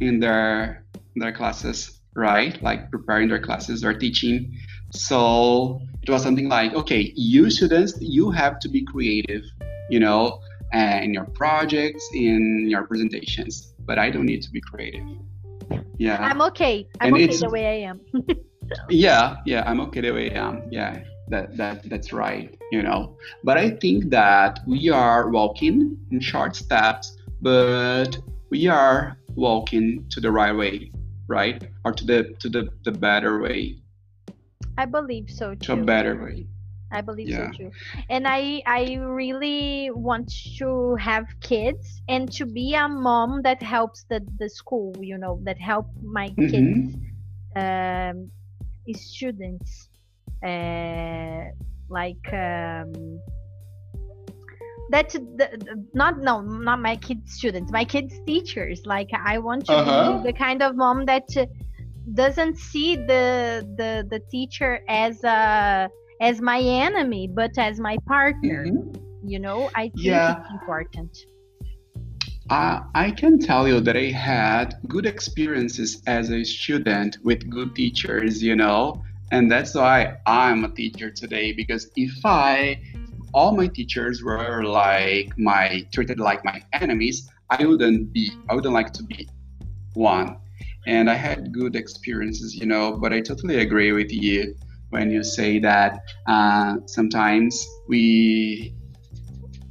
in 0.01 0.20
their 0.20 0.86
their 1.16 1.32
classes, 1.32 1.95
right? 2.16 2.61
Like 2.61 2.89
preparing 2.91 3.30
their 3.30 3.39
classes 3.39 3.84
or 3.84 3.93
teaching. 3.93 4.57
So 4.91 5.82
it 6.01 6.09
was 6.09 6.24
something 6.24 6.49
like, 6.49 6.74
okay, 6.74 7.13
you 7.16 7.49
students, 7.49 7.95
you 7.99 8.32
have 8.32 8.59
to 8.59 8.70
be 8.70 8.84
creative, 8.84 9.43
you 9.89 9.99
know, 9.99 10.39
uh, 10.74 10.99
in 11.01 11.13
your 11.13 11.26
projects, 11.26 12.07
in 12.13 12.68
your 12.70 12.84
presentations. 12.84 13.74
But 13.80 13.99
I 13.99 14.09
don't 14.09 14.26
need 14.26 14.41
to 14.43 14.51
be 14.51 14.61
creative. 14.61 15.05
Yeah. 15.97 16.18
I'm 16.22 16.41
okay. 16.43 16.88
I'm 16.99 17.13
and 17.13 17.24
okay 17.24 17.38
the 17.38 17.49
way 17.49 17.66
I 17.66 17.89
am. 17.89 18.01
yeah, 18.89 19.38
yeah, 19.45 19.63
I'm 19.66 19.80
okay 19.82 20.01
the 20.01 20.11
way 20.11 20.36
I 20.36 20.47
am. 20.47 20.63
Yeah, 20.72 21.03
that 21.30 21.55
that 21.57 21.89
that's 21.89 22.11
right. 22.11 22.57
You 22.72 22.82
know, 22.82 23.18
but 23.43 23.57
I 23.57 23.72
think 23.72 24.09
that 24.09 24.59
we 24.68 24.89
are 24.89 25.30
walking 25.30 25.97
in 26.11 26.20
short 26.20 26.55
steps, 26.55 27.18
but 27.41 28.18
we 28.49 28.68
are 28.68 29.18
walking 29.36 30.05
to 30.09 30.20
the 30.20 30.32
right 30.32 30.55
way, 30.55 30.91
right, 31.28 31.64
or 31.84 31.94
to 31.94 32.06
the 32.06 32.36
to 32.40 32.50
the 32.50 32.70
the 32.84 32.92
better 32.92 33.40
way. 33.42 33.82
I 34.78 34.86
believe 34.86 35.30
so 35.30 35.56
too. 35.56 35.76
To 35.76 35.82
a 35.82 35.86
better 35.86 36.22
way. 36.24 36.48
I 36.92 37.02
believe 37.02 37.30
yeah. 37.30 37.52
so 37.52 37.58
too. 37.58 37.72
And 38.10 38.28
I 38.28 38.62
I 38.66 38.96
really 38.96 39.90
want 39.92 40.32
to 40.58 40.96
have 40.96 41.26
kids 41.42 42.02
and 42.08 42.32
to 42.34 42.46
be 42.46 42.74
a 42.74 42.88
mom 42.88 43.42
that 43.42 43.62
helps 43.62 44.04
the, 44.04 44.26
the 44.40 44.50
school, 44.50 44.96
you 45.02 45.18
know, 45.18 45.40
that 45.44 45.60
help 45.60 45.88
my 46.02 46.30
mm-hmm. 46.30 46.48
kids 46.50 46.96
um 47.56 48.30
students 48.94 49.90
uh 50.46 51.46
like 51.90 52.34
um 52.34 52.94
that 54.92 55.10
the, 55.10 55.86
not 55.94 56.20
no 56.20 56.42
not 56.42 56.80
my 56.80 56.96
kids 56.96 57.34
students 57.34 57.72
my 57.72 57.84
kids 57.84 58.14
teachers 58.26 58.86
like 58.86 59.10
i 59.26 59.38
want 59.38 59.66
to 59.66 59.74
uh-huh. 59.74 60.18
be 60.18 60.32
the 60.32 60.38
kind 60.38 60.62
of 60.62 60.76
mom 60.76 61.06
that 61.06 61.28
doesn't 62.14 62.58
see 62.58 62.96
the 62.96 63.68
the 63.78 64.06
the 64.10 64.20
teacher 64.30 64.82
as 64.88 65.24
a 65.24 65.90
as 66.22 66.40
my 66.40 66.60
enemy 66.60 67.28
but 67.28 67.58
as 67.58 67.80
my 67.80 67.98
partner 68.06 68.66
mm-hmm. 68.68 69.28
you 69.28 69.40
know 69.40 69.70
i 69.76 69.84
think 69.90 70.06
yeah. 70.06 70.40
it's 70.40 70.52
important 70.52 71.26
uh, 72.50 72.82
I 72.94 73.10
can 73.10 73.40
tell 73.40 73.68
you 73.68 73.80
that 73.80 73.98
I 73.98 74.12
had 74.12 74.76
good 74.88 75.08
experiences 75.08 76.04
as 76.06 76.30
a 76.30 76.44
student 76.44 77.18
with 77.24 77.50
good 77.50 77.74
teachers, 77.74 78.44
you 78.44 78.56
know, 78.56 79.02
and 79.32 79.52
that's 79.52 79.74
why 79.74 80.18
I'm 80.28 80.64
a 80.64 80.70
teacher 80.70 81.10
today. 81.10 81.54
Because 81.54 81.90
if 81.96 82.24
I, 82.24 82.80
all 83.36 83.52
my 83.52 83.68
teachers 83.68 84.24
were 84.24 84.64
like 84.64 85.38
my 85.38 85.86
treated 85.94 86.20
like 86.20 86.44
my 86.46 86.64
enemies, 86.72 87.30
I 87.50 87.66
wouldn't 87.66 88.14
be. 88.14 88.32
I 88.50 88.56
wouldn't 88.56 88.74
like 88.74 88.94
to 88.94 89.04
be 89.04 89.28
one. 89.94 90.38
And 90.88 91.10
I 91.10 91.16
had 91.16 91.52
good 91.52 91.76
experiences, 91.76 92.56
you 92.56 92.66
know. 92.66 92.98
But 92.98 93.12
I 93.12 93.20
totally 93.20 93.60
agree 93.60 93.92
with 93.92 94.12
you 94.12 94.56
when 94.90 95.12
you 95.12 95.22
say 95.24 95.60
that 95.60 96.00
uh, 96.28 96.78
sometimes 96.86 97.68
we 97.90 98.74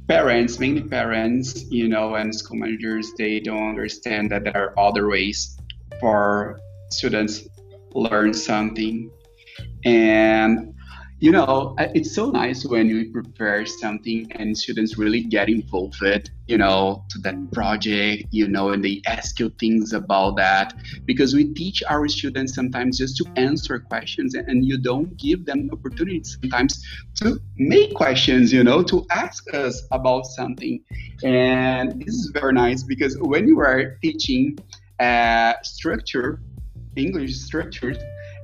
parents 0.07 0.59
mainly 0.59 0.83
parents 0.83 1.65
you 1.71 1.87
know 1.87 2.13
and 2.13 2.35
school 2.35 2.57
managers 2.57 3.11
they 3.17 3.39
don't 3.39 3.69
understand 3.69 4.29
that 4.29 4.43
there 4.43 4.55
are 4.55 4.79
other 4.79 5.09
ways 5.09 5.57
for 5.99 6.59
students 6.91 7.47
learn 7.95 8.31
something 8.31 9.09
and 9.83 10.74
you 11.19 11.31
know 11.31 11.75
it's 11.79 12.13
so 12.13 12.29
nice 12.29 12.65
when 12.65 12.89
you 12.89 13.09
prepare 13.11 13.65
something 13.65 14.29
and 14.33 14.57
students 14.57 14.97
really 14.97 15.21
get 15.21 15.47
involved 15.47 16.03
you 16.47 16.57
know 16.57 17.05
to 17.09 17.17
that 17.19 17.35
project 17.53 18.25
you 18.31 18.47
know 18.47 18.71
and 18.71 18.83
they 18.83 19.01
ask 19.07 19.39
you 19.39 19.49
things 19.59 19.93
about 19.93 20.35
that. 20.37 20.73
Because 21.05 21.33
we 21.33 21.53
teach 21.53 21.81
our 21.89 22.07
students 22.07 22.53
sometimes 22.53 22.97
just 22.97 23.17
to 23.17 23.25
answer 23.35 23.79
questions 23.79 24.35
and 24.35 24.65
you 24.65 24.77
don't 24.77 25.15
give 25.17 25.45
them 25.45 25.69
opportunities 25.71 26.37
sometimes 26.41 26.83
to 27.15 27.39
make 27.57 27.93
questions 27.93 28.51
you 28.51 28.63
know 28.63 28.83
to 28.83 29.05
ask 29.11 29.53
us 29.53 29.83
about 29.91 30.25
something. 30.25 30.83
And 31.23 32.01
this 32.01 32.15
is 32.15 32.31
very 32.33 32.53
nice 32.53 32.83
because 32.83 33.17
when 33.19 33.47
you 33.47 33.59
are 33.59 33.97
teaching 34.01 34.57
uh, 34.99 35.53
structure 35.63 36.39
english 36.95 37.35
structures 37.35 37.97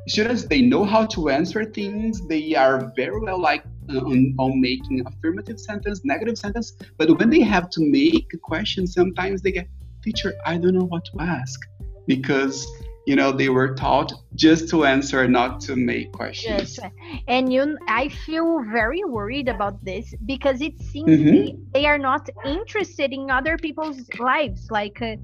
students 0.07 0.45
they 0.45 0.61
know 0.61 0.83
how 0.83 1.05
to 1.07 1.29
answer 1.29 1.65
things. 1.65 2.25
They 2.27 2.55
are 2.55 2.91
very 2.95 3.19
well 3.19 3.39
like 3.39 3.63
uh, 3.89 3.99
on, 3.99 4.35
on 4.39 4.61
making 4.61 5.03
affirmative 5.05 5.59
sentence 5.59 6.01
negative 6.03 6.37
sentence. 6.37 6.73
But 6.97 7.17
when 7.17 7.29
they 7.29 7.41
have 7.41 7.69
to 7.71 7.81
make 7.81 8.27
a 8.33 8.37
question 8.37 8.87
sometimes 8.87 9.41
they 9.41 9.51
get 9.51 9.67
teacher 10.03 10.33
i 10.45 10.57
don't 10.57 10.73
know 10.73 10.85
what 10.85 11.05
to 11.05 11.19
ask. 11.19 11.59
Because 12.07 12.67
you 13.07 13.15
know 13.15 13.31
they 13.31 13.49
were 13.49 13.73
taught 13.73 14.13
just 14.35 14.69
to 14.69 14.85
answer 14.85 15.27
not 15.27 15.59
to 15.61 15.75
make 15.75 16.11
questions. 16.11 16.79
Yes. 16.81 16.91
And 17.27 17.51
you 17.51 17.77
i 17.87 18.09
feel 18.25 18.63
very 18.71 19.03
worried 19.03 19.47
about 19.47 19.83
this 19.83 20.13
because 20.25 20.61
it 20.61 20.79
seems 20.81 21.09
mm-hmm. 21.09 21.25
they, 21.25 21.55
they, 21.73 21.85
are 21.85 21.97
not 21.97 22.29
interested 22.45 23.11
in 23.11 23.29
other 23.29 23.57
people's 23.57 24.01
lives. 24.19 24.69
Like 24.69 25.01
uh, 25.01 25.15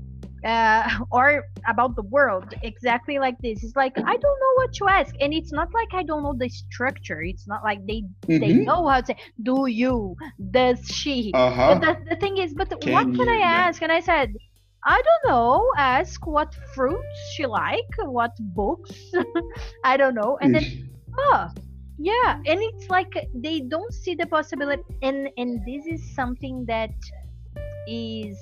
uh, 0.43 0.89
or 1.11 1.43
about 1.67 1.95
the 1.95 2.03
world 2.03 2.53
exactly 2.63 3.19
like 3.19 3.37
this. 3.39 3.63
It's 3.63 3.75
like 3.75 3.97
i 3.97 4.15
don't 4.23 4.39
know 4.43 4.53
what 4.55 4.73
to 4.73 4.87
ask. 4.87 5.15
And 5.19 5.33
it's 5.33 5.51
not 5.51 5.73
like 5.73 5.93
i 5.93 6.03
don't 6.03 6.23
know 6.23 6.35
the 6.37 6.49
structure. 6.49 7.21
It's 7.21 7.47
not 7.47 7.63
like 7.63 7.85
they 7.85 8.03
mm-hmm. 8.27 8.39
they 8.39 8.53
know 8.53 8.87
how 8.87 9.01
to 9.01 9.07
say 9.07 9.17
do 9.43 9.67
you 9.67 10.15
does 10.51 10.85
she. 10.87 11.31
Uh-huh. 11.33 11.79
but 11.79 11.81
the, 11.81 12.09
the 12.11 12.15
thing 12.17 12.37
is 12.37 12.53
but 12.53 12.69
can 12.81 12.93
what 12.93 13.05
can 13.15 13.29
i 13.29 13.37
ask? 13.37 13.81
Yeah. 13.81 13.85
and 13.85 13.91
i 13.91 13.99
said 13.99 14.33
i 14.85 15.01
don't 15.01 15.31
know. 15.31 15.69
Ask 15.77 16.25
what 16.25 16.53
fruits 16.73 17.17
she 17.33 17.45
like 17.45 17.91
what 17.99 18.31
books. 18.39 18.91
I 19.83 19.97
don't 19.97 20.15
know. 20.15 20.37
And 20.41 20.55
then 20.55 20.89
oh 21.17 21.49
yeah. 21.97 22.39
And 22.45 22.59
it's 22.61 22.89
like 22.89 23.11
they 23.33 23.61
don't 23.61 23.93
see 23.93 24.15
the 24.15 24.27
possibility. 24.27 24.83
And 25.01 25.29
and 25.37 25.65
this 25.65 25.85
is 25.87 26.15
something 26.15 26.65
that 26.67 26.91
is 27.87 28.37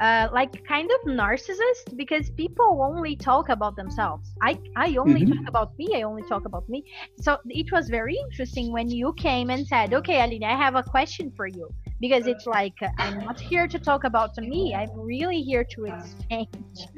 uh, 0.00 0.28
like 0.32 0.64
kind 0.66 0.90
of 0.90 1.10
narcissist 1.10 1.96
because 1.96 2.30
people 2.30 2.80
only 2.82 3.16
talk 3.16 3.48
about 3.48 3.76
themselves. 3.76 4.32
I 4.42 4.58
I 4.76 4.96
only 4.96 5.22
mm-hmm. 5.22 5.32
talk 5.32 5.48
about 5.48 5.78
me. 5.78 5.88
I 5.94 6.02
only 6.02 6.22
talk 6.28 6.44
about 6.46 6.68
me. 6.68 6.84
So 7.20 7.38
it 7.46 7.70
was 7.72 7.88
very 7.88 8.16
interesting 8.16 8.72
when 8.72 8.90
you 8.90 9.12
came 9.14 9.50
and 9.50 9.66
said, 9.66 9.94
"Okay, 9.94 10.20
Aline, 10.22 10.44
I 10.44 10.56
have 10.56 10.74
a 10.74 10.82
question 10.82 11.32
for 11.36 11.46
you." 11.46 11.68
Because 12.00 12.26
it's 12.26 12.46
like 12.46 12.78
I'm 12.98 13.18
not 13.20 13.40
here 13.40 13.66
to 13.68 13.78
talk 13.78 14.04
about 14.04 14.36
me. 14.36 14.74
I'm 14.74 14.90
really 14.98 15.42
here 15.42 15.64
to 15.64 15.84
exchange 15.86 16.88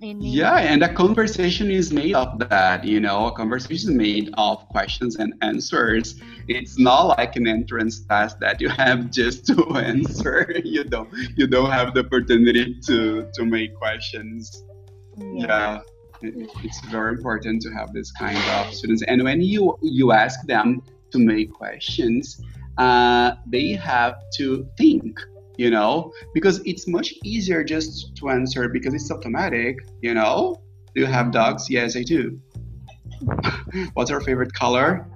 yeah 0.00 0.58
and 0.58 0.82
a 0.82 0.92
conversation 0.92 1.70
is 1.70 1.92
made 1.92 2.14
of 2.14 2.38
that 2.38 2.84
you 2.84 3.00
know 3.00 3.26
a 3.26 3.32
conversation 3.32 3.90
is 3.90 3.96
made 3.96 4.30
of 4.38 4.58
questions 4.68 5.16
and 5.16 5.34
answers. 5.42 6.20
It's 6.46 6.78
not 6.78 7.18
like 7.18 7.36
an 7.36 7.46
entrance 7.46 8.04
test 8.06 8.38
that 8.40 8.60
you 8.60 8.68
have 8.68 9.10
just 9.18 9.46
to 9.46 9.56
answer. 9.76 10.52
You 10.64 10.84
don't 10.84 11.08
you 11.36 11.46
don't 11.46 11.70
have 11.70 11.94
the 11.94 12.00
opportunity 12.00 12.78
to 12.86 13.28
to 13.34 13.44
make 13.44 13.74
questions. 13.74 14.64
Yeah, 15.16 15.80
yeah. 16.22 16.46
It's 16.62 16.80
very 16.86 17.12
important 17.14 17.62
to 17.62 17.70
have 17.70 17.92
this 17.92 18.12
kind 18.12 18.36
of 18.36 18.74
students. 18.74 19.02
And 19.02 19.24
when 19.24 19.40
you 19.40 19.76
you 19.82 20.12
ask 20.12 20.46
them 20.46 20.82
to 21.10 21.18
make 21.18 21.52
questions 21.52 22.40
uh, 22.78 23.32
they 23.46 23.72
have 23.72 24.14
to 24.36 24.66
think 24.78 25.20
you 25.58 25.70
know, 25.70 26.12
because 26.32 26.60
it's 26.64 26.86
much 26.86 27.12
easier 27.24 27.62
just 27.64 28.16
to 28.16 28.30
answer 28.30 28.68
because 28.68 28.94
it's 28.94 29.10
automatic, 29.10 29.76
you 30.00 30.14
know. 30.14 30.56
Do 30.94 31.02
you 31.02 31.06
have 31.06 31.32
dogs? 31.32 31.68
Yes, 31.68 31.96
I 31.96 32.02
do. 32.02 32.40
What's 33.94 34.10
your 34.10 34.20
favorite 34.20 34.54
color? 34.54 35.06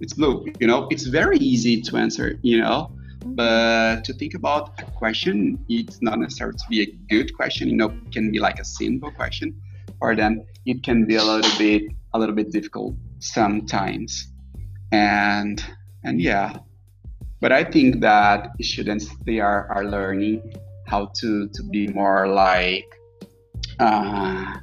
It's 0.00 0.14
blue, 0.14 0.46
you 0.58 0.66
know. 0.66 0.88
It's 0.90 1.04
very 1.04 1.36
easy 1.38 1.80
to 1.82 1.96
answer, 1.98 2.38
you 2.42 2.58
know. 2.58 2.90
But 3.24 4.04
to 4.04 4.14
think 4.14 4.34
about 4.34 4.80
a 4.80 4.90
question, 4.92 5.64
it's 5.68 6.00
not 6.02 6.18
necessarily 6.18 6.56
to 6.56 6.64
be 6.68 6.82
a 6.82 6.86
good 7.08 7.36
question, 7.36 7.68
you 7.68 7.76
know, 7.76 7.90
it 7.90 8.12
can 8.12 8.32
be 8.32 8.40
like 8.40 8.58
a 8.58 8.64
simple 8.64 9.12
question, 9.12 9.54
or 10.00 10.16
then 10.16 10.44
it 10.66 10.82
can 10.82 11.04
be 11.04 11.16
a 11.16 11.22
little 11.22 11.58
bit 11.58 11.82
a 12.14 12.18
little 12.18 12.34
bit 12.34 12.50
difficult 12.50 12.94
sometimes. 13.20 14.32
And 14.90 15.62
and 16.02 16.20
yeah, 16.20 16.58
but 17.42 17.52
I 17.52 17.64
think 17.64 18.00
that 18.00 18.50
students 18.62 19.08
they 19.26 19.40
are, 19.40 19.66
are 19.70 19.84
learning 19.84 20.54
how 20.86 21.10
to, 21.20 21.48
to 21.48 21.62
be 21.64 21.88
more 21.88 22.28
like 22.28 22.88
uh, 23.78 24.58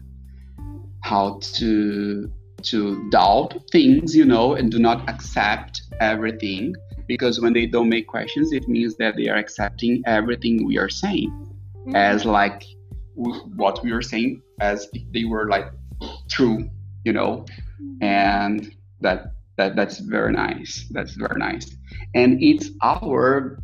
how 1.03 1.39
to 1.55 2.31
to 2.61 3.09
doubt 3.09 3.55
things, 3.71 4.15
you 4.15 4.25
know, 4.25 4.53
and 4.53 4.71
do 4.71 4.79
not 4.79 5.07
accept 5.09 5.81
everything. 6.01 6.75
Because 7.07 7.39
when 7.39 7.53
they 7.53 7.65
don't 7.65 7.89
make 7.89 8.07
questions, 8.07 8.51
it 8.51 8.67
means 8.67 8.95
that 8.97 9.15
they 9.15 9.29
are 9.29 9.37
accepting 9.37 10.03
everything 10.05 10.65
we 10.65 10.77
are 10.77 10.89
saying 10.89 11.31
mm-hmm. 11.31 11.95
as 11.95 12.25
like 12.25 12.63
what 13.15 13.83
we 13.83 13.91
are 13.91 14.01
saying 14.01 14.41
as 14.61 14.87
if 14.93 15.03
they 15.11 15.25
were 15.25 15.49
like 15.49 15.67
true 16.29 16.69
you 17.03 17.13
know 17.13 17.45
mm-hmm. 17.81 18.03
and 18.03 18.75
that 19.01 19.33
that 19.59 19.75
that's 19.75 19.99
very 19.99 20.31
nice. 20.31 20.87
That's 20.91 21.13
very 21.13 21.37
nice. 21.37 21.67
And 22.15 22.41
it's 22.41 22.71
our 22.81 23.59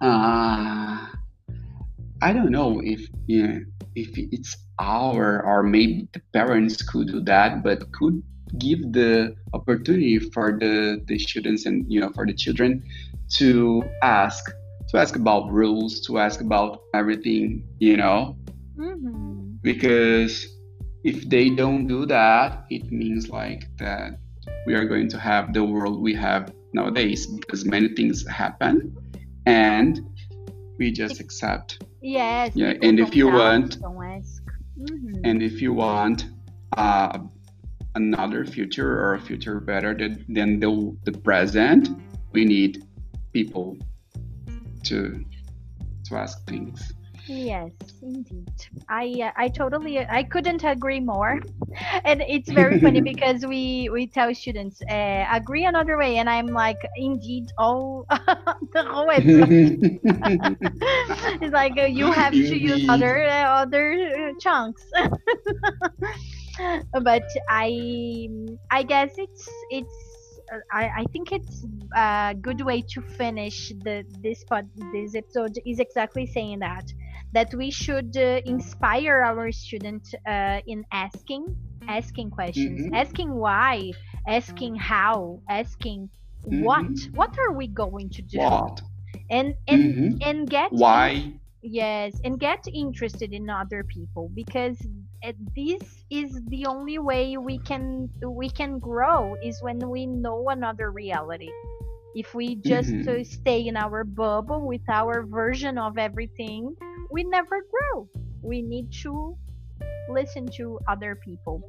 uh 0.00 1.06
i 2.22 2.32
don't 2.32 2.50
know 2.50 2.80
if 2.84 3.00
yeah 3.26 3.58
if 3.94 4.10
it's 4.14 4.56
our 4.78 5.42
or 5.44 5.62
maybe 5.62 6.08
the 6.12 6.20
parents 6.32 6.82
could 6.82 7.08
do 7.08 7.20
that 7.20 7.62
but 7.64 7.90
could 7.92 8.22
give 8.58 8.80
the 8.92 9.34
opportunity 9.54 10.18
for 10.18 10.56
the 10.58 11.02
the 11.06 11.18
students 11.18 11.66
and 11.66 11.84
you 11.88 12.00
know 12.00 12.10
for 12.14 12.26
the 12.26 12.34
children 12.34 12.82
to 13.28 13.82
ask 14.02 14.44
to 14.88 14.98
ask 14.98 15.16
about 15.16 15.50
rules 15.50 16.00
to 16.06 16.18
ask 16.18 16.40
about 16.40 16.80
everything 16.94 17.66
you 17.78 17.96
know? 17.96 18.36
Mm-hmm. 18.78 19.58
because 19.62 20.46
if 21.02 21.28
they 21.28 21.50
don't 21.50 21.86
do 21.86 22.06
that 22.06 22.64
it 22.70 22.90
means 22.92 23.28
like 23.28 23.64
that 23.78 24.18
we 24.68 24.74
are 24.74 24.84
going 24.84 25.08
to 25.08 25.18
have 25.18 25.54
the 25.54 25.64
world 25.64 25.98
we 25.98 26.14
have 26.14 26.52
nowadays 26.74 27.26
because 27.26 27.64
many 27.64 27.88
things 27.88 28.16
happen 28.28 28.94
and 29.46 29.92
we 30.78 30.92
just 30.92 31.20
accept. 31.20 31.82
Yes 32.02 32.52
yeah 32.54 32.74
and 32.86 33.00
if 33.00 33.16
you 33.16 33.26
want 33.28 33.80
mm-hmm. 33.80 35.24
and 35.24 35.42
if 35.42 35.60
you 35.62 35.72
want 35.72 36.26
uh, 36.76 37.18
another 37.94 38.44
future 38.44 38.90
or 39.02 39.14
a 39.14 39.20
future 39.20 39.58
better 39.58 39.92
than, 39.94 40.24
than 40.28 40.60
the, 40.60 40.70
the 41.04 41.14
present 41.18 41.88
we 42.32 42.44
need 42.44 42.84
people 43.32 43.76
to 44.84 45.24
to 46.04 46.10
ask 46.14 46.46
things 46.46 46.92
yes 47.28 47.72
indeed. 48.02 48.48
I 48.88 49.14
uh, 49.24 49.32
i 49.36 49.48
totally 49.48 49.98
i 50.00 50.24
couldn't 50.24 50.64
agree 50.64 51.00
more. 51.00 51.40
And 52.04 52.22
it's 52.28 52.50
very 52.50 52.78
funny 52.80 53.00
because 53.00 53.46
we 53.46 53.88
we 53.92 54.08
tell 54.08 54.34
students 54.34 54.80
uh, 54.90 55.26
agree 55.32 55.66
another 55.66 55.98
way. 55.98 56.16
And 56.18 56.28
i'm 56.30 56.48
like 56.48 56.78
indeed 56.96 57.46
all 57.58 58.06
the 58.74 58.84
whole 58.84 59.10
it's 61.40 61.52
like 61.52 61.74
uh, 61.78 61.84
you 61.84 62.12
have 62.12 62.34
to 62.48 62.56
use 62.56 62.84
other 62.88 63.22
uh, 63.24 63.62
other 63.62 63.92
uh, 63.92 64.32
chunks. 64.40 64.82
But 66.92 67.24
i 67.48 68.28
i 68.70 68.82
guess 68.82 69.14
it's 69.18 69.48
it's 69.70 69.96
I, 70.72 70.84
I 71.00 71.04
think 71.12 71.32
it's 71.32 71.64
a 71.96 72.34
good 72.40 72.62
way 72.62 72.82
to 72.94 73.02
finish 73.02 73.70
the 73.84 74.04
this 74.22 74.44
pod, 74.44 74.64
this 74.92 75.14
episode 75.14 75.52
is 75.66 75.78
exactly 75.78 76.26
saying 76.26 76.60
that 76.60 76.84
that 77.32 77.52
we 77.54 77.70
should 77.70 78.16
uh, 78.16 78.40
inspire 78.44 79.22
our 79.22 79.52
students 79.52 80.14
uh, 80.26 80.60
in 80.66 80.84
asking 80.92 81.56
asking 81.88 82.30
questions 82.30 82.82
mm-hmm. 82.82 82.94
asking 82.94 83.34
why 83.34 83.90
asking 84.26 84.74
how 84.74 85.40
asking 85.48 86.08
mm-hmm. 86.46 86.62
what 86.62 86.86
what 87.14 87.38
are 87.38 87.52
we 87.52 87.66
going 87.66 88.10
to 88.10 88.22
do 88.22 88.38
what? 88.38 88.80
and 89.30 89.54
and 89.66 89.94
mm-hmm. 89.94 90.28
and 90.28 90.50
get 90.50 90.70
why 90.70 91.32
yes 91.62 92.20
and 92.24 92.38
get 92.38 92.64
interested 92.72 93.32
in 93.32 93.48
other 93.48 93.82
people 93.84 94.30
because 94.34 94.76
this 95.56 96.04
is 96.10 96.40
the 96.48 96.66
only 96.66 96.98
way 96.98 97.36
we 97.36 97.58
can 97.58 98.08
we 98.22 98.48
can 98.48 98.78
grow 98.78 99.34
is 99.42 99.60
when 99.62 99.78
we 99.90 100.06
know 100.06 100.48
another 100.50 100.90
reality 100.90 101.50
if 102.14 102.34
we 102.34 102.56
just 102.56 102.90
mm-hmm. 102.90 103.20
uh, 103.20 103.24
stay 103.24 103.66
in 103.66 103.76
our 103.76 104.04
bubble 104.04 104.66
with 104.66 104.82
our 104.88 105.24
version 105.24 105.78
of 105.78 105.98
everything 105.98 106.74
we 107.10 107.24
never 107.24 107.62
grow. 107.70 108.08
We 108.42 108.62
need 108.62 108.92
to 109.02 109.36
listen 110.08 110.46
to 110.56 110.78
other 110.88 111.14
people. 111.14 111.62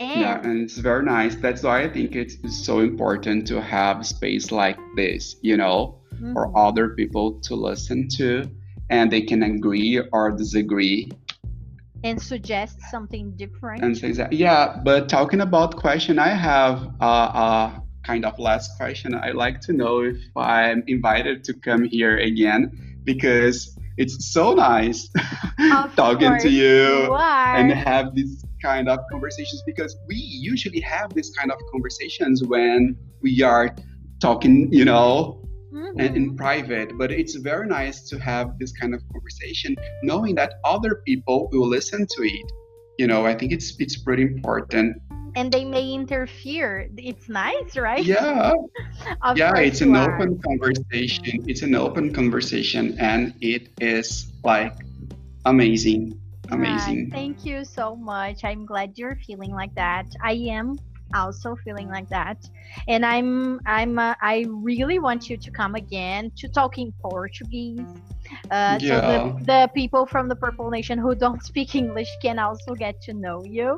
And 0.00 0.20
yeah 0.20 0.40
and 0.42 0.62
it's 0.62 0.78
very 0.78 1.04
nice. 1.04 1.36
That's 1.36 1.62
why 1.62 1.82
i 1.82 1.88
think 1.88 2.16
it's 2.16 2.36
so 2.66 2.80
important 2.80 3.46
to 3.48 3.60
have 3.60 4.06
space 4.06 4.50
like 4.50 4.78
this 4.96 5.36
you 5.42 5.56
know 5.56 6.00
mm-hmm. 6.14 6.32
for 6.32 6.56
other 6.56 6.90
people 6.90 7.40
to 7.42 7.54
listen 7.54 8.08
to 8.16 8.44
and 8.90 9.12
they 9.12 9.22
can 9.22 9.42
agree 9.42 10.02
or 10.12 10.30
disagree. 10.30 11.10
And 12.04 12.22
suggest 12.22 12.80
something 12.90 13.32
different. 13.36 13.82
And 13.82 13.96
say 13.96 14.12
that 14.12 14.32
yeah 14.32 14.80
but 14.84 15.08
talking 15.08 15.40
about 15.40 15.76
question 15.76 16.18
i 16.18 16.28
have 16.28 16.82
a, 17.00 17.14
a 17.44 17.82
kind 18.04 18.24
of 18.24 18.38
last 18.38 18.74
question. 18.78 19.14
I'd 19.14 19.34
like 19.34 19.60
to 19.62 19.72
know 19.72 20.00
if 20.00 20.16
i'm 20.36 20.82
invited 20.86 21.44
to 21.44 21.52
come 21.54 21.84
here 21.84 22.16
again 22.16 22.62
because 23.04 23.77
it's 23.98 24.32
so 24.32 24.54
nice 24.54 25.10
talking 25.96 26.38
to 26.38 26.48
you, 26.48 26.62
you 26.62 27.14
and 27.14 27.72
have 27.72 28.14
these 28.14 28.44
kind 28.62 28.88
of 28.88 29.00
conversations 29.10 29.62
because 29.66 29.96
we 30.08 30.16
usually 30.16 30.80
have 30.80 31.12
this 31.14 31.30
kind 31.36 31.50
of 31.50 31.58
conversations 31.72 32.44
when 32.44 32.96
we 33.22 33.42
are 33.42 33.74
talking 34.20 34.72
you 34.72 34.84
know 34.84 35.40
mm-hmm. 35.72 36.00
and 36.00 36.16
in 36.16 36.36
private 36.36 36.96
but 36.96 37.10
it's 37.10 37.34
very 37.36 37.66
nice 37.66 38.08
to 38.08 38.18
have 38.18 38.58
this 38.58 38.72
kind 38.72 38.94
of 38.94 39.02
conversation 39.12 39.76
knowing 40.02 40.34
that 40.34 40.54
other 40.64 41.02
people 41.06 41.48
will 41.52 41.68
listen 41.68 42.06
to 42.06 42.22
it. 42.22 42.52
You 42.98 43.06
know 43.06 43.26
i 43.26 43.34
think 43.34 43.52
it's 43.52 43.76
it's 43.78 43.96
pretty 43.96 44.22
important 44.22 44.96
and 45.38 45.52
they 45.52 45.64
may 45.64 45.92
interfere. 45.92 46.88
It's 46.96 47.28
nice 47.28 47.76
right? 47.76 48.04
Yeah. 48.04 48.52
Yeah 49.36 49.54
it's 49.68 49.80
an 49.80 49.94
are. 49.94 50.14
open 50.14 50.40
conversation. 50.42 51.46
It's 51.46 51.62
an 51.62 51.74
open 51.74 52.12
conversation 52.12 52.98
and 52.98 53.32
it 53.40 53.70
is 53.78 54.32
like 54.42 54.74
amazing 55.44 56.18
amazing. 56.50 57.04
Right. 57.04 57.12
thank 57.12 57.44
you 57.44 57.64
so 57.64 57.94
much. 57.94 58.42
I'm 58.42 58.66
glad 58.66 58.98
you're 58.98 59.18
feeling 59.26 59.52
like 59.52 59.74
that. 59.76 60.06
I 60.22 60.32
am 60.58 60.78
also 61.14 61.56
feeling 61.64 61.88
like 61.88 62.08
that. 62.10 62.38
And 62.86 63.04
i'm 63.04 63.60
i'm 63.66 63.98
uh, 63.98 64.14
i 64.20 64.44
really 64.48 64.98
want 64.98 65.30
you 65.30 65.36
to 65.36 65.50
come 65.50 65.74
again 65.74 66.30
to 66.36 66.48
talk 66.48 66.76
in 66.78 66.92
portuguese 67.00 67.92
uh, 68.50 68.78
yeah. 68.80 68.80
so 68.80 69.36
the, 69.38 69.44
the 69.44 69.70
people 69.74 70.06
from 70.06 70.28
the 70.28 70.36
purple 70.36 70.70
nation 70.70 70.98
who 70.98 71.14
don't 71.14 71.42
speak 71.50 71.74
english 71.74 72.08
can 72.22 72.38
also 72.38 72.74
get 72.74 73.00
to 73.00 73.12
know 73.14 73.42
you 73.44 73.76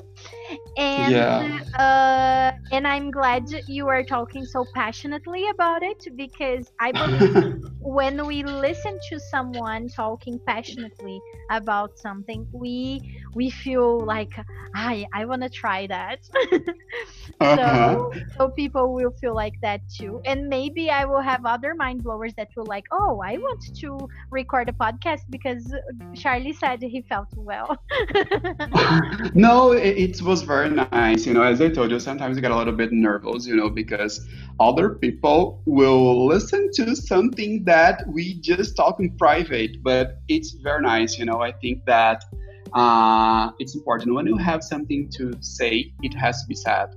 and 0.77 1.13
yeah. 1.13 1.61
uh, 1.79 2.53
and 2.73 2.87
i'm 2.87 3.11
glad 3.11 3.45
you 3.67 3.89
are 3.89 4.03
talking 4.03 4.45
so 4.45 4.65
passionately 4.75 5.49
about 5.49 5.83
it 5.83 6.07
because 6.17 6.71
i 6.81 6.93
believe 7.01 7.63
when 7.81 8.27
we 8.27 8.43
listen 8.43 8.99
to 9.09 9.19
someone 9.19 9.89
talking 9.89 10.39
passionately 10.47 11.21
about 11.51 11.99
something 11.99 12.47
we 12.53 13.01
we 13.35 13.51
feel 13.51 14.01
like 14.05 14.33
i 14.75 15.07
i 15.15 15.25
want 15.25 15.43
to 15.43 15.49
try 15.49 15.87
that 15.87 16.19
uh-huh. 17.41 17.57
so 17.57 18.13
so 18.37 18.49
people 18.51 18.93
will 18.93 19.11
feel 19.21 19.35
like 19.35 19.55
that 19.63 19.81
too 19.89 20.21
and 20.25 20.49
maybe 20.49 20.91
i 20.91 21.05
will 21.05 21.21
have 21.21 21.45
other 21.45 21.75
mind 21.75 22.03
blowers 22.03 22.33
that 22.37 22.49
will 22.57 22.67
like 22.67 22.85
oh 22.93 23.21
i 23.25 23.37
want 23.37 23.61
to 23.75 23.99
record 24.43 24.69
a 24.75 24.77
podcast 24.87 25.23
because 25.37 25.63
charlie 26.21 26.57
said 26.63 26.79
he 26.95 27.01
felt 27.13 27.31
well. 27.51 27.69
No 29.47 29.73
it, 29.73 29.95
it 30.07 30.23
was 30.23 30.41
very 30.43 30.71
nice. 30.71 31.21
You 31.27 31.33
know 31.37 31.45
as 31.53 31.59
i 31.67 31.69
told 31.69 31.89
you 31.93 32.01
sometimes 32.11 32.33
you 32.37 32.43
get 32.47 32.55
a 32.59 32.61
little 32.63 32.79
bit 32.83 32.93
nervous 33.09 33.41
you 33.51 33.57
know 33.61 33.71
because 33.83 34.15
other 34.69 34.89
people 35.05 35.41
will 35.79 36.27
listen 36.35 36.63
to 36.79 36.85
something 37.13 37.53
that 37.73 37.97
we 38.17 38.25
just 38.51 38.71
talk 38.81 38.95
in 39.05 39.09
private 39.27 39.73
but 39.91 40.07
it's 40.35 40.51
very 40.67 40.83
nice. 40.95 41.11
You 41.19 41.27
know 41.31 41.39
i 41.51 41.53
think 41.63 41.77
that 41.95 42.19
uh, 42.83 43.51
it's 43.59 43.75
important. 43.75 44.15
When 44.15 44.27
you 44.33 44.37
have 44.51 44.63
something 44.73 45.01
to 45.17 45.25
say 45.41 45.73
it 46.07 46.15
has 46.15 46.35
to 46.43 46.47
be 46.53 46.55
said. 46.67 46.89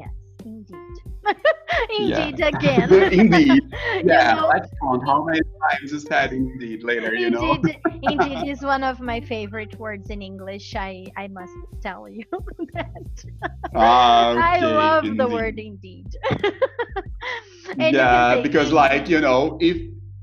Yes 0.00 0.14
indeed 0.44 0.89
indeed 2.00 2.38
yeah. 2.38 2.48
again. 2.48 2.92
Indeed. 3.12 3.62
Yeah 4.04 4.34
you 4.34 4.40
know, 4.40 4.48
let's 4.48 4.70
count 4.82 5.02
how 5.06 5.24
many 5.24 5.40
times 5.70 5.92
is 5.92 6.04
that 6.06 6.32
indeed 6.32 6.82
later 6.82 7.12
indeed, 7.12 7.20
you 7.20 7.30
know? 7.30 7.58
Indeed 8.02 8.42
is 8.46 8.62
one 8.62 8.82
of 8.82 9.00
my 9.00 9.20
favorite 9.20 9.78
words 9.78 10.10
in 10.10 10.22
english. 10.22 10.74
I 10.76 11.06
i 11.16 11.28
must 11.28 11.58
tell 11.82 12.08
you 12.08 12.24
that. 12.74 13.24
Ah, 13.74 14.30
okay, 14.30 14.40
i 14.40 14.58
love 14.60 15.04
indeed. 15.04 15.18
the 15.18 15.28
word 15.28 15.58
indeed. 15.58 16.08
Yeah 17.76 18.40
because 18.42 18.72
like 18.72 19.08
you 19.08 19.20
know 19.20 19.58
if 19.60 19.78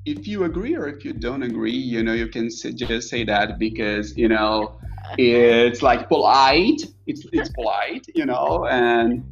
if 0.07 0.27
you 0.27 0.43
agree 0.45 0.75
or 0.75 0.87
if 0.87 1.03
you 1.03 1.13
don't 1.13 1.43
agree, 1.43 1.71
you 1.71 2.01
know, 2.01 2.13
you 2.13 2.27
can 2.27 2.49
just 2.49 3.09
say 3.09 3.23
that 3.25 3.59
because 3.59 4.17
you 4.17 4.29
know 4.29 4.79
it's 5.17 5.81
like 5.81 6.07
polite. 6.07 6.81
It's 7.07 7.25
it's 7.33 7.49
polite, 7.49 8.05
you 8.15 8.25
know, 8.25 8.65
and 8.71 9.23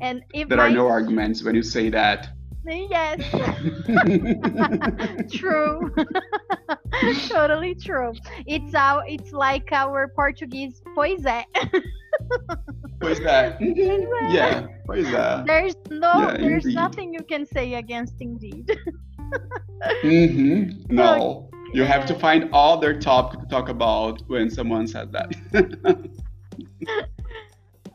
and 0.00 0.22
if 0.32 0.48
there 0.48 0.60
are 0.60 0.70
no 0.70 0.86
arguments 0.86 1.42
when 1.42 1.54
you 1.54 1.62
say 1.62 1.90
that. 1.90 2.28
Yes. 2.68 3.22
true. 5.32 5.94
totally 7.28 7.74
true. 7.74 8.12
It's 8.46 8.74
our 8.74 9.04
it's 9.06 9.32
like 9.32 9.70
our 9.72 10.08
Portuguese 10.08 10.82
pois 10.96 11.22
é. 11.22 11.44
pois 13.00 13.20
é. 13.20 13.56
yeah, 14.32 14.66
pois 14.84 15.06
é. 15.06 15.46
There's 15.46 15.76
no 15.90 16.12
yeah, 16.12 16.36
there's 16.38 16.64
indeed. 16.64 16.74
nothing 16.74 17.14
you 17.14 17.22
can 17.22 17.46
say 17.46 17.74
against 17.74 18.20
indeed. 18.20 18.76
mm-hmm. 20.02 20.70
No. 20.94 21.50
You 21.72 21.84
have 21.84 22.06
to 22.06 22.14
find 22.14 22.48
other 22.52 22.98
topic 22.98 23.40
to 23.40 23.46
talk 23.46 23.68
about 23.68 24.22
when 24.28 24.50
someone 24.50 24.86
said 24.86 25.12
that. 25.12 25.32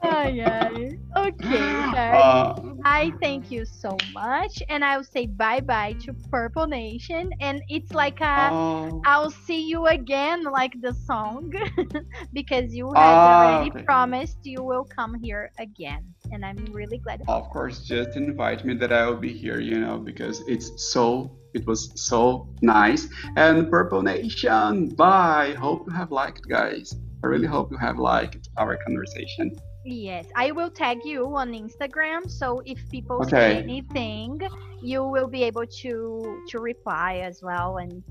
Ai, 0.03 0.41
ai. 0.41 0.97
Okay, 1.15 1.69
uh, 1.95 2.55
I 2.83 3.11
thank 3.21 3.51
you 3.51 3.65
so 3.65 3.97
much. 4.13 4.63
And 4.69 4.83
I'll 4.83 5.03
say 5.03 5.27
bye 5.27 5.59
bye 5.59 5.93
to 6.05 6.13
Purple 6.31 6.67
Nation. 6.67 7.31
And 7.39 7.61
it's 7.69 7.91
like 7.91 8.21
a 8.21 8.25
uh, 8.25 8.91
I'll 9.05 9.29
see 9.29 9.67
you 9.67 9.87
again, 9.87 10.43
like 10.43 10.73
the 10.81 10.93
song, 10.93 11.51
because 12.33 12.73
you 12.73 12.93
had 12.93 13.13
uh, 13.13 13.29
already 13.29 13.71
okay. 13.71 13.83
promised 13.83 14.37
you 14.43 14.63
will 14.63 14.85
come 14.85 15.13
here 15.15 15.51
again. 15.59 16.03
And 16.31 16.45
I'm 16.45 16.65
really 16.71 16.97
glad. 16.97 17.23
Of 17.27 17.49
course, 17.49 17.83
just 17.83 18.15
invite 18.15 18.65
me 18.65 18.73
that 18.75 18.91
I 18.93 19.05
will 19.07 19.17
be 19.17 19.33
here, 19.33 19.59
you 19.59 19.79
know, 19.79 19.97
because 19.97 20.41
it's 20.47 20.91
so, 20.91 21.37
it 21.53 21.67
was 21.67 21.91
so 21.95 22.47
nice. 22.61 23.07
And 23.35 23.69
Purple 23.69 24.01
Nation, 24.01 24.89
bye. 24.89 25.55
Hope 25.59 25.85
you 25.87 25.93
have 25.93 26.11
liked, 26.11 26.47
guys. 26.47 26.95
I 27.23 27.27
really 27.27 27.47
hope 27.47 27.69
you 27.71 27.77
have 27.77 27.99
liked 27.99 28.49
our 28.57 28.77
conversation. 28.77 29.51
Yes, 29.83 30.25
I 30.35 30.51
will 30.51 30.69
tag 30.69 30.99
you 31.03 31.35
on 31.35 31.53
Instagram. 31.53 32.29
So 32.29 32.61
if 32.65 32.77
people 32.89 33.17
okay. 33.21 33.29
say 33.29 33.57
anything, 33.57 34.39
you 34.81 35.03
will 35.03 35.27
be 35.27 35.43
able 35.43 35.65
to 35.65 36.43
to 36.49 36.59
reply 36.59 37.21
as 37.23 37.41
well 37.41 37.77
and 37.77 38.03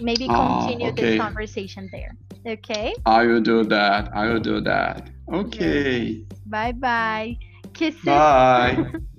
maybe 0.00 0.26
ah, 0.30 0.64
continue 0.64 0.88
oh, 0.88 0.90
okay. 0.90 1.02
this 1.02 1.20
conversation 1.20 1.88
there. 1.92 2.16
Okay. 2.46 2.94
I 3.04 3.26
will 3.26 3.40
do 3.42 3.64
that. 3.64 4.10
I 4.14 4.28
will 4.28 4.40
do 4.40 4.60
that. 4.62 5.10
Okay. 5.32 6.24
Yes. 6.24 6.40
Bye 6.46 6.72
bye. 6.72 7.38
Kisses. 7.74 8.04
Bye. 8.04 8.86